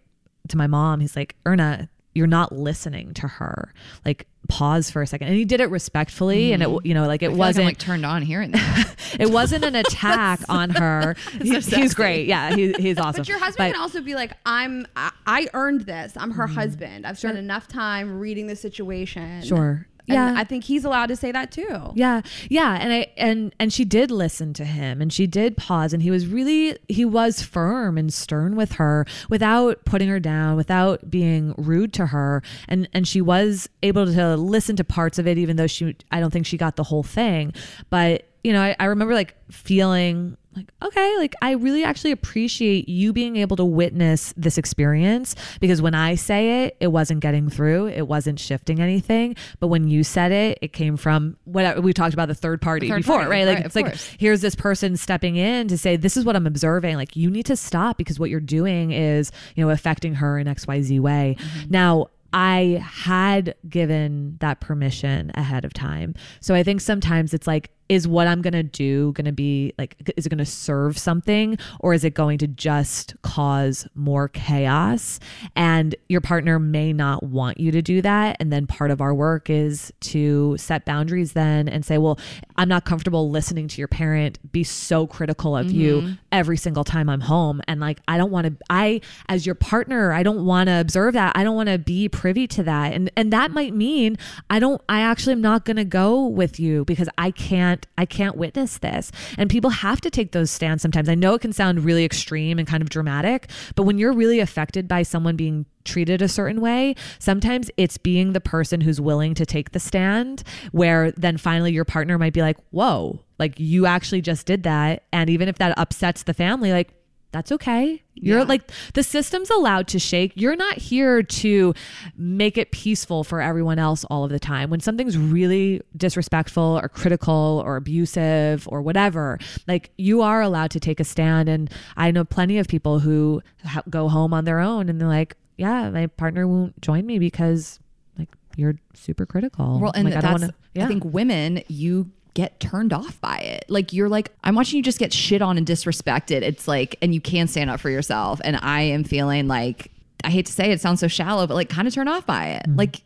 [0.47, 3.73] to my mom, he's like, Erna, you're not listening to her.
[4.05, 5.27] Like pause for a second.
[5.27, 7.77] And he did it respectfully and it you know, like it feel like wasn't like
[7.77, 8.95] turned on hearing that.
[9.19, 11.15] it wasn't an attack on her.
[11.41, 12.27] He- he's great.
[12.27, 13.21] Yeah, he, he's awesome.
[13.21, 16.13] But your husband But- can also be like, I'm, I, I earned this.
[16.17, 16.39] I'm Mm-hmm.
[16.39, 17.05] her husband.
[17.07, 19.41] I've spent enough time reading the situation.
[19.43, 19.87] Sure.
[20.07, 20.33] And Yeah.
[20.37, 21.91] I think he's allowed to say that too.
[21.95, 22.21] Yeah.
[22.49, 22.77] Yeah.
[22.79, 26.11] And I and and she did listen to him and she did pause and he
[26.11, 31.53] was really he was firm and stern with her without putting her down, without being
[31.57, 32.41] rude to her.
[32.67, 36.19] And and she was able to listen to parts of it, even though she I
[36.19, 37.53] don't think she got the whole thing.
[37.89, 42.89] But you know, I, I remember like feeling like, okay, like I really actually appreciate
[42.89, 47.49] you being able to witness this experience because when I say it, it wasn't getting
[47.49, 49.35] through, it wasn't shifting anything.
[49.59, 52.89] But when you said it, it came from what we talked about the third party
[52.89, 53.45] third before, party, right?
[53.45, 54.15] Like right, it's like course.
[54.19, 56.95] here's this person stepping in to say, this is what I'm observing.
[56.95, 60.47] Like you need to stop because what you're doing is, you know, affecting her in
[60.47, 61.37] XYZ way.
[61.39, 61.71] Mm-hmm.
[61.71, 66.13] Now, I had given that permission ahead of time.
[66.41, 69.73] So I think sometimes it's like, is what I'm going to do going to be
[69.77, 74.27] like, is it going to serve something or is it going to just cause more
[74.27, 75.19] chaos?
[75.55, 78.37] And your partner may not want you to do that.
[78.39, 82.19] And then part of our work is to set boundaries then and say, well,
[82.57, 86.13] I'm not comfortable listening to your parent be so critical of you mm-hmm.
[86.31, 87.61] every single time I'm home.
[87.67, 91.13] And like, I don't want to, I, as your partner, I don't want to observe
[91.13, 91.35] that.
[91.35, 92.93] I don't want to be privy to that.
[92.93, 94.17] And, and that might mean
[94.49, 98.05] I don't, I actually am not going to go with you because I can't, I
[98.05, 99.11] can't witness this.
[99.37, 101.09] And people have to take those stands sometimes.
[101.09, 104.39] I know it can sound really extreme and kind of dramatic, but when you're really
[104.39, 109.33] affected by someone being treated a certain way, sometimes it's being the person who's willing
[109.35, 113.85] to take the stand, where then finally your partner might be like, whoa, like you
[113.85, 115.03] actually just did that.
[115.13, 116.93] And even if that upsets the family, like,
[117.31, 118.01] that's okay.
[118.15, 118.43] You're Yeah.
[118.45, 120.31] like the system's allowed to shake.
[120.35, 121.73] You're not here to
[122.17, 124.69] make it peaceful for everyone else all of the time.
[124.69, 129.37] When something's really disrespectful or critical or abusive or whatever,
[129.67, 131.49] like you are allowed to take a stand.
[131.49, 135.07] And I know plenty of people who ha- go home on their own and they're
[135.07, 137.79] like, yeah, my partner won't join me because
[138.17, 139.79] like you're super critical.
[139.79, 140.85] Well, and like, I that's, don't wanna, yeah.
[140.85, 143.65] I think women, you get turned off by it.
[143.67, 146.43] Like you're like, I'm watching you just get shit on and disrespected.
[146.43, 148.39] It's like, and you can't stand up for yourself.
[148.43, 149.89] And I am feeling like,
[150.23, 152.27] I hate to say it, it sounds so shallow, but like kind of turned off
[152.27, 152.67] by it.
[152.67, 152.77] Mm.
[152.77, 153.01] Like,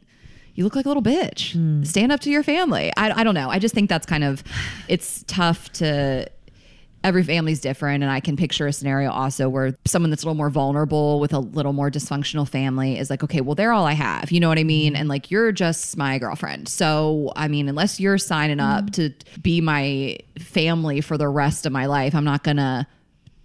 [0.54, 1.88] you look like a little bitch.
[1.88, 2.92] Stand up to your family.
[2.98, 3.50] I, I don't know.
[3.50, 4.44] I just think that's kind of,
[4.90, 6.28] it's tough to,
[7.04, 10.36] every family's different and i can picture a scenario also where someone that's a little
[10.36, 13.94] more vulnerable with a little more dysfunctional family is like okay well they're all i
[13.94, 14.94] have you know what i mean?
[14.94, 15.02] Mm-hmm.
[15.02, 16.68] And like you're just my girlfriend.
[16.68, 19.10] So i mean unless you're signing up mm-hmm.
[19.32, 22.88] to be my family for the rest of my life i'm not gonna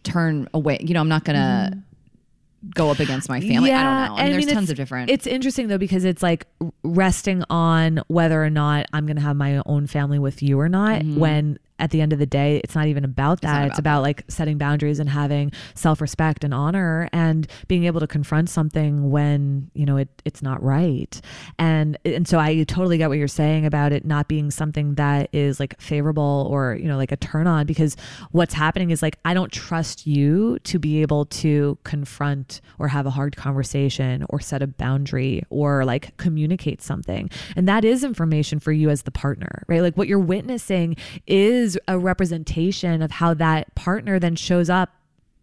[0.02, 2.70] turn away you know i'm not gonna mm-hmm.
[2.74, 3.70] go up against my family.
[3.70, 4.22] Yeah, i don't know.
[4.22, 6.46] I mean, there's tons of different It's interesting though because it's like
[6.82, 10.68] resting on whether or not I'm going to have my own family with you or
[10.68, 11.04] not.
[11.04, 13.56] When at the end of the day, it's not even about that.
[13.56, 13.62] Mm-hmm.
[13.62, 17.84] not It's about about like setting boundaries and having self respect and honor and being
[17.84, 21.20] able to confront something when you know it it's not right.
[21.58, 25.28] And and so I totally get what you're saying about it not being something that
[25.32, 27.96] is like favorable or you know like a turn on because
[28.32, 33.06] what's happening is like I don't trust you to be able to confront or have
[33.06, 37.30] a hard conversation or set a boundary or like communicate something.
[37.54, 39.80] And that is information for you as the partner, right?
[39.80, 40.96] Like what you're witnessing
[41.26, 44.90] is a representation of how that partner then shows up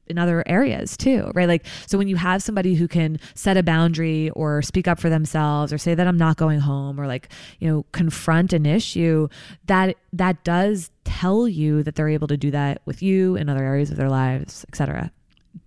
[0.06, 1.48] in other areas too, right?
[1.48, 5.10] Like, so when you have somebody who can set a boundary or speak up for
[5.10, 7.30] themselves or say that I'm not going home or like,
[7.60, 9.30] you know, confront an issue,
[9.68, 13.64] that that does tell you that they're able to do that with you in other
[13.64, 15.12] areas of their lives, et cetera.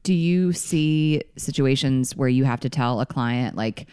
[0.03, 3.87] do you see situations where you have to tell a client like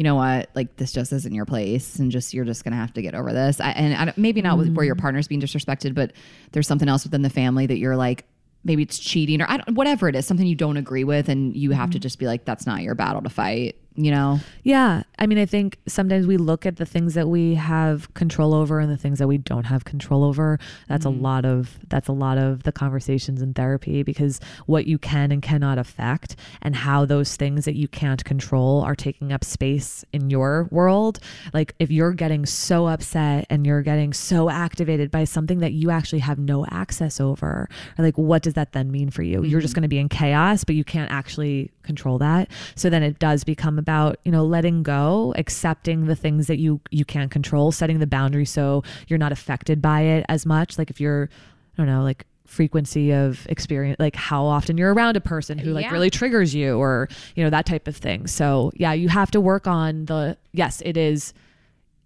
[0.00, 0.48] you know what?
[0.54, 3.34] Like this just isn't your place and just you're just gonna have to get over
[3.34, 3.60] this.
[3.60, 5.02] I, and I, maybe not with where your mm-hmm.
[5.02, 6.14] partner's being disrespected but
[6.52, 8.24] there's something else within the family that you're like
[8.64, 11.54] maybe it's cheating or I don't, whatever it is something you don't agree with and
[11.54, 12.00] you have to mm-hmm.
[12.00, 14.40] just be like that's not your battle to fight you know?
[14.62, 15.02] Yeah.
[15.18, 18.78] I mean, I think sometimes we look at the things that we have control over
[18.80, 20.58] and the things that we don't have control over.
[20.88, 21.18] That's Mm-hmm.
[21.18, 25.32] a lot of that's a lot of the conversations in therapy because what you can
[25.32, 30.04] and cannot affect and how those things that you can't control are taking up space
[30.12, 31.18] in your world.
[31.52, 35.90] Like if you're getting so upset and you're getting so activated by something that you
[35.90, 37.68] actually have no access over,
[37.98, 39.42] like what does that then mean for you?
[39.42, 42.48] You're just going to be in chaos, but you can't actually control that.
[42.74, 46.80] So then it does become about, you know, letting go, accepting the things that you
[46.90, 50.78] you can't control, setting the boundary so you're not affected by it as much.
[50.78, 51.28] Like if you're
[51.74, 55.70] I don't know, like frequency of experience like how often you're around a person who
[55.72, 55.92] like Yeah.
[55.92, 58.26] really triggers you or you know that type of thing.
[58.26, 61.32] So, yeah, you have to work on the yes, it is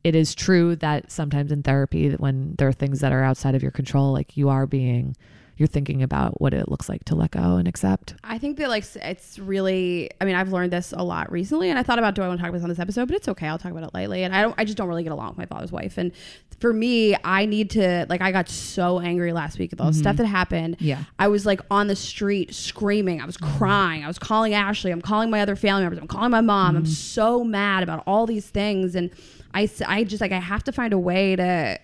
[0.02, 3.55] it is true that sometimes in therapy that when there are things that are outside
[3.55, 5.16] of your control like you are being
[5.57, 8.15] you're thinking about what it looks like to let go and accept.
[8.25, 10.11] I think that like it's really.
[10.21, 12.39] I mean, I've learned this a lot recently, and I thought about do I want
[12.39, 13.47] to talk about this on this episode, but it's okay.
[13.47, 14.25] I'll talk about it lightly.
[14.25, 14.55] And I don't.
[14.59, 15.97] I just don't really get along with my father's wife.
[15.97, 16.13] And
[16.59, 18.21] for me, I need to like.
[18.21, 20.23] I got so angry last week with all the stuff mm-hmm.
[20.23, 20.77] that happened.
[20.81, 21.05] Yeah.
[21.19, 23.21] I was like on the street screaming.
[23.21, 23.57] I was mm-hmm.
[23.59, 24.05] crying.
[24.05, 24.91] I was calling Ashley.
[24.91, 25.99] I'm calling my other family members.
[26.01, 26.77] I'm calling my mom.
[26.77, 26.93] I'm mm-hmm.
[26.93, 29.11] so mad about all these things, and
[29.55, 31.79] I, I just like I have to find a way to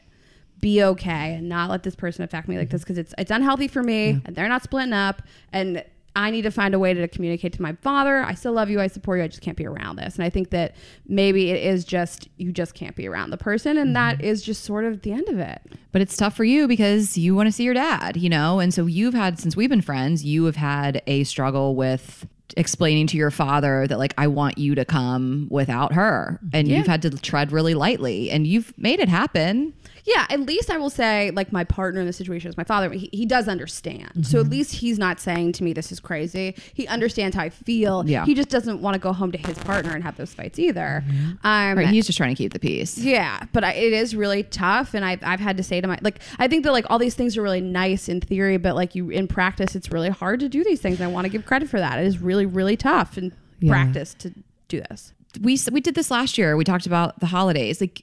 [0.60, 2.72] be okay and not let this person affect me like mm-hmm.
[2.72, 5.22] this because it's it's unhealthy for me and they're not splitting up
[5.52, 5.84] and
[6.16, 8.22] I need to find a way to communicate to my father.
[8.22, 8.80] I still love you.
[8.80, 9.24] I support you.
[9.24, 10.16] I just can't be around this.
[10.16, 10.74] And I think that
[11.06, 14.26] maybe it is just you just can't be around the person, and that mm-hmm.
[14.26, 15.62] is just sort of the end of it.
[15.92, 18.58] But it's tough for you because you want to see your dad, you know?
[18.58, 22.26] And so you've had, since we've been friends, you have had a struggle with
[22.56, 26.40] explaining to your father that, like, I want you to come without her.
[26.52, 26.78] And Yeah.
[26.78, 29.72] you've had to tread really lightly and you've made it happen.
[30.04, 32.90] Yeah, at least I will say, like my partner in the situation is my father.
[32.90, 36.54] He, he does understand, so at least he's not saying to me, "This is crazy."
[36.74, 38.04] He understands how I feel.
[38.08, 38.24] Yeah.
[38.24, 41.04] he just doesn't want to go home to his partner and have those fights either.
[41.44, 41.88] Um, Right.
[41.88, 42.98] He's just trying to keep the peace.
[42.98, 45.98] Yeah, but I, it is really tough, and I've, I've had to say to my
[46.02, 48.94] like I think that like all these things are really nice in theory, but like
[48.94, 51.00] you in practice, it's really hard to do these things.
[51.00, 51.98] And I want to give credit for that.
[51.98, 53.72] It is really really tough in Yeah.
[53.72, 54.32] practice to
[54.68, 55.12] do this.
[55.40, 56.56] we we did this last year.
[56.56, 58.02] We talked about the holidays, like,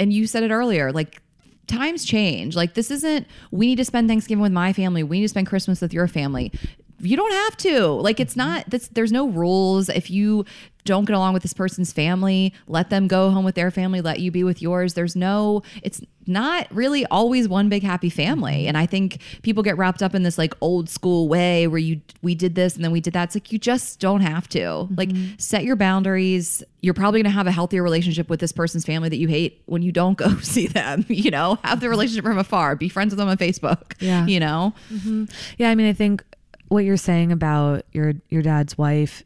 [0.00, 1.20] and you said it earlier, like.
[1.66, 2.56] Times change.
[2.56, 3.26] Like this isn't.
[3.50, 5.02] We need to spend Thanksgiving with my family.
[5.02, 6.52] We need to spend Christmas with your family.
[7.02, 7.86] You don't have to.
[7.88, 8.48] Like it's mm-hmm.
[8.48, 8.70] not.
[8.70, 9.88] That's, there's no rules.
[9.88, 10.44] If you
[10.84, 14.00] don't get along with this person's family, let them go home with their family.
[14.00, 14.94] Let you be with yours.
[14.94, 15.62] There's no.
[15.82, 18.60] It's not really always one big happy family.
[18.60, 18.68] Mm-hmm.
[18.68, 22.00] And I think people get wrapped up in this like old school way where you
[22.22, 23.24] we did this and then we did that.
[23.24, 24.58] It's like you just don't have to.
[24.58, 24.94] Mm-hmm.
[24.96, 26.62] Like set your boundaries.
[26.80, 29.62] You're probably going to have a healthier relationship with this person's family that you hate
[29.66, 31.58] when you don't go see them, you know?
[31.64, 32.74] Have the relationship from afar.
[32.74, 33.94] Be friends with them on Facebook.
[34.00, 34.26] Yeah.
[34.26, 34.74] You know?
[35.58, 36.24] Yeah, I mean, I think
[36.72, 39.22] what you're saying about your your dad's wife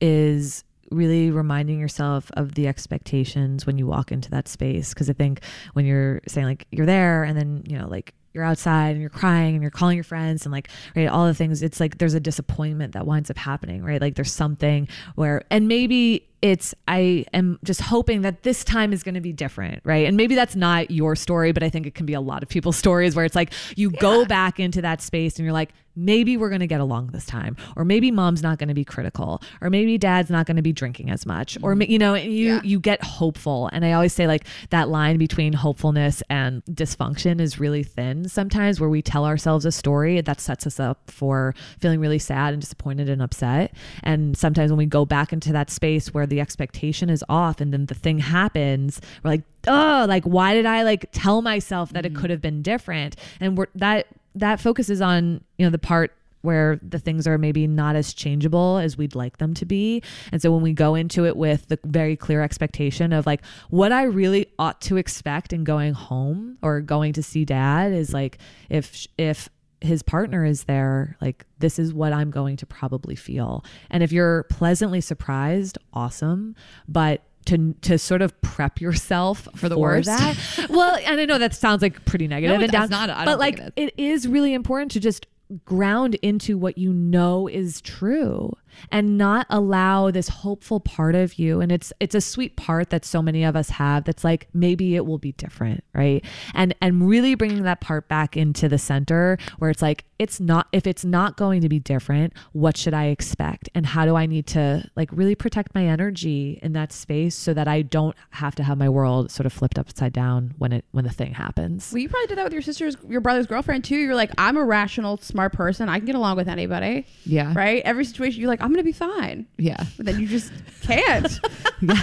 [0.00, 4.94] is really reminding yourself of the expectations when you walk into that space.
[4.94, 5.40] Because I think
[5.74, 9.10] when you're saying like you're there and then, you know, like you're outside and you're
[9.10, 12.14] crying and you're calling your friends and like right all the things it's like there's
[12.14, 14.00] a disappointment that winds up happening right?
[14.00, 19.02] Like there's something where and maybe it's I am just hoping that this time is
[19.02, 20.06] going to be different, right?
[20.06, 22.48] And maybe that's not your story, but I think it can be a lot of
[22.48, 26.36] people's stories where it's like you go back into that space and you're like, maybe
[26.36, 29.42] we're going to get along this time, or maybe mom's not going to be critical,
[29.60, 31.90] or maybe dad's not going to be drinking as much, or mm-hmm.
[31.90, 32.60] you know, you Yeah.
[32.62, 33.68] you get hopeful.
[33.72, 38.80] And I always say like that line between hopefulness and dysfunction is really thin sometimes,
[38.80, 42.62] where we tell ourselves a story that sets us up for feeling really sad and
[42.62, 43.74] disappointed and upset.
[44.02, 47.72] And sometimes when we go back into that space where the expectation is off and
[47.72, 52.06] then the thing happens, we're like, oh, like why did I like tell myself that
[52.06, 52.20] it mm-hmm.
[52.20, 53.16] could have been different?
[53.40, 54.06] And we're that
[54.38, 56.12] that focuses on, you know, the part
[56.42, 60.02] where the things are maybe not as changeable as we'd like them to be.
[60.30, 63.92] And so when we go into it with the very clear expectation of like what
[63.92, 68.38] I really ought to expect in going home or going to see dad is like
[68.68, 69.48] if if
[69.80, 73.64] his partner is there, like this is what I'm going to probably feel.
[73.90, 76.56] And if you're pleasantly surprised, awesome,
[76.88, 80.06] but to, to sort of prep yourself For the worst.
[80.06, 80.36] that.
[80.68, 83.24] well, and I know that sounds like pretty negative No, it and down, not.
[83.24, 85.26] But like think it is really important to just
[85.64, 88.54] ground into what you know is true
[88.90, 93.04] and not allow this hopeful part of you and it's it's a sweet part that
[93.04, 96.24] so many of us have that's like maybe it will be different right
[96.54, 100.66] and and really bringing that part back into the center where it's like it's not
[100.72, 104.26] if it's not going to be different what should i expect and how do i
[104.26, 108.54] need to like really protect my energy in that space so that i don't have
[108.54, 111.92] to have my world sort of flipped upside down when it when the thing happens
[111.92, 113.96] Well, you probably did that with your sister's, your brother's girlfriend too.
[113.96, 115.88] You're like, I'm a rational, smart person.
[115.88, 117.52] I can get along with anybody, Yeah.
[117.54, 117.82] right?
[117.84, 119.46] Every situation, you're like, like, I'm gonna be fine.
[119.56, 119.82] Yeah.
[119.96, 121.40] But then you just can't.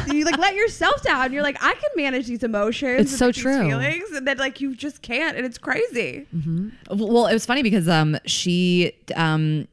[0.08, 1.34] You like let yourself down.
[1.34, 3.02] You're like, I can manage these emotions.
[3.02, 3.68] It's and, so like, true.
[3.68, 6.26] Feelings, and then like you just can't, and it's crazy.
[6.90, 9.68] Well, it was funny because um she um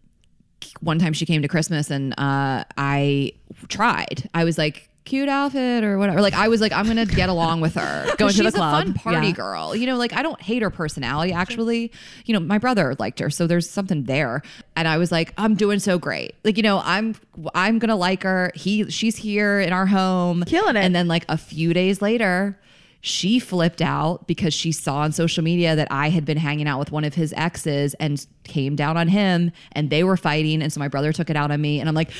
[0.81, 3.33] one time she came to Christmas and uh I
[3.69, 4.29] tried.
[4.35, 6.21] I was like cute outfit or whatever.
[6.23, 8.15] Like I was like I'm gonna get along with her.
[8.19, 8.87] Going to the club.
[8.87, 9.33] She's a fun party Yeah.
[9.33, 9.75] girl.
[9.75, 11.91] You know, like I don't hate her personality actually.
[12.25, 14.43] You know, my brother liked her, so there's something there.
[14.77, 16.35] And I was like, I'm doing so great.
[16.45, 17.15] Like you know, I'm
[17.55, 18.53] I'm gonna like her.
[18.55, 20.81] He she's here in our home, Killing it.
[20.85, 22.59] And then like a few days later.
[23.05, 26.79] She flipped out because she saw on social media that I had been hanging out
[26.79, 30.63] with one of his exes and came down on him and they were fighting.
[30.63, 31.81] And so my brother took it out on me.
[31.81, 32.13] And I'm like,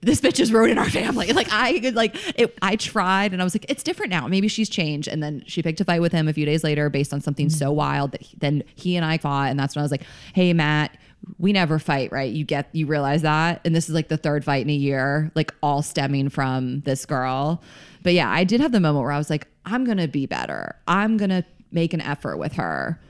[0.00, 1.32] this bitch is ruining our family.
[1.38, 4.26] Like I could like it, I tried and I was like, it's different now.
[4.26, 5.06] Maybe she's changed.
[5.06, 7.48] And then she picked a fight with him a few days later based on something
[7.48, 7.76] so mm.
[7.76, 9.50] wild that he, then he and I fought.
[9.50, 10.02] And that's when I was like,
[10.34, 10.96] hey Matt,
[11.38, 12.32] we never fight, right?
[12.32, 13.60] You get you realize that.
[13.64, 17.06] And this is like the third fight in a year, like all stemming from this
[17.06, 17.62] girl.
[18.02, 20.74] But yeah, I did have the moment where I was like, I'm gonna be better.
[20.88, 23.00] I'm gonna make an effort with her.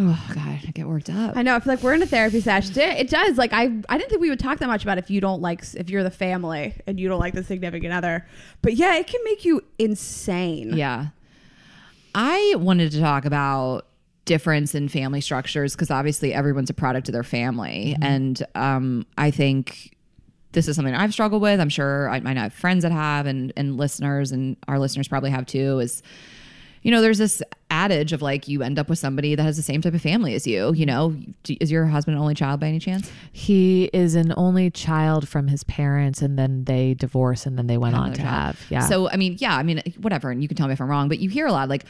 [0.00, 1.36] Oh God, I get worked up.
[1.36, 1.56] I know.
[1.56, 2.78] I feel like we're in a therapy session.
[2.78, 3.36] It, does.
[3.36, 5.64] Like I, I didn't think we would talk that much about if you don't like
[5.74, 8.24] if you're the family and you don't like the significant other.
[8.62, 10.76] But yeah, it can make you insane.
[10.76, 11.08] Yeah.
[12.14, 13.86] I wanted to talk about
[14.24, 17.96] difference in family structures because obviously everyone's a product of their family.
[18.00, 19.96] And um, I think
[20.52, 21.60] this is something I've struggled with.
[21.60, 25.08] I'm sure I might not have friends that have and, and listeners and our listeners
[25.08, 26.02] probably have too is,
[26.82, 29.62] you know, there's this adage of like you end up with somebody that has the
[29.62, 31.14] same type of family as you, you know,
[31.48, 33.10] is your husband an only child by any chance?
[33.32, 37.76] He is an only child from his parents, and then they divorced, and then they
[37.76, 38.28] went on to child.
[38.28, 38.60] have.
[38.70, 38.80] Yeah.
[38.80, 41.08] So I mean, yeah, I mean, whatever, and you can tell me if I'm wrong,
[41.08, 41.84] but you hear a lot like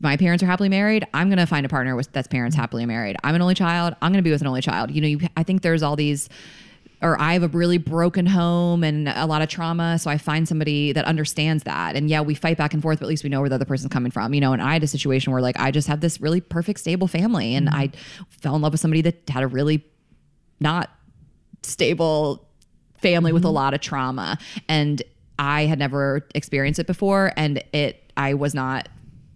[0.00, 1.06] my parents are happily married.
[1.14, 3.16] I'm gonna find a partner with that's parents happily married.
[3.22, 3.94] I'm an only child.
[4.02, 4.90] I'm gonna be with an only child.
[4.90, 6.28] You know, you, I think there's all these.
[7.04, 10.48] Or I have a really broken home and a lot of trauma, so I find
[10.48, 11.96] somebody that understands that.
[11.96, 13.66] And yeah, we fight back and forth, but at least we know where the other
[13.66, 14.52] person's coming from, you know.
[14.52, 17.54] And I had a situation where like I just had this really perfect, stable family,
[17.54, 17.76] and mm-hmm.
[17.76, 17.90] I
[18.30, 19.84] fell in love with somebody that had a really
[20.60, 20.90] not
[21.62, 22.48] stable
[22.98, 23.54] family with a mm-hmm.
[23.54, 24.38] lot of trauma.
[24.68, 25.02] And
[25.38, 28.88] i had never experienced it before and it i was not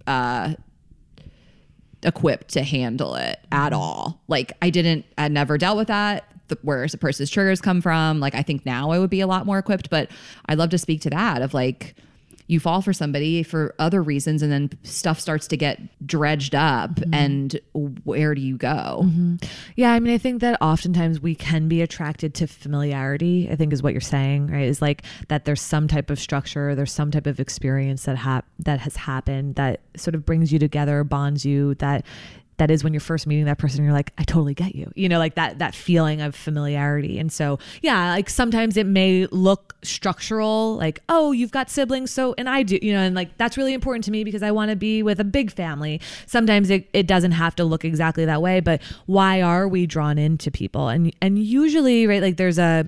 [0.07, 0.55] uh
[2.05, 3.81] equipped to handle it at mm-hmm.
[3.81, 4.23] all.
[4.29, 8.21] Like i didn't i never dealt with that the, where a person's triggers come from
[8.21, 10.11] like i think now i would be a lot more equipped but
[10.47, 11.95] i'd love to speak to that of like
[12.49, 16.95] you fall for somebody for other reasons and then stuff starts to get dredged up
[16.95, 17.15] mm-hmm.
[17.15, 17.61] and
[18.05, 19.37] where do you go mm-hmm.
[19.77, 23.49] Yeah, I mean, I think that oftentimes we can be attracted to familiarity.
[23.51, 24.65] I think is what you're saying, right?
[24.65, 28.49] Is like that there's some type of structure, there's some type of experience that hap-
[28.59, 31.75] that has happened that sort of brings you together, bonds you.
[31.77, 32.05] That
[32.59, 34.93] that is when you're first meeting that person, you're like, I totally get you.
[34.95, 37.19] You know, like that that feeling of familiarity.
[37.19, 42.35] And so, yeah, like sometimes it may look structural, like, oh, you've got siblings, so
[42.37, 44.71] and I do, you know, and like that's really important to me because I want
[44.71, 46.01] to be with a big family.
[46.27, 50.19] Sometimes it, it doesn't have to look exactly that way, but why are we drawn
[50.19, 50.89] into people?
[50.89, 52.87] And and usually, right, like there's a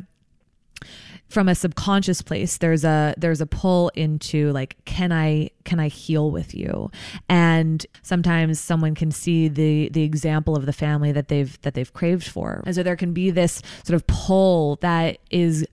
[1.31, 5.89] from a subconscious place there's a there's a pull into like can i can i
[5.89, 6.90] heal with you?
[7.28, 11.93] And sometimes someone can see the the example of the family that they've that they've
[11.93, 12.62] craved for.
[12.66, 15.66] And so there can be this sort of pull that is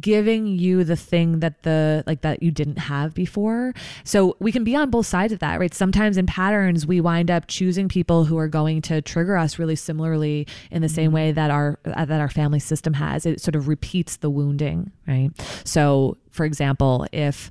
[0.00, 3.74] giving you the thing that the like that you didn't have before.
[4.04, 5.74] So we can be on both sides of that right?
[5.74, 9.76] Sometimes in patterns we wind up choosing people who are going to trigger us really
[9.76, 13.26] similarly in the same way that our uh, that our family system has.
[13.26, 15.30] It sort of repeats the wounding right?
[15.64, 17.50] So for example if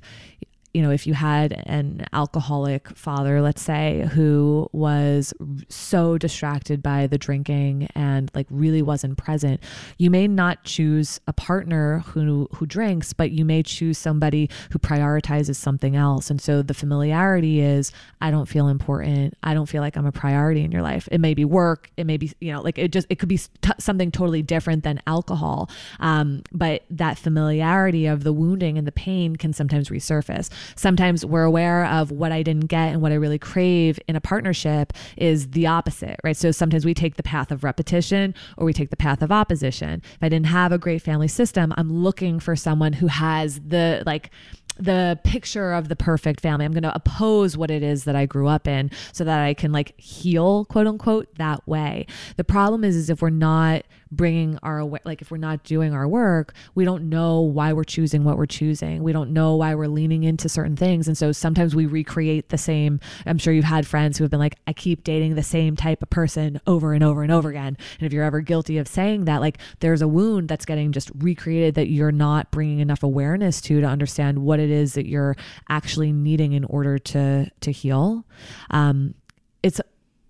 [0.78, 5.34] you know, if you had an alcoholic father, let's say, who was
[5.68, 9.60] so distracted by the drinking and like really wasn't present,
[9.96, 14.78] you may not choose a partner who who drinks, but you may choose somebody who
[14.78, 16.30] prioritizes something else.
[16.30, 17.90] And so the familiarity is,
[18.20, 19.36] I don't feel important.
[19.42, 21.08] I don't feel like I'm a priority in your life.
[21.10, 21.90] It may be work.
[21.96, 24.84] It may be, you know, like it just it could be t- something totally different
[24.84, 25.70] than alcohol.
[25.98, 31.44] Um, but that familiarity of the wounding and the pain can sometimes resurface sometimes we're
[31.44, 35.50] aware of what I didn't get and what I really crave in a partnership is
[35.50, 36.36] the opposite, right?
[36.36, 40.02] So sometimes we take the path of repetition or we take the path of opposition.
[40.04, 44.02] If I didn't have a great family system, I'm looking for someone who has the
[44.06, 44.30] like
[44.78, 46.64] the picture of the perfect family.
[46.64, 49.54] I'm going to oppose what it is that I grew up in so that I
[49.54, 52.06] can like heal, quote unquote, that way.
[52.36, 56.08] The problem is, is if we're not bringing our like if we're not doing our
[56.08, 59.86] work we don't know why we're choosing what we're choosing we don't know why we're
[59.86, 63.86] leaning into certain things and so sometimes we recreate the same i'm sure you've had
[63.86, 67.04] friends who have been like i keep dating the same type of person over and
[67.04, 70.08] over and over again and if you're ever guilty of saying that like there's a
[70.08, 74.58] wound that's getting just recreated that you're not bringing enough awareness to to understand what
[74.58, 75.36] it is that you're
[75.68, 78.24] actually needing in order to to heal
[78.70, 79.14] um
[79.62, 79.80] it's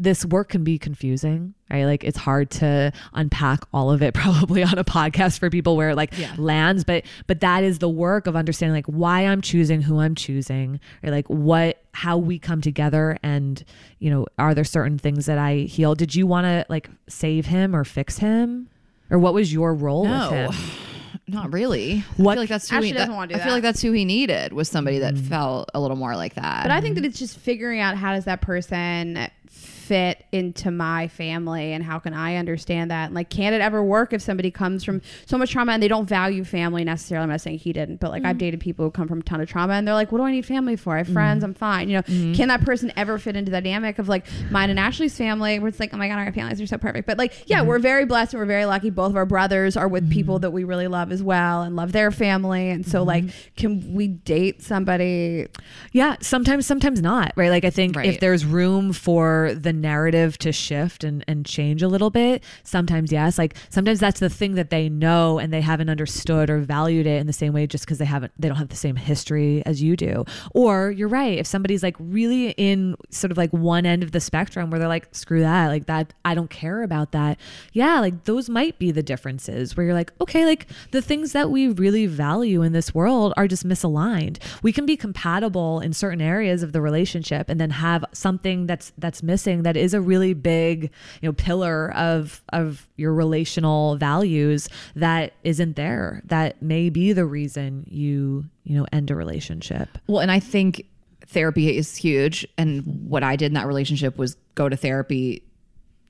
[0.00, 1.84] this work can be confusing, right?
[1.84, 5.90] Like it's hard to unpack all of it probably on a podcast for people where
[5.90, 6.32] it like Yeah.
[6.38, 10.14] lands, but but that is the work of understanding like why I'm choosing who I'm
[10.14, 13.64] choosing, or like what how we come together and
[13.98, 15.96] you know, are there certain things that I heal?
[15.96, 18.68] Did you want to like save him or fix him?
[19.10, 20.46] Or what was your role No.
[20.46, 20.70] with him?
[21.28, 22.04] Not really.
[22.16, 23.62] What- I feel like that's who Ashley he, doesn't that- wanna do I feel like
[23.62, 25.28] that's who he needed was somebody that mm.
[25.28, 26.62] felt a little more like that.
[26.62, 29.28] But I think that it's just figuring out how does that person
[29.88, 33.06] fit into my family and how can I understand that?
[33.06, 35.88] And like, can it ever work if somebody comes from so much trauma and they
[35.88, 37.22] don't value family necessarily?
[37.22, 38.40] I'm not saying he didn't, but like I've mm.
[38.40, 40.30] dated people who come from a ton of trauma and they're like, what do I
[40.30, 40.94] need family for?
[40.94, 41.14] I have mm-hmm.
[41.14, 41.88] friends, I'm fine.
[41.88, 42.34] You know, mm-hmm.
[42.34, 45.68] can that person ever fit into the dynamic of like mine and Ashley's family where
[45.68, 47.06] it's like, oh my God, our families are so perfect.
[47.06, 47.68] But like, yeah, mm-hmm.
[47.68, 48.90] we're very blessed and we're very lucky.
[48.90, 51.92] Both of our brothers are with people that we really love as well and love
[51.92, 52.68] their family.
[52.68, 53.24] And so like,
[53.56, 55.46] can we date somebody
[55.92, 57.50] Yeah, sometimes, sometimes not, right?
[57.50, 61.88] Like I think if there's room for the narrative to shift and, and change a
[61.88, 63.38] little bit, sometimes yes.
[63.38, 67.20] Like sometimes that's the thing that they know and they haven't understood or valued it
[67.20, 69.82] in the same way just because they haven't they don't have the same history as
[69.82, 70.24] you do.
[70.52, 74.20] Or you're right, if somebody's like really in sort of like one end of the
[74.20, 77.38] spectrum where they're like, screw that, like that, I don't care about that.
[77.72, 81.50] Yeah, like those might be the differences where you're like, okay, like the things that
[81.50, 84.38] we really value in this world are just misaligned.
[84.62, 88.92] We can be compatible in certain areas of the relationship and then have something that's
[88.98, 90.84] that's missing that is a really big,
[91.20, 94.66] you know, pillar of of your relational values
[94.96, 96.22] that isn't there.
[96.24, 99.98] That may be the reason you, you know, end a relationship.
[100.06, 100.86] Well, and I think
[101.26, 102.48] therapy is huge.
[102.56, 105.42] And what I did in that relationship was go to therapy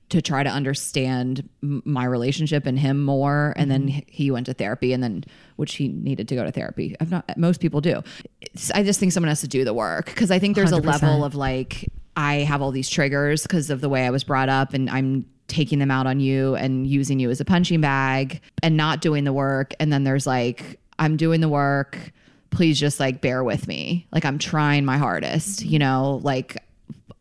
[0.07, 3.53] to try to understand my relationship and him more.
[3.57, 3.99] And then mm-hmm.
[4.07, 5.25] he went to therapy, and then
[5.57, 6.95] which he needed to go to therapy.
[7.01, 7.37] I've not.
[7.37, 8.03] Most people do.
[8.39, 10.79] It's, I just think someone has to do the work because I think there's a
[10.79, 10.85] 100%.
[10.85, 14.49] level of like I have all these triggers because of the way I was brought
[14.49, 18.39] up, and I'm taking them out on you and using you as a punching bag
[18.61, 19.73] and not doing the work.
[19.79, 22.11] And then there's like I'm doing the work
[22.51, 24.07] please just like bear with me.
[24.11, 26.57] Like I'm trying my hardest, you know, like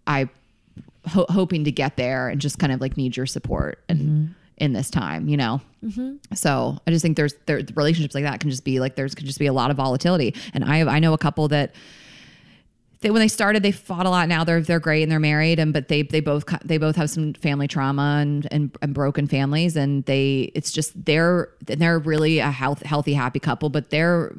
[0.07, 0.29] I
[1.07, 4.33] ho- hoping to get there and just kind of like need your support and mm-hmm.
[4.57, 5.61] in this time, you know.
[5.85, 6.17] Mm-hmm.
[6.35, 9.27] So I just think there's there relationships like that can just be like there's could
[9.27, 10.35] just be a lot of volatility.
[10.55, 11.75] And I have, I know a couple that
[13.01, 14.29] they when they started they fought a lot.
[14.29, 17.11] Now they're they're great and they're married and but they they both they both have
[17.11, 22.41] some family trauma and and, and broken families and they it's just they're they're really
[22.41, 24.33] a health, healthy happy couple but their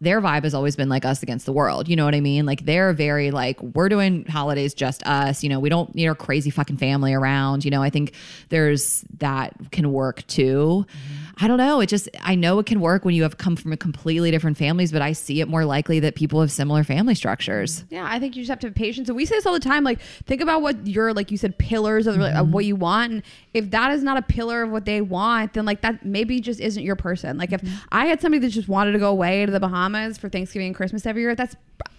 [0.00, 1.88] their vibe has always been like us against the world.
[1.88, 2.46] You know what i mean?
[2.46, 5.42] Like they're very like we're doing holidays just us.
[5.42, 7.64] You know we don't need our crazy fucking family around.
[7.64, 8.12] You know i think
[8.50, 11.25] there's that can work too mm-hmm.
[11.38, 11.80] I don't know.
[11.80, 14.56] It just I know it can work when you have come from a completely different
[14.56, 17.84] families, but I see it more likely that people have similar family structures.
[17.90, 19.08] Yeah, I think you just have to have patience.
[19.08, 19.84] And we say this all the time.
[19.84, 22.68] Like, think about what your, like you said, pillars of, the- of what mm-hmm.
[22.68, 23.12] you want.
[23.12, 23.22] And
[23.52, 26.58] if that is not a pillar of what they want, then like that maybe just
[26.58, 27.36] isn't your person.
[27.36, 27.76] Like, if mm-hmm.
[27.92, 30.76] I had somebody that just wanted to go away to the Bahamas for Thanksgiving and
[30.76, 31.54] Christmas every year, that's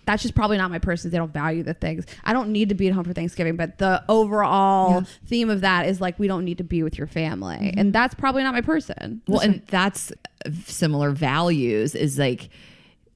[0.08, 1.12] that's just probably not my person.
[1.12, 2.06] They don't value the things.
[2.24, 5.86] I don't need to be at home for Thanksgiving, but the overall theme of that
[5.86, 7.80] is like we don't need to be with your family, mm-hmm.
[7.80, 9.22] and that's probably not my person.
[9.28, 10.12] Well, and that's
[10.46, 12.50] uh, similar values is like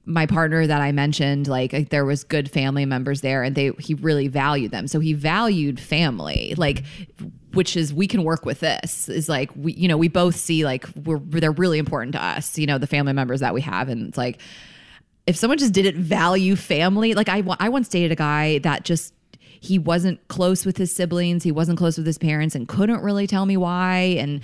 [0.04, 3.70] my partner that I mentioned, like, like, there was good family members there and they
[3.78, 4.88] he really valued them.
[4.88, 6.84] So he valued family, like
[7.52, 10.64] which is we can work with this is like we you know, we both see
[10.64, 13.88] like we're they're really important to us, you know, the family members that we have.
[13.88, 14.40] And it's like
[15.26, 19.14] if someone just didn't value family, like I, I once dated a guy that just
[19.60, 23.28] he wasn't close with his siblings, he wasn't close with his parents, and couldn't really
[23.28, 24.16] tell me why.
[24.18, 24.40] And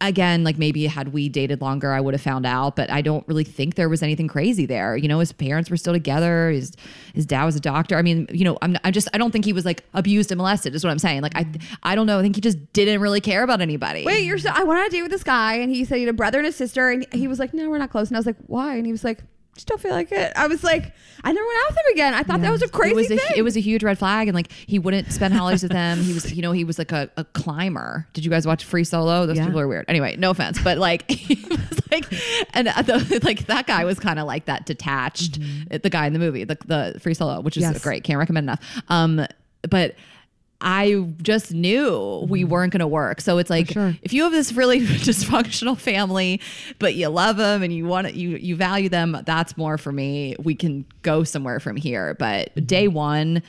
[0.00, 2.76] again, like maybe had we dated longer, I would have found out.
[2.76, 4.96] But I don't really think there was anything crazy there.
[4.96, 6.50] You know, his parents were still together.
[6.50, 6.72] His
[7.14, 7.96] his dad was a doctor.
[7.96, 10.38] I mean, you know, I'm I just I don't think he was like abused and
[10.38, 10.74] molested.
[10.74, 11.22] Is what I'm saying.
[11.22, 11.46] Like I
[11.82, 12.18] I don't know.
[12.18, 14.04] I think he just didn't really care about anybody.
[14.04, 16.02] Wait, you're so I went on a date with this guy and he said he
[16.02, 18.08] had a brother and a sister and he was like, No, we're not close.
[18.08, 18.76] And I was like, Why?
[18.76, 19.20] And he was like,
[19.54, 20.32] just don't feel like it.
[20.36, 22.14] I was like, I never went out with him again.
[22.14, 22.46] I thought Yeah.
[22.46, 23.32] that was a crazy it was a, thing.
[23.36, 26.12] it was a huge red flag and like he wouldn't spend holidays with them he
[26.12, 29.26] was you know he was like a, a climber did you guys watch free solo
[29.26, 29.46] those Yeah.
[29.46, 32.04] people are weird anyway no offense but like he was like
[32.54, 35.38] and uh, the, like that guy was kind of like that detached
[35.70, 37.80] uh, the guy in the movie the, the free solo which is Yes.
[37.82, 39.24] great can't recommend enough um
[39.70, 39.94] but
[40.64, 43.20] I just knew we weren't going to work.
[43.20, 43.94] So it's like sure.
[44.02, 46.40] if you have this really dysfunctional family,
[46.78, 49.92] but you love them and you want to, you you value them, that's more for
[49.92, 50.36] me.
[50.42, 52.14] We can go somewhere from here.
[52.14, 53.42] But day one,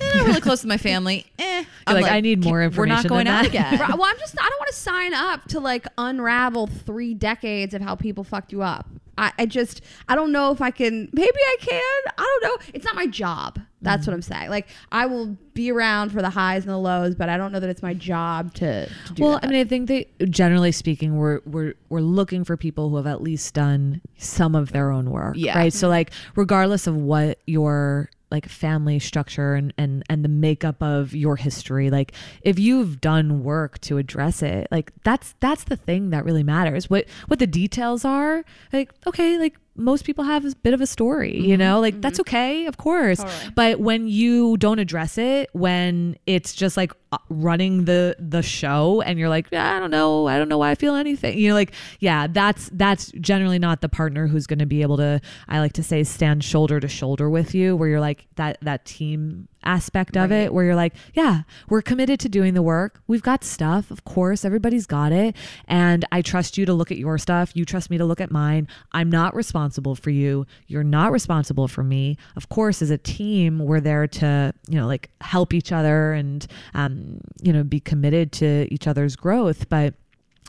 [0.00, 1.26] eh, I'm really close to my family.
[1.38, 2.78] Eh, I'm like, I need more information.
[2.78, 3.78] We're not going than out again.
[3.78, 7.82] Well, I'm just I don't want to sign up to like unravel three decades of
[7.82, 8.88] how people fucked you up.
[9.18, 11.08] I, I just I don't know if I can.
[11.12, 12.12] Maybe I can.
[12.18, 12.66] I don't know.
[12.74, 13.60] It's not my job.
[13.82, 14.08] That's mm.
[14.08, 14.50] what I'm saying.
[14.50, 17.60] Like I will be around for the highs and the lows, but I don't know
[17.60, 19.44] that it's my job to, to do well, that.
[19.44, 23.06] I mean, I think that generally speaking, we're we're we're looking for people who have
[23.06, 25.56] at least done some of their own work, Yeah.
[25.58, 25.72] right?
[25.72, 31.14] So, like, regardless of what your like family structure and and and the makeup of
[31.14, 32.12] your history, like,
[32.42, 36.90] if you've done work to address it, like that's that's the thing that really matters.
[36.90, 40.86] What what the details are, like, okay, like most people have a bit of a
[40.86, 43.18] story, you know, like that's okay, of course.
[43.18, 43.52] Totally.
[43.54, 49.00] But when you don't address it, when it's just like uh, running the the show,
[49.02, 51.48] and you're like, "Yeah, I don't know, I don't know why I feel anything, you
[51.48, 55.20] know, like, yeah, that's that's generally not the partner who's going to be able to.
[55.48, 58.84] I like to say, stand shoulder to shoulder with you, where you're like that that
[58.84, 63.00] team aspect of it, where you're like, yeah, we're committed to doing the work.
[63.06, 65.36] We've got stuff, of course, everybody's got it,
[65.66, 67.52] and I trust you to look at your stuff.
[67.54, 68.68] You trust me to look at mine.
[68.92, 70.46] I'm not responsible for you.
[70.66, 72.16] You're not responsible for me.
[72.36, 76.46] Of course, as a team, we're there to, you know, like help each other and,
[76.74, 79.68] um, you know, be committed to each other's growth.
[79.68, 79.94] But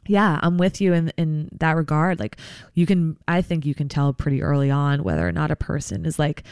[0.07, 2.19] yeah, I'm with you in in that regard.
[2.19, 2.38] Like
[2.73, 6.06] you can I think you can tell pretty early on whether or not a person
[6.06, 6.44] is like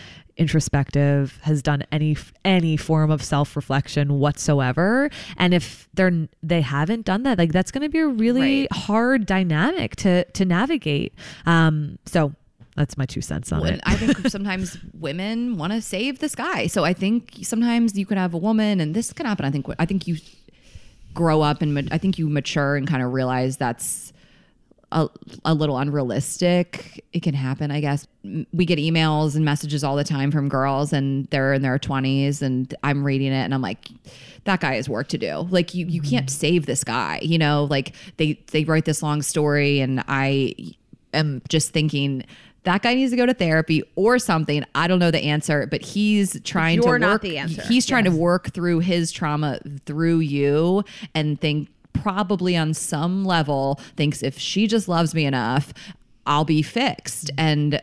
[0.47, 2.15] introspective, has done any
[2.45, 5.09] any form of self-reflection whatsoever.
[5.37, 8.71] And if they're they haven't done that, like that's going to be a really Right.
[8.71, 11.13] hard dynamic to to navigate.
[11.45, 12.33] Um so
[12.75, 13.81] that's my two cents on Well, it.
[13.83, 16.65] I think sometimes women want to save this guy.
[16.67, 19.45] So I think sometimes you could have a woman, and this can happen.
[19.45, 19.67] I think.
[19.77, 20.17] I think you
[21.13, 24.13] grow up and ma- I think you mature and kind of realize that's
[24.91, 25.09] a,
[25.43, 27.03] a little unrealistic.
[27.13, 28.07] It can happen, I guess.
[28.53, 32.41] We get emails and messages all the time from girls, and they're in their twenties,
[32.41, 33.89] and I'm reading it, and I'm like,
[34.45, 35.47] that guy has work to do.
[35.49, 36.39] Like you, you can't mm-hmm.
[36.39, 37.19] save this guy.
[37.21, 40.55] You know, like they they write this long story, and I
[41.13, 42.23] am just thinking.
[42.63, 44.63] That guy needs to go to therapy or something.
[44.73, 47.21] I don't know the answer, but he's trying to not work.
[47.21, 47.61] the answer.
[47.63, 48.13] He's trying Yes.
[48.13, 50.83] to work through his trauma through you
[51.13, 55.73] and think probably on some level thinks if she just loves me enough
[56.25, 57.81] i'll be fixed and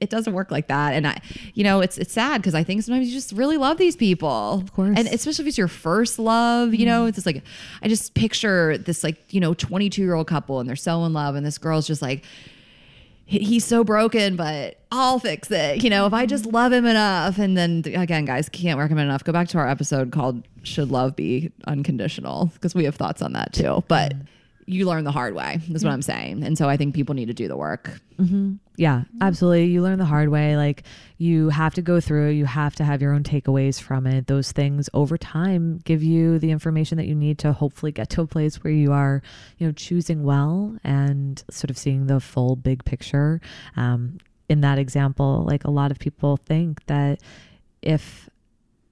[0.00, 1.18] it doesn't work like that and i
[1.54, 4.60] you know it's it's sad because i think sometimes you just really love these people
[4.62, 4.96] of course.
[4.98, 7.08] and especially if it's your first love you know mm.
[7.08, 7.42] it's just like
[7.82, 11.12] i just picture this like you know 22 year old couple and they're so in
[11.12, 12.22] love and this girl's just like
[13.26, 15.82] he's so broken, but I'll fix it.
[15.82, 17.38] You know, if I just love him enough.
[17.38, 19.24] And then again, guys, can't recommend enough.
[19.24, 22.50] Go back to our episode called Should Love Be Unconditional?
[22.54, 23.84] Because we have thoughts on that too.
[23.88, 24.14] But
[24.66, 26.42] you learn the hard way, is what I'm saying.
[26.42, 28.00] And so I think people need to do the work.
[28.76, 29.66] Yeah, absolutely.
[29.66, 30.56] You learn the hard way.
[30.56, 30.82] Like
[31.18, 34.26] you have to go through, you have to have your own takeaways from it.
[34.26, 38.22] Those things over time give you the information that you need to hopefully get to
[38.22, 39.22] a place where you are,
[39.58, 43.40] you know, choosing well and sort of seeing the full big picture.
[43.76, 44.18] Um,
[44.48, 47.20] in that example, like a lot of people think that
[47.82, 48.28] if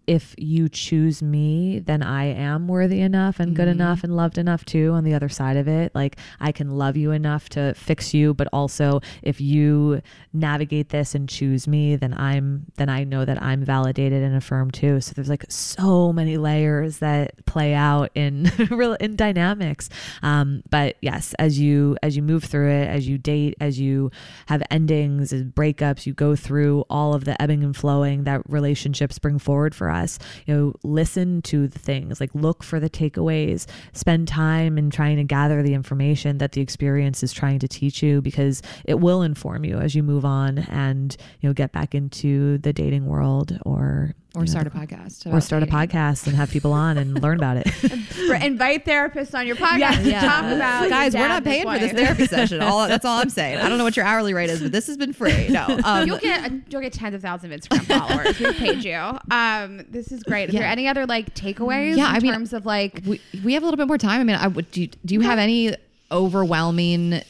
[0.06, 4.64] if you choose me, then I am worthy enough and good enough and loved enough
[4.64, 5.94] too on the other side of it.
[5.94, 10.02] Like I can love you enough to fix you, but also if you
[10.32, 14.74] navigate this and choose me, then I'm then I know that I'm validated and affirmed
[14.74, 15.00] too.
[15.00, 19.88] So there's like so many layers that play out in real in dynamics.
[20.22, 24.10] Um, but yes, as you as you move through it, as you date, as you
[24.46, 29.18] have endings, as breakups, you go through all of the ebbing and flowing that relationships
[29.18, 30.18] bring forward for us.
[30.46, 35.16] You know, listen to the things, like look for the takeaways, spend time in trying
[35.16, 39.22] to gather the information that the experience is trying to teach you because it will
[39.22, 43.58] inform you as you move on and you know get back into the dating world
[43.64, 45.26] or Or you start a podcast.
[45.26, 47.70] or about start a podcast and have people on and learn about it.
[47.70, 50.20] For- invite therapists on your podcast to Yeah.
[50.22, 52.60] talk about Guys, we're not paying for this therapy session.
[52.60, 53.58] All that's all I'm saying.
[53.58, 55.48] I don't know what your hourly rate is, but this has been free.
[55.50, 58.38] No, um, You'll get you'll get tens of thousands of Instagram followers.
[58.40, 58.98] We've paid you.
[59.30, 60.48] Um, this is great.
[60.48, 60.62] Is Yeah.
[60.62, 61.96] there any other like takeaways?
[61.96, 64.20] Yeah, in I mean, terms of like we, we have a little bit more time.
[64.20, 64.80] I mean, I would do.
[64.82, 65.76] You, do you have any
[66.10, 67.20] overwhelming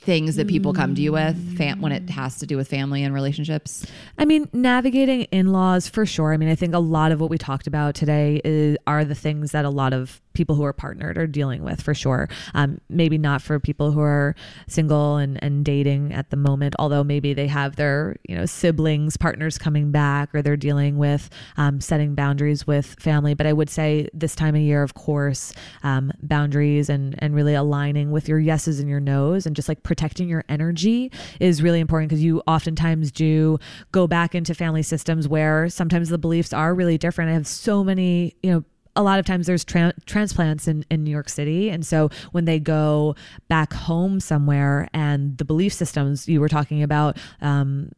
[0.00, 1.56] things that people come to you with mm.
[1.56, 3.84] fam- when it has to do with family and relationships?
[4.18, 6.32] I mean, navigating in laws for sure.
[6.32, 9.14] I mean, I think a lot of what we talked about today is, are the
[9.14, 12.26] things that a lot of people who are partnered are dealing with for sure.
[12.54, 14.34] Um, maybe not for people who are
[14.68, 19.18] single and, and dating at the moment, although maybe they have their, you know, siblings,
[19.18, 23.34] partners coming back, or they're dealing with um, setting boundaries with family.
[23.34, 25.52] But I would say this time of year, of course,
[25.82, 29.82] um, boundaries and, and really aligning with your yeses and your nos and just like
[29.82, 33.58] protecting your energy is really important because you oftentimes do
[33.92, 37.30] go back into family systems where sometimes the beliefs are really different.
[37.30, 38.64] I have so many, you know,
[38.96, 41.70] a lot of times there's tra- transplants in, in New York City.
[41.70, 43.14] And so when they go
[43.48, 47.92] back home somewhere and the belief systems you were talking about, um,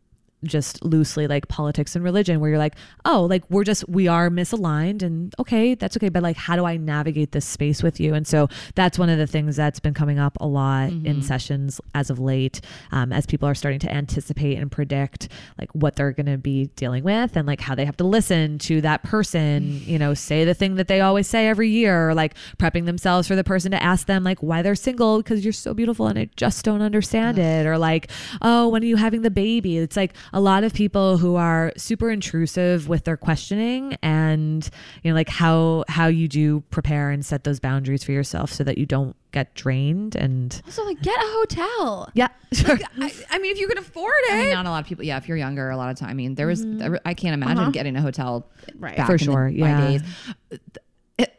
[0.45, 2.75] just loosely like politics and religion where you're like
[3.05, 6.65] oh like we're just we are misaligned and okay that's okay but like how do
[6.65, 8.15] i navigate this space with you?
[8.15, 11.07] And so that's one of the things that's been coming up a lot mm-hmm.
[11.07, 12.61] in sessions as of late
[12.91, 15.29] um, as people are starting to anticipate and predict
[15.59, 18.59] like what they're going to be dealing with and like how they have to listen
[18.59, 22.15] to that person you know say the thing that they always say every year or
[22.15, 25.53] like prepping themselves for the person to ask them like why they're single because you're
[25.53, 28.11] so beautiful and i just don't understand it or like
[28.41, 29.79] oh when are you having the baby?
[29.79, 34.69] It's like a lot of people who are super intrusive with their questioning and
[35.03, 38.65] you know like how how you do prepare and set those boundaries for yourself so
[38.65, 42.77] that you don't get drained and also like get a hotel yeah sure.
[42.77, 42.85] Like,
[43.31, 45.05] I, I, mean if you can afford it I mean, not a lot of people
[45.05, 46.97] yeah if you're younger a lot of time i mean there was mm-hmm.
[47.05, 47.71] i can't imagine uh-huh.
[47.71, 48.47] getting a hotel
[48.79, 50.03] right for sure the, yeah days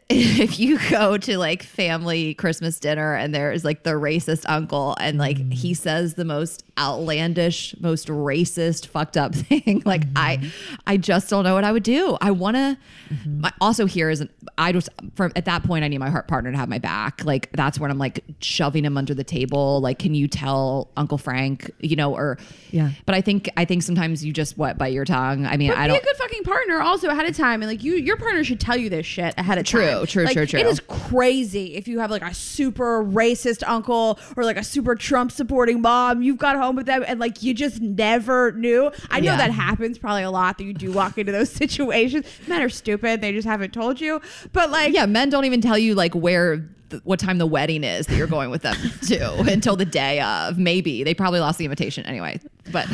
[0.10, 5.16] if you go to like family Christmas dinner and there's like the racist uncle and
[5.16, 5.52] like mm.
[5.52, 10.16] he says the most outlandish, most racist, fucked up thing, like mm-hmm.
[10.16, 10.52] I,
[10.86, 12.18] I just don't know what I would do.
[12.20, 12.76] I want to.
[13.10, 13.46] Mm-hmm.
[13.60, 14.26] Also, here is
[14.58, 17.24] I just from at that point I need my heart partner to have my back.
[17.24, 19.80] Like that's when I'm like shoving him under the table.
[19.80, 21.70] Like, can you tell Uncle Frank?
[21.80, 22.38] You know, or
[22.70, 22.90] yeah.
[23.06, 25.46] But I think I think sometimes you just what bite your tongue.
[25.46, 25.96] I mean, but I don't.
[25.96, 28.60] Be a good fucking partner also ahead of time, and like you, your partner should
[28.60, 29.80] tell you this shit ahead of time.
[29.80, 30.03] true, time.
[30.06, 30.60] True, true, like, true, true.
[30.60, 34.94] It is crazy if you have like a super racist uncle or like a super
[34.94, 36.22] Trump supporting mom.
[36.22, 38.90] You've got home with them and like you just never knew.
[39.10, 39.36] I know yeah.
[39.36, 42.26] that happens probably a lot that you do walk into those situations.
[42.46, 44.20] Men are stupid; they just haven't told you.
[44.52, 46.68] But like, yeah, men don't even tell you like where
[47.02, 48.76] what time the wedding is that you're going with them
[49.08, 50.58] to until the day of.
[50.58, 52.40] Maybe they probably lost the invitation anyway.
[52.70, 52.88] But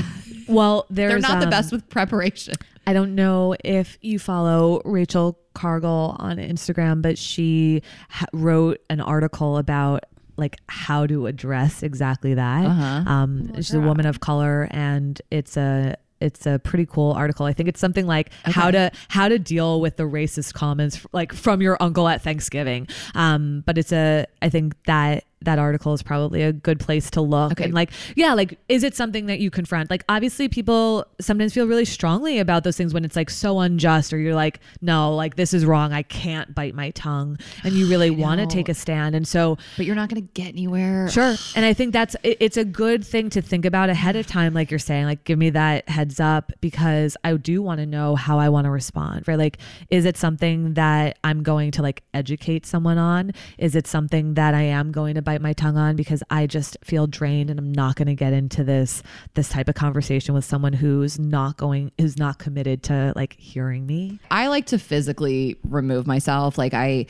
[0.49, 2.55] well, they're not um, the best with preparation.
[2.87, 9.01] I don't know if you follow Rachel Cargle on Instagram, but she ha- wrote an
[9.01, 10.05] article about
[10.39, 12.65] like how to address exactly that.
[12.65, 13.11] Uh-huh.
[13.11, 17.45] Um, she's a woman of color, and it's a it's a pretty cool article.
[17.45, 18.53] I think it's something like okay.
[18.53, 22.89] how to how to deal with the racist comments like from your uncle at Thanksgiving.
[23.15, 27.21] Um, but it's a I think that that article is probably a good place to
[27.21, 27.65] look okay.
[27.65, 29.91] and like yeah like is it something that you confront?
[29.91, 34.13] Like obviously people sometimes feel really strongly about those things when it's like so unjust
[34.13, 35.93] or you're like no like this is wrong.
[35.93, 37.39] I can't bite my tongue.
[37.65, 39.15] And you really want to take a stand.
[39.15, 41.09] And so but you're not going to get anywhere.
[41.09, 41.37] Sure.
[41.57, 44.55] And i think that's it, it's a good thing to think about ahead of time
[44.55, 48.15] like you're saying like give me that heads up because i do want to know
[48.15, 49.39] how i want to respond right?
[49.39, 49.59] Like
[49.91, 53.33] is it something that i'm going to like educate someone on?
[53.59, 56.77] Is it something that i am going to bite my tongue on because I just
[56.83, 59.01] feel drained and I'm not going to get into this
[59.35, 63.87] this type of conversation with someone who's not going who's not committed to like hearing
[63.87, 64.19] me.
[64.29, 67.07] I like to physically remove myself like I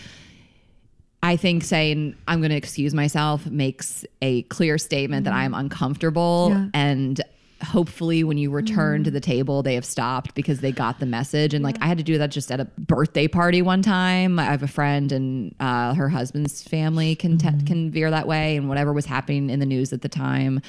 [1.22, 5.34] I think saying I'm going to excuse myself makes a clear statement mm-hmm.
[5.34, 6.66] that I'm uncomfortable yeah.
[6.74, 7.20] and
[7.62, 9.04] hopefully when you return mm.
[9.04, 11.54] to the table they have stopped because they got the message.
[11.54, 14.38] And like i had to do that just at a birthday party one time.
[14.38, 17.66] I have a friend and uh, her husband's family can mm.
[17.66, 18.56] can veer that way.
[18.56, 20.60] And whatever was happening in the news at the time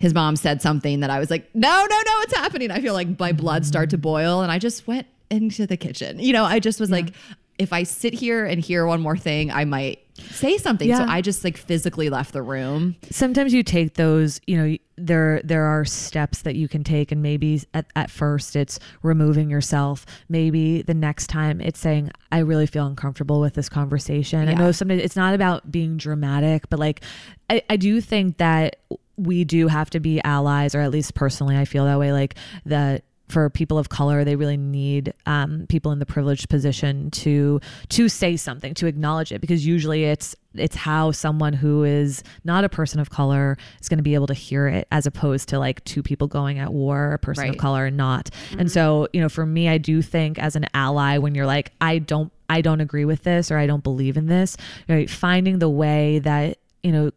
[0.00, 2.70] his mom said something that i was like no no no it's happening.
[2.70, 6.18] I feel like my blood start to boil and i just went into the kitchen.
[6.18, 6.96] You know i just was yeah.
[6.96, 7.14] like
[7.58, 10.88] if I sit here and hear one more thing, I might say something.
[10.88, 10.98] Yeah.
[10.98, 12.96] So I just like physically left the room.
[13.10, 17.20] Sometimes you take those, you know, there there are steps that you can take and
[17.20, 20.06] maybe at, at first it's removing yourself.
[20.28, 24.44] Maybe the next time it's saying, I really feel uncomfortable with this conversation.
[24.44, 24.52] Yeah.
[24.52, 27.02] I know sometimes it's not about being dramatic, but like
[27.50, 28.76] I, I do think that
[29.16, 32.36] we do have to be allies, or at least personally I feel that way, like
[32.66, 37.60] that for people of color they really need um, people in the privileged position to
[37.88, 42.64] to say something to acknowledge it because usually it's it's how someone who is not
[42.64, 45.58] a person of color is going to be able to hear it as opposed to
[45.58, 47.50] like two people going at war a person right.
[47.50, 48.60] of color and not mm-hmm.
[48.60, 51.72] and so you know for me i do think as an ally when you're like
[51.80, 54.56] i don't i don't agree with this or i don't believe in this
[54.88, 57.10] right, finding the way that you know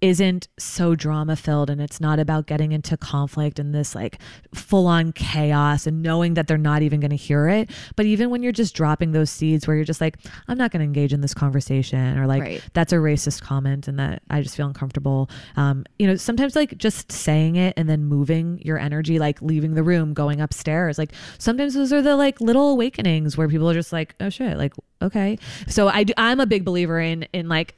[0.00, 4.18] isn't so drama filled and it's not about getting into conflict and this like
[4.54, 7.68] full on chaos and knowing that they're not even going to hear it.
[7.96, 10.16] But even when you're just dropping those seeds where you're just like,
[10.46, 12.62] I'm not going to engage in this conversation or like, Right.
[12.74, 15.28] that's a racist comment and that I just feel uncomfortable.
[15.56, 19.74] Um, you know, sometimes like just saying it and then moving your energy, like leaving
[19.74, 23.74] the room, going upstairs, like sometimes those are the like little awakenings where people are
[23.74, 25.38] just like, oh shit, like, okay.
[25.66, 27.74] So I do, I'm a big believer in, in like,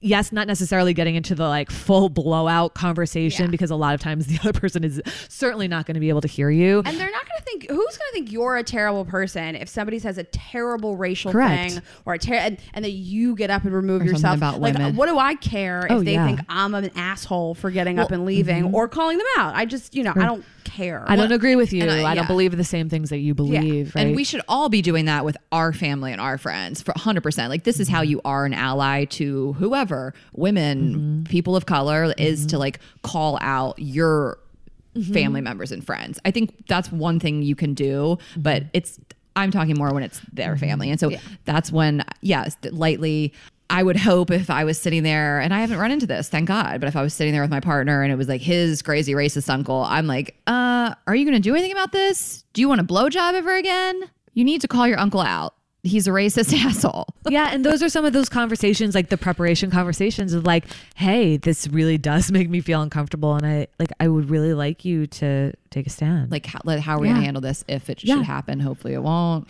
[0.00, 3.50] yes, not necessarily getting into the like full blowout conversation Yeah.
[3.50, 6.20] because a lot of times the other person is certainly not going to be able
[6.22, 6.78] to hear you.
[6.84, 9.68] And they're not going to think who's going to think you're a terrible person if
[9.68, 11.72] somebody says a terrible racial Correct.
[11.74, 14.36] thing or a ter- and, and then you get up and remove Or yourself.
[14.36, 14.96] about like, women.
[14.96, 16.26] what do I care if Oh, they yeah.
[16.26, 18.74] think I'm an asshole for getting up and leaving mm-hmm.
[18.74, 19.54] or calling them out?
[19.54, 21.04] I just, you know, I don't care.
[21.06, 21.82] I don't agree with you.
[21.82, 23.94] and I, I- don't believe the same things that you believe.
[23.94, 24.06] Right?
[24.06, 27.48] And we should all be doing that with our family and our friends for 100%.
[27.48, 28.10] Like, this is how mm-hmm.
[28.10, 31.22] you are an ally to whoever, women, mm-hmm.
[31.24, 32.60] people of color, is to mm-hmm.
[32.60, 34.38] like call out your
[35.12, 36.18] family members and friends.
[36.24, 38.98] I think that's one thing you can do, but it's,
[39.36, 40.90] I'm talking more when it's their family.
[40.90, 41.12] And so
[41.44, 43.32] that's when, yes, lightly.
[43.70, 46.48] I would hope if I was sitting there, and I haven't run into this, thank
[46.48, 48.80] God, but if I was sitting there with my partner and it was like his
[48.80, 52.44] crazy racist uncle, I'm like, uh, are you going to do anything about this?
[52.54, 54.02] Do you want a blowjob ever again?
[54.32, 55.54] You need to call your uncle out.
[55.82, 57.06] He's a racist asshole.
[57.28, 60.64] yeah, and those are some of those conversations, like the preparation conversations of like,
[60.96, 64.84] hey, this really does make me feel uncomfortable, and I like I would really like
[64.86, 66.30] you to take a stand.
[66.32, 67.12] Like, how, like, how are we Yeah.
[67.12, 68.16] going to handle this if it Yeah.
[68.16, 68.60] should happen?
[68.60, 69.46] Hopefully it won't.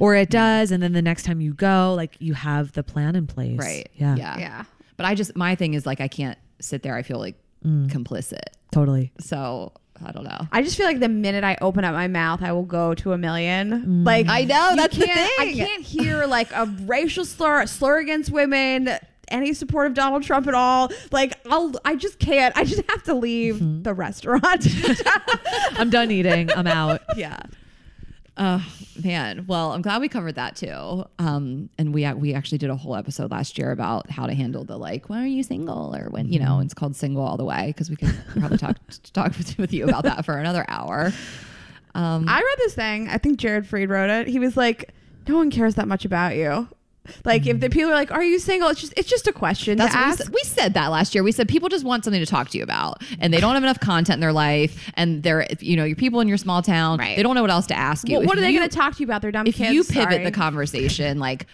[0.00, 3.16] Or it does, and then the next time you go, like you have the plan
[3.16, 3.58] in place.
[3.58, 3.88] Right.
[3.94, 4.16] Yeah.
[4.16, 4.38] Yeah.
[4.38, 4.64] Yeah.
[4.96, 6.94] But I just, my thing is like, I can't sit there.
[6.94, 7.88] I feel like mm.
[7.90, 8.42] complicit.
[8.70, 9.12] Totally.
[9.18, 9.72] So
[10.04, 10.48] I don't know.
[10.50, 13.12] I just feel like the minute I open up my mouth, I will go to
[13.12, 13.70] a million.
[13.70, 14.06] Mm.
[14.06, 17.66] Like I know, you that's the can't, I can't hear like a racial slur, a
[17.66, 18.90] slur against women,
[19.28, 20.90] any support of Donald Trump at all.
[21.10, 22.56] Like I'll, I just can't.
[22.56, 23.82] I just have to leave mm-hmm.
[23.82, 24.66] the restaurant.
[25.78, 26.50] I'm done eating.
[26.52, 27.02] I'm out.
[27.16, 27.40] yeah.
[28.38, 28.66] Oh
[29.04, 29.44] man.
[29.46, 31.04] Well, I'm glad we covered that too.
[31.18, 34.64] Um, and we we actually did a whole episode last year about how to handle
[34.64, 37.44] the like, when are you single, or when you know it's called single all the
[37.44, 38.78] way because we could probably talk
[39.12, 41.12] talk with, with you about that for another hour.
[41.94, 43.08] Um, I read this thing.
[43.08, 44.26] I think Jared Freid wrote it.
[44.28, 44.94] He was like,
[45.28, 46.68] "No one cares that much about you."
[47.24, 47.72] Like if the mm.
[47.72, 50.06] people are like, "Are you single?" It's just it's just a question That's to what
[50.06, 50.22] we ask.
[50.24, 50.34] said.
[50.34, 51.24] we said that last year.
[51.24, 53.62] We said people just want something to talk to you about, and they don't have
[53.62, 56.98] enough content in their life, and they're you know your people in your small town.
[56.98, 57.16] Right.
[57.16, 58.18] They don't know what else to ask you.
[58.18, 59.22] Well, what If are they you- going to talk to you about?
[59.22, 59.72] Their dumb If kids.
[59.74, 60.24] you pivot Sorry.
[60.24, 61.46] the conversation, like.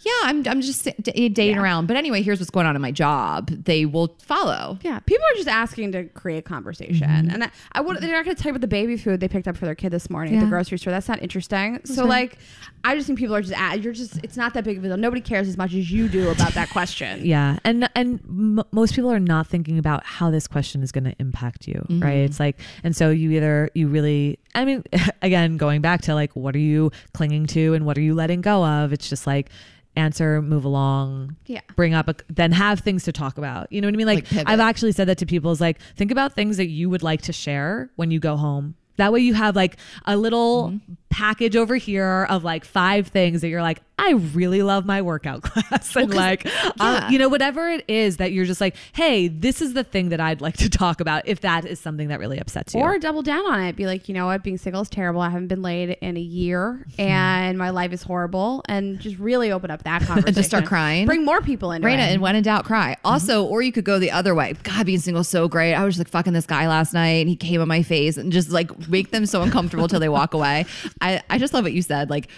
[0.00, 1.62] Yeah, I'm, I'm just d- dating Yeah.
[1.62, 1.86] around.
[1.86, 3.48] But anyway, here's what's going on in my job.
[3.48, 4.78] They will follow.
[4.82, 7.30] Yeah, people are just asking to create conversation, mm-hmm.
[7.30, 7.98] and I, I would.
[8.00, 9.74] They're not going to tell you about the baby food they picked up for their
[9.74, 10.92] kid this morning at the grocery store.
[10.92, 11.80] That's not interesting.
[11.84, 12.38] So like,
[12.84, 13.54] I just think people are just.
[13.58, 14.20] At, you're just.
[14.22, 14.96] It's not that big of a deal.
[14.96, 17.20] Nobody cares as much as you do about that question.
[17.28, 21.04] Yeah, and and m- most people are not thinking about how this question is going
[21.04, 21.98] to impact you, right?
[21.98, 22.24] Mm-hmm.
[22.24, 24.84] It's like, and so you either you really, I mean,
[25.22, 28.40] again, going back to like, what are you clinging to and what are you letting
[28.40, 28.92] go of?
[28.92, 29.50] It's just like
[29.96, 31.60] answer, move along, Yeah.
[31.74, 33.70] bring up, a, then have things to talk about.
[33.72, 34.06] You know what I mean?
[34.06, 34.48] Like, Like.
[34.48, 37.22] I've actually said that to people is like, think about things that you would like
[37.22, 38.74] to share when you go home.
[38.96, 39.76] That way you have like
[40.06, 40.92] a little mm-hmm.
[41.10, 45.42] Package over here of like five things that you're like, I really love my workout
[45.42, 45.96] class.
[45.96, 46.46] and like,
[46.78, 50.10] uh, you know, whatever it is that you're just like, hey, this is the thing
[50.10, 52.80] that I'd like to talk about if that is something that really upsets you.
[52.80, 53.74] Or double down on it.
[53.74, 55.20] Be like, you know what, being single is terrible.
[55.20, 57.00] I haven't been laid in a year, Hmm.
[57.00, 58.62] and my life is horrible.
[58.68, 60.24] And just really open up that conversation.
[60.28, 61.06] And just start crying.
[61.06, 62.12] Bring more people into Rayna, it.
[62.12, 62.96] and when in doubt, cry.
[63.02, 64.54] Also, or you could go the other way.
[64.62, 65.74] God, being single is so great.
[65.74, 68.16] I was just like fucking this guy last night, and he came in my face,
[68.16, 70.66] and just like make them so uncomfortable till they walk away.
[71.00, 72.28] I, I just love what you said, like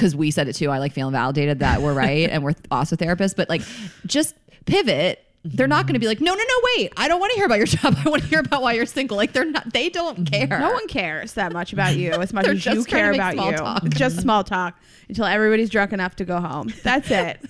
[0.00, 0.70] because we said it too.
[0.70, 3.36] I like feeling validated that we're right, and we're also therapists.
[3.36, 3.62] But like,
[4.06, 4.34] just
[4.66, 5.24] pivot.
[5.42, 6.92] They're not going to be like, no, no, no, wait.
[6.98, 7.96] I don't want to hear about your job.
[8.04, 9.16] I want to hear about why you're single.
[9.16, 9.72] Like they're not.
[9.72, 10.48] They don't mm-hmm.
[10.48, 10.60] care.
[10.60, 13.56] No one cares that much about you as much as you care about you.
[13.56, 13.84] talk.
[13.88, 16.72] Just small talk until everybody's drunk enough to go home.
[16.82, 17.40] That's it.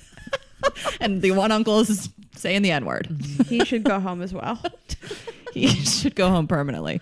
[1.01, 3.09] and the one uncle is saying the n word.
[3.47, 4.63] he should go home as well.
[5.53, 7.01] he should go home permanently.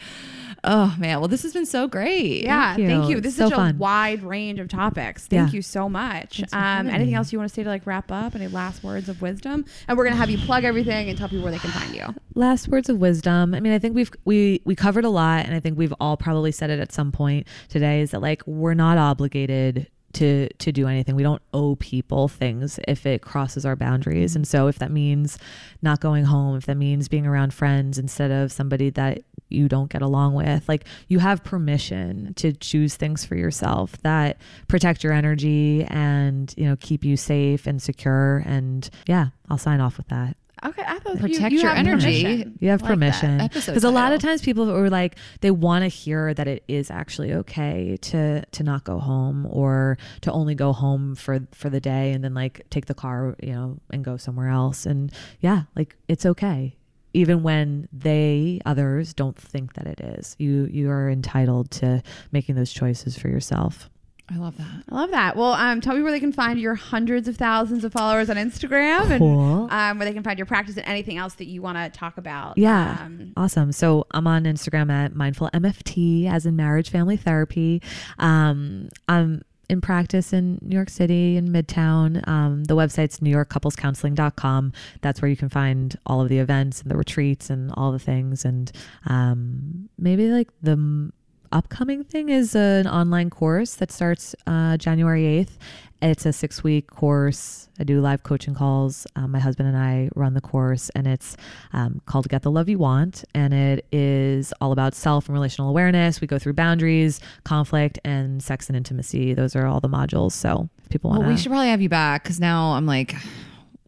[0.64, 2.42] Oh man, well this has been so great.
[2.42, 3.16] Yeah, Thank thank you.
[3.16, 3.20] you.
[3.20, 3.74] This So is such fun.
[3.76, 5.26] a wide range of topics.
[5.26, 5.56] Thank Yeah.
[5.56, 6.42] you so much.
[6.52, 8.34] Um, anything else you want to say to like wrap up?
[8.34, 9.64] Any last words of wisdom?
[9.86, 12.06] And we're gonna have you plug everything and tell people where they can find you.
[12.34, 15.54] last words of wisdom i mean i think we've we we covered a lot and
[15.56, 18.74] i think we've all probably said it at some point today is that like we're
[18.74, 23.74] not obligated to to do anything we don't owe people things if it crosses our
[23.76, 25.36] boundaries and so if that means
[25.82, 29.18] not going home if that means being around friends instead of somebody that
[29.48, 30.68] you don't get along with.
[30.68, 34.38] Like you have permission to choose things for yourself that
[34.68, 38.42] protect your energy and you know keep you safe and secure.
[38.46, 40.36] And yeah i'll sign off with that.
[40.64, 42.22] Okay, I thought Protect you, you your have energy.
[42.24, 42.58] permission.
[42.60, 43.38] You have Like permission.
[43.38, 46.90] because a lot of times people are like they want to hear that it is
[46.90, 51.78] actually okay to to not go home or to only go home for for the
[51.78, 54.84] day and then like take the car you know and go somewhere else.
[54.84, 56.74] And yeah like it's okay
[57.18, 62.54] even when they others don't think that it is you you are entitled to making
[62.54, 63.90] those choices for yourself
[64.30, 64.82] I love that.
[64.90, 65.36] I love that.
[65.36, 68.36] Well, um, tell me where they can find your hundreds of thousands of followers on
[68.36, 69.62] Instagram Cool.
[69.70, 71.98] and um, where they can find your practice and anything else that you want to
[71.98, 72.58] talk about.
[72.58, 72.98] Yeah.
[73.00, 73.72] Um, awesome.
[73.72, 77.80] So I'm on Instagram at mindful MFT as in marriage family therapy.
[78.18, 82.26] Um, I'm in practice in New York City in Midtown.
[82.26, 84.72] Um, the website's newyorkcouplescounseling.com.
[85.02, 87.98] That's where you can find all of the events and the retreats and all the
[87.98, 88.44] things.
[88.44, 88.72] And
[89.06, 91.12] um, maybe like the
[91.52, 95.56] upcoming thing is an online course that starts uh, January 8th.
[96.00, 97.68] It's a six week course.
[97.80, 99.04] I do live coaching calls.
[99.16, 101.36] Um, my husband and I run the course, and it's
[101.72, 103.24] um, called Get the Love You Want.
[103.34, 106.20] And it is all about self and relational awareness.
[106.20, 109.34] We go through boundaries, conflict, and sex and intimacy.
[109.34, 110.32] Those are all the modules.
[110.32, 111.34] So if people want Well, to.
[111.34, 113.14] we should probably have you back because now I'm like,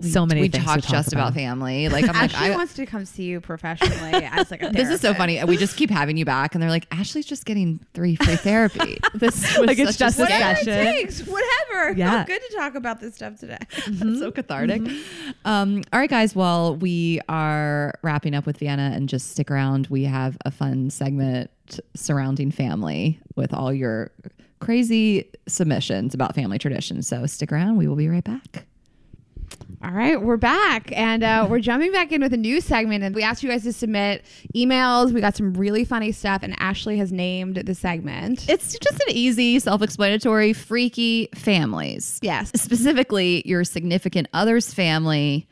[0.03, 1.29] So many We things to talked talk just about.
[1.29, 1.35] about.
[1.35, 1.89] family.
[1.89, 4.89] Like I'm like, Ashley I, wants to come see you professionally as like a this
[4.89, 5.43] is so funny.
[5.45, 8.99] We just keep having you back, and they're like, Ashley's just getting three free therapy.
[9.15, 10.69] This was Like, it's just a Whatever session.
[10.73, 11.93] it takes, whatever.
[11.97, 12.25] Yeah.
[12.25, 13.59] Felt good to talk about this stuff today.
[14.19, 14.83] so cathartic.
[15.45, 16.35] Um, all right, guys.
[16.35, 19.87] Well, we are wrapping up with Vienna, and just stick around.
[19.89, 21.51] We have a fun segment
[21.95, 24.11] surrounding family with all your
[24.61, 27.07] crazy submissions about family traditions.
[27.07, 27.77] So stick around.
[27.77, 28.67] We will be right back.
[29.83, 33.03] All right, we're back and uh, we're jumping back in with a new segment.
[33.05, 34.25] And we asked you guys to submit
[34.55, 35.13] emails.
[35.13, 38.49] We got some really funny stuff, and Ashley has named the segment.
[38.49, 42.19] It's just an easy, self-explanatory, freaky families.
[42.23, 42.53] yes.
[42.55, 45.49] Specifically, your significant other's family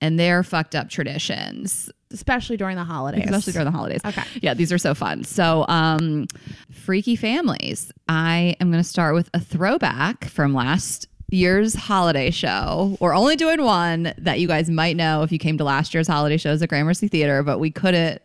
[0.00, 1.90] and their fucked up traditions.
[2.12, 3.24] Especially during the holidays.
[3.24, 4.00] especially during the holidays.
[4.04, 4.22] Okay.
[4.40, 5.24] Yeah, these are so fun.
[5.24, 6.26] So, um,
[6.70, 7.90] freaky families.
[8.08, 12.96] I am going to start with a throwback from last year's holiday show.
[13.00, 16.06] We're only doing one that you guys might know if you came to last year's
[16.06, 18.22] holiday shows at Gramercy Theater, but we couldn't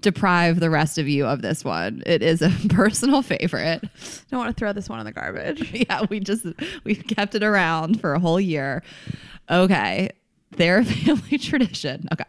[0.00, 2.02] deprive the rest of you of this one.
[2.06, 3.82] It is a personal favorite.
[4.30, 5.70] Don't want to throw this one in the garbage.
[5.88, 6.46] yeah, we just
[6.84, 8.82] we've kept it around for a whole year.
[9.50, 10.10] Okay.
[10.56, 12.08] Their family tradition.
[12.12, 12.24] Okay.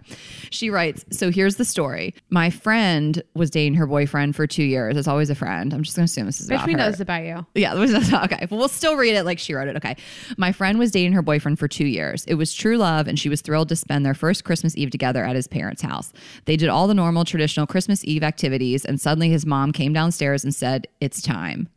[0.51, 2.13] She writes, so here's the story.
[2.29, 4.95] My friend was dating her boyfriend for two years.
[4.95, 5.73] It's always a friend.
[5.73, 6.77] I'm just gonna assume this is Bitch, about we her.
[6.77, 7.45] know this about you.
[7.55, 8.45] Yeah, that was okay.
[8.47, 9.75] But we'll still read it like she wrote it.
[9.77, 9.95] Okay.
[10.37, 12.23] My friend was dating her boyfriend for two years.
[12.25, 15.23] It was true love, and she was thrilled to spend their first Christmas Eve together
[15.23, 16.13] at his parents' house.
[16.45, 20.43] They did all the normal traditional Christmas Eve activities, and suddenly his mom came downstairs
[20.43, 21.69] and said, It's time.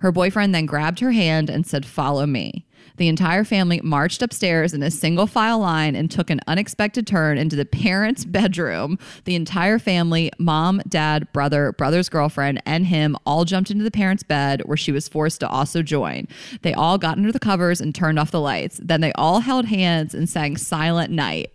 [0.00, 2.66] Her boyfriend then grabbed her hand and said, Follow me.
[3.02, 7.36] The entire family marched upstairs in a single file line and took an unexpected turn
[7.36, 8.96] into the parents' bedroom.
[9.24, 14.22] The entire family, mom, dad, brother, brother's girlfriend, and him all jumped into the parents'
[14.22, 16.28] bed where she was forced to also join.
[16.62, 18.78] They all got under the covers and turned off the lights.
[18.80, 21.52] Then they all held hands and sang Silent Night.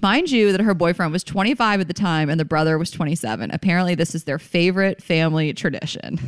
[0.00, 3.52] Mind you, that her boyfriend was 25 at the time and the brother was 27.
[3.52, 6.18] Apparently, this is their favorite family tradition.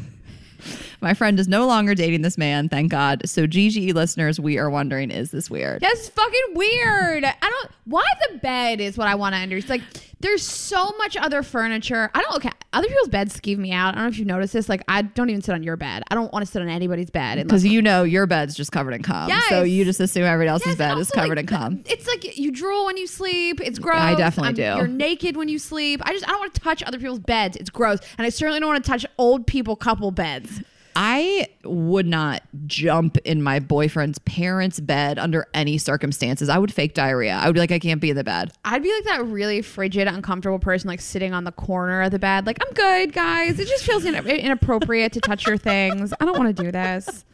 [1.01, 3.23] My friend is no longer dating this man, thank God.
[3.29, 5.81] So, GGE listeners, we are wondering is this weird?
[5.81, 7.25] That's fucking weird.
[7.25, 7.71] I don't.
[7.85, 9.83] Why the bed is what I want to understand.
[9.83, 12.11] Like, there's so much other furniture.
[12.15, 12.37] I don't.
[12.37, 13.95] Okay, other people's beds skeeve me out.
[13.95, 14.69] I don't know if you've noticed this.
[14.71, 16.03] Like, I don't even sit on your bed.
[16.11, 17.43] I don't want to sit on anybody's bed.
[17.43, 19.31] Because you know your bed's just covered in cum.
[19.51, 21.83] So you just assume everybody else's Yes, bed is covered like, in cum.
[21.87, 23.61] It's like you drool when you sleep.
[23.61, 24.01] It's gross.
[24.01, 24.81] I definitely I'm- do.
[24.81, 26.01] You're naked when you sleep.
[26.05, 27.57] I just I don't want to touch other people's beds.
[27.57, 30.63] It's gross, and I certainly don't want to touch old people couple beds.
[30.97, 36.49] I would not jump in my boyfriend's parents' bed under any circumstances.
[36.49, 37.33] I would fake diarrhea.
[37.35, 38.53] I would be like, I can't be in the bed.
[38.65, 42.19] I'd be like that really frigid, uncomfortable person, like sitting on the corner of the
[42.19, 43.59] bed, like I'm good, guys.
[43.59, 46.13] It just feels in- inappropriate to touch your things.
[46.21, 47.25] I don't want to do this.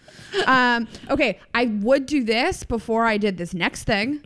[0.46, 4.22] Um, okay, I would do this before I did this next thing.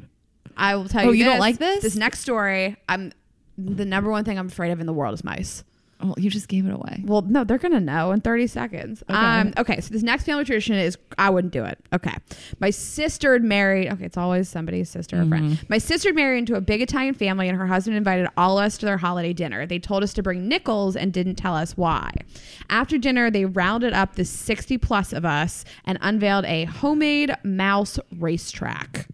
[0.57, 1.11] I will tell you.
[1.11, 1.83] Oh, you don't like this?
[1.83, 3.13] This next story, I'm
[3.59, 5.65] the number one thing I'm afraid of in the world is mice.
[6.05, 7.03] Well, you just gave it away.
[7.05, 9.03] Well, no, they're gonna know in 30 seconds.
[9.09, 9.19] Okay.
[9.19, 11.79] Um, okay, so this next family tradition is I wouldn't do it.
[11.95, 12.15] Okay.
[12.61, 15.59] My sister had married okay, it's always somebody's sister or friend.
[15.69, 18.77] My sister married into a big Italian family and her husband invited all of us
[18.79, 19.65] to their holiday dinner.
[19.67, 22.13] They told us to bring nickels and didn't tell us why.
[22.69, 27.99] After dinner, they rounded up the 60 plus of us and unveiled a homemade mouse
[28.19, 29.09] racetrack.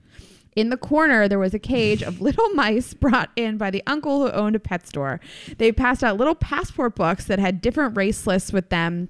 [0.56, 4.20] In the corner, there was a cage of little mice brought in by the uncle
[4.20, 5.20] who owned a pet store.
[5.58, 9.08] They passed out little passport books that had different race lists with them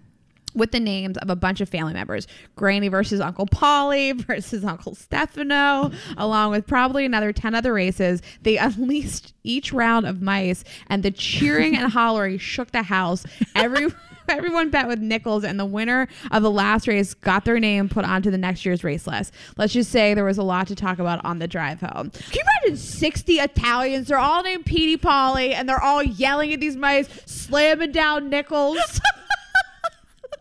[0.55, 2.27] with the names of a bunch of family members
[2.57, 8.21] Granny versus Uncle Polly versus Uncle Stefano, along with probably another 10 other races.
[8.43, 13.25] They unleashed each round of mice, and the cheering and hollering shook the house.
[13.55, 13.89] Every.
[14.29, 18.05] Everyone bet with nickels, and the winner of the last race got their name put
[18.05, 19.35] onto the next year's race list.
[19.57, 22.11] Let's just say there was a lot to talk about on the drive home.
[22.11, 24.09] Can you imagine 60 Italians?
[24.09, 28.79] They're all named Petey Polly, and they're all yelling at these mice, slamming down nickels.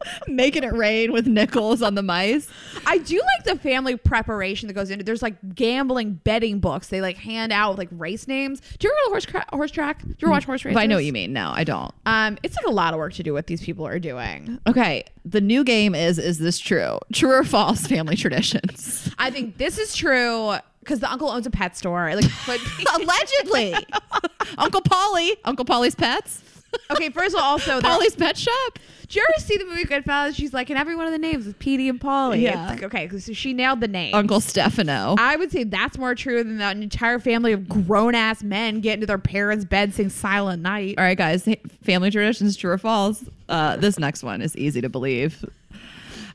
[0.28, 2.48] Making it rain with nickels on the mice.
[2.86, 5.04] I do like the family preparation that goes into.
[5.04, 6.88] There's like gambling betting books.
[6.88, 8.62] They like hand out like race names.
[8.80, 10.02] Do you ever go to horse cra- horse track?
[10.02, 10.76] Do you ever watch horse races?
[10.76, 11.34] But I know what you mean.
[11.34, 11.94] No, I don't.
[12.06, 14.60] Um, it's like a lot of work to do what these people are doing.
[14.68, 17.00] Okay, the new game is is this true?
[17.14, 19.14] True or false family traditions?
[19.18, 22.16] I think this is true because the uncle owns a pet store.
[22.16, 22.26] Like.
[22.96, 23.76] Allegedly.
[24.58, 26.42] Uncle Polly, Uncle Polly's pets.
[26.92, 27.10] Okay.
[27.10, 28.80] First of all, also Polly's pet shop.
[29.08, 30.36] Do you ever see the movie Goodfellas?
[30.36, 32.42] She's like, and every one of the names is Petey and Polly.
[32.42, 32.72] Yeah.
[32.72, 34.14] It's like, okay, so she nailed the name.
[34.14, 35.16] Uncle Stefano.
[35.18, 38.96] I would say that's more true than that entire family of grown ass men get
[38.96, 40.94] into their parents' bed sing Silent Night.
[41.00, 41.48] All right, guys,
[41.82, 43.26] family traditions, true or false?
[43.48, 45.44] Uh, this next one is easy to believe.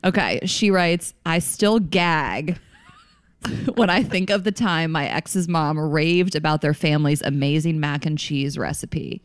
[0.02, 2.59] Okay, she writes, I still gag
[3.75, 8.07] when I think of the time my ex's mom raved about their family's amazing mac
[8.07, 9.23] and cheese recipe.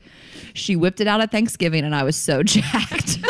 [0.53, 3.19] She whipped it out at Thanksgiving and I was so jacked.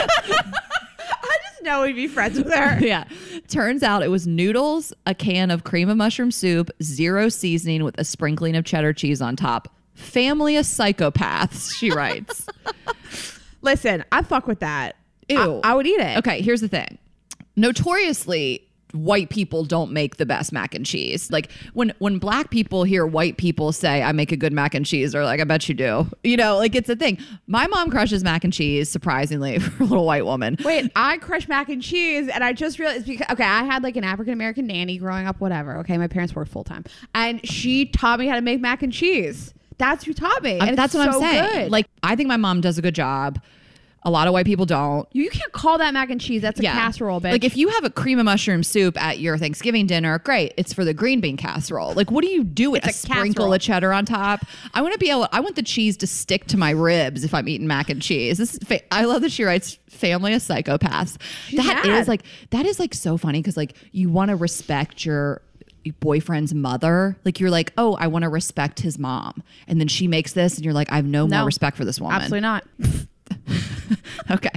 [0.00, 2.78] I just know we'd be friends with her.
[2.80, 3.04] yeah.
[3.48, 7.98] Turns out it was noodles, a can of cream of mushroom soup, zero seasoning with
[7.98, 9.68] a sprinkling of cheddar cheese on top.
[9.94, 12.46] Family of psychopaths, she writes.
[13.62, 14.96] Listen, I fuck with that.
[15.28, 15.60] Ew.
[15.64, 16.18] I, I would eat it.
[16.18, 16.98] Okay, here's the thing.
[17.58, 21.30] Notoriously, white people don't make the best mac and cheese.
[21.30, 24.86] Like when when black people hear white people say I make a good mac and
[24.86, 26.06] cheese, they're like, I bet you do.
[26.22, 27.18] You know, like it's a thing.
[27.46, 30.56] My mom crushes mac and cheese, surprisingly, for a little white woman.
[30.64, 33.96] Wait, I crush mac and cheese, and I just realized because okay, I had like
[33.96, 35.78] an African American nanny growing up, whatever.
[35.78, 38.92] Okay, my parents worked full time, and she taught me how to make mac and
[38.92, 39.52] cheese.
[39.78, 41.64] That's who taught me, and That's what so I'm saying.
[41.64, 41.72] Good.
[41.72, 43.40] Like I think my mom does a good job.
[44.04, 45.08] A lot of white people don't.
[45.12, 46.40] you can't call that mac and cheese.
[46.40, 47.32] That's a casserole, bitch.
[47.32, 50.54] Like if you have a cream of mushroom soup at your Thanksgiving dinner, great.
[50.56, 51.94] It's for the green bean casserole.
[51.94, 53.52] Like what do you do with It's a, a sprinkle casserole.
[53.54, 54.44] of cheddar on top?
[54.72, 55.26] I want to be able.
[55.32, 58.38] I want the cheese to stick to my ribs if I'm eating mac and cheese.
[58.38, 61.18] This is fa- I love that she writes family of psychopaths.
[61.56, 62.08] That is mad.
[62.08, 65.42] like that is like so funny because like you want to respect your
[66.00, 70.06] boyfriend's mother like you're like oh i want to respect his mom and then she
[70.06, 71.38] makes this and you're like i have no, No.
[71.38, 72.64] more respect for this woman absolutely not.
[74.30, 74.50] okay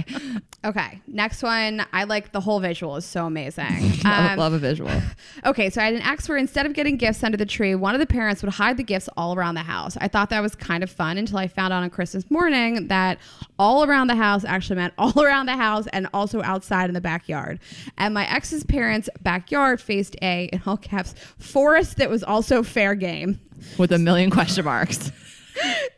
[0.64, 1.84] Okay, next one.
[1.92, 3.64] I like the whole visual is so amazing.
[4.04, 4.90] love, Um, love a visual
[5.44, 7.96] Okay, so I had an ex where instead of getting gifts under the tree, one
[7.96, 9.96] of the parents would hide the gifts all around the house.
[10.00, 13.18] I thought that was kind of fun until I found out on Christmas morning that
[13.58, 17.00] all around the house actually meant all around the house and also outside in the
[17.00, 17.58] backyard.
[17.98, 22.94] And my ex's parents' backyard faced a, in all caps, forest that was also fair
[22.94, 23.40] game.
[23.78, 25.10] with a million question marks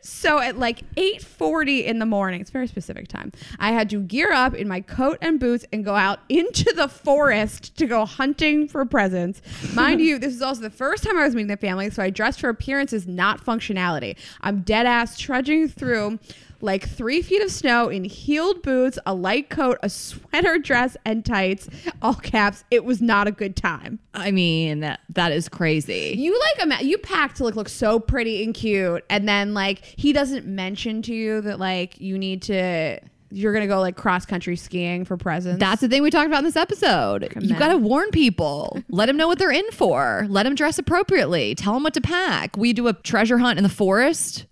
[0.01, 3.31] So at like 8:40 in the morning, it's very specific time.
[3.59, 6.87] I had to gear up in my coat and boots and go out into the
[6.87, 9.41] forest to go hunting for presents.
[9.73, 12.09] Mind you, this is also the first time I was meeting the family, so I
[12.09, 14.17] dressed for appearances, not functionality.
[14.41, 16.19] I'm dead ass trudging through
[16.65, 21.23] like three feet of snow in heeled boots, a light coat, a sweater dress, and
[21.25, 21.69] tights.
[22.01, 22.63] All caps.
[22.71, 23.99] It was not a good time.
[24.13, 24.79] i mean
[25.09, 29.03] that is crazy You like ima- you pack to like look so pretty and cute,
[29.09, 32.99] and then like he doesn't mention to you that like you need to
[33.31, 35.59] you're gonna go like cross country skiing for presents.
[35.59, 37.27] That's the thing we talked about in this episode.
[37.41, 37.59] You mad.
[37.59, 38.81] got to warn people.
[38.87, 40.25] Let them know what they're in for.
[40.29, 41.53] Let them dress appropriately.
[41.55, 42.55] Tell them what to pack.
[42.55, 44.45] We do a treasure hunt in the forest.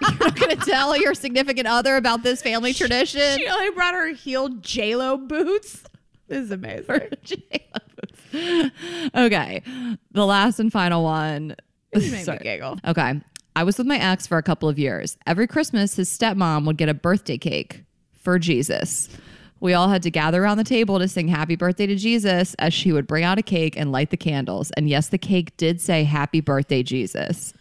[0.00, 3.38] You're not going to tell your significant other about this family tradition.
[3.38, 5.84] she only brought her heeled J Lo boots.
[6.28, 7.00] This is amazing.
[9.14, 9.62] okay.
[10.12, 11.56] The last and final one.
[11.92, 12.78] This made giggle.
[12.86, 13.20] Okay.
[13.54, 15.18] I was with my ex for a couple of years.
[15.26, 19.10] Every Christmas, his stepmom would get a birthday cake for Jesus.
[19.60, 22.72] We all had to gather around the table to sing happy birthday to Jesus as
[22.72, 24.70] she would bring out a cake and light the candles.
[24.72, 27.52] And yes, the cake did say happy birthday, Jesus.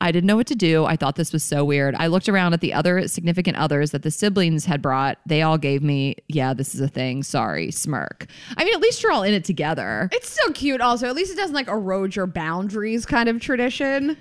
[0.00, 0.84] I didn't know what to do.
[0.84, 1.94] I thought this was so weird.
[1.96, 5.18] I looked around at the other significant others that the siblings had brought.
[5.26, 7.22] They all gave me, yeah, this is a thing.
[7.22, 8.26] Sorry, smirk.
[8.56, 10.08] I mean, at least you're all in it together.
[10.12, 10.80] It's so cute.
[10.80, 14.16] Also, at least it doesn't like erode your boundaries kind of tradition.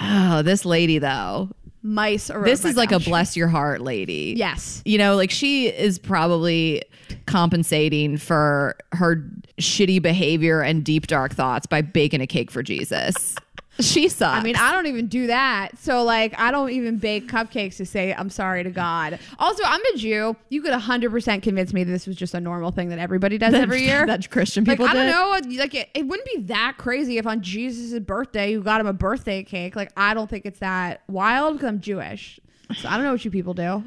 [0.00, 1.50] Oh, this lady, though.
[1.82, 2.30] Mice.
[2.30, 4.34] Erode This is like a bless your heart lady.
[4.36, 4.82] Yes.
[4.84, 6.82] You know, like she is probably
[7.26, 9.28] compensating for her
[9.58, 13.34] shitty behavior and deep dark thoughts by baking a cake for Jesus.
[13.80, 14.38] She sucks.
[14.38, 15.78] I mean, I don't even do that.
[15.78, 19.18] So, like, I don't even bake cupcakes to say I'm sorry to God.
[19.38, 20.36] Also, I'm a Jew.
[20.50, 23.52] You could 100% convince me that this was just a normal thing that everybody does
[23.52, 24.06] That- every year.
[24.08, 25.06] that Christian people like, I don't
[25.42, 25.56] did.
[25.56, 25.58] know.
[25.62, 28.92] Like, it, it wouldn't be that crazy if on Jesus' birthday you got him a
[28.92, 29.74] birthday cake.
[29.74, 32.38] Like, I don't think it's that wild because I'm Jewish.
[32.76, 33.82] So, I don't know what you people do.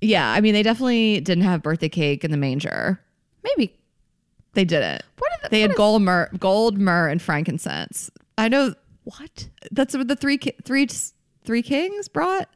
[0.00, 3.00] yeah, I mean, they definitely didn't have birthday cake in the manger.
[3.42, 3.74] Maybe.
[4.54, 5.02] They didn't.
[5.18, 8.10] What are the, They what had is- gold myrrh, gold myrrh, and frankincense.
[8.38, 8.74] I know
[9.04, 9.48] What?
[9.70, 10.88] that's what the three three
[11.44, 12.48] three kings brought.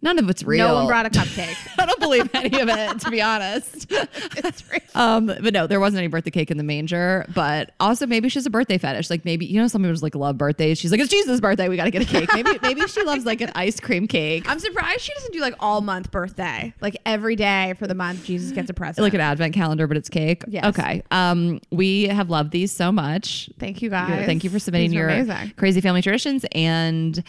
[0.00, 0.68] None of it's real.
[0.68, 1.56] No one brought a cupcake.
[1.78, 3.86] I don't believe any of it, to be honest.
[3.90, 4.80] it's real.
[4.94, 7.26] Um, but no, there wasn't any birthday cake in the manger.
[7.34, 9.10] But also, maybe she's a birthday fetish.
[9.10, 10.78] Like maybe you know, some people just like love birthdays.
[10.78, 11.68] She's like, it's Jesus' birthday.
[11.68, 12.30] We got to get a cake.
[12.32, 15.54] Maybe maybe she loves like an ice cream cake, I'm surprised she doesn't do like
[15.60, 16.72] all month birthday.
[16.80, 19.02] Like every day for the month, Jesus gets a present.
[19.02, 20.44] like an advent calendar, but it's cake.
[20.46, 20.64] Yes.
[20.66, 21.02] Okay.
[21.10, 23.50] Um, we have loved these so much.
[23.58, 24.26] Thank you guys.
[24.26, 25.52] Thank you for submitting your amazing.
[25.56, 26.44] crazy family traditions.
[26.52, 27.22] And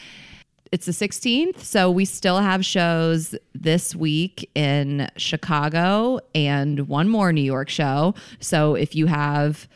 [0.72, 1.60] it's the 16th.
[1.60, 8.14] So we still have shows this week in Chicago and one more New York show.
[8.40, 9.68] So if you have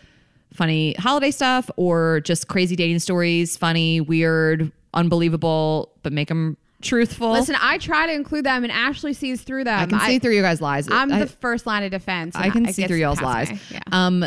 [0.54, 7.32] funny holiday stuff or just crazy dating stories, funny, weird, unbelievable, but make them truthful.
[7.32, 9.80] Listen, I try to include them, and Ashley sees through them.
[9.80, 10.88] I can see through you guys' lies.
[10.92, 12.36] I'm I- the first line of defense.
[12.36, 13.52] I can see through y'all's lies.
[13.72, 13.80] Yeah.
[13.92, 14.26] Um,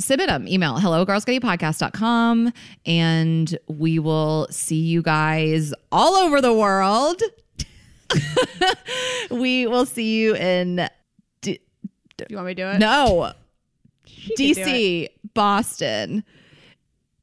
[0.00, 0.48] submit them.
[0.48, 2.52] Email hello girlsgottaeatpodcast.com
[2.86, 7.22] and we will see you guys all over the world.
[9.30, 10.88] we will see you in
[11.42, 11.60] D-
[12.28, 12.78] you want me to do it?
[12.78, 13.32] no.
[14.36, 16.24] DC, Boston,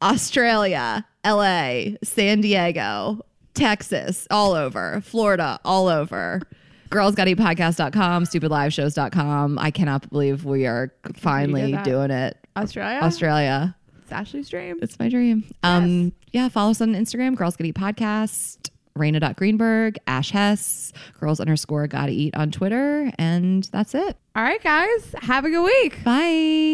[0.01, 3.21] Australia, LA, San Diego,
[3.53, 6.41] Texas, all over, Florida, all over.
[6.89, 9.59] Girlsgottaeatpodcast.com, stupidliveshows.com.
[9.59, 12.37] I cannot believe we are finally doing it.
[12.57, 12.99] Australia.
[13.01, 13.75] Australia.
[14.01, 14.77] It's Ashley's dream.
[14.81, 15.43] It's my dream.
[15.63, 21.87] Um, yeah, follow us on Instagram, Girls Gotta Eat Podcast, Rayna.Greenberg, Ash Hess, girls underscore
[21.87, 24.17] gotta eat on Twitter, and that's it.
[24.35, 25.13] All right, guys.
[25.19, 26.03] Have a good week.
[26.03, 26.73] Bye.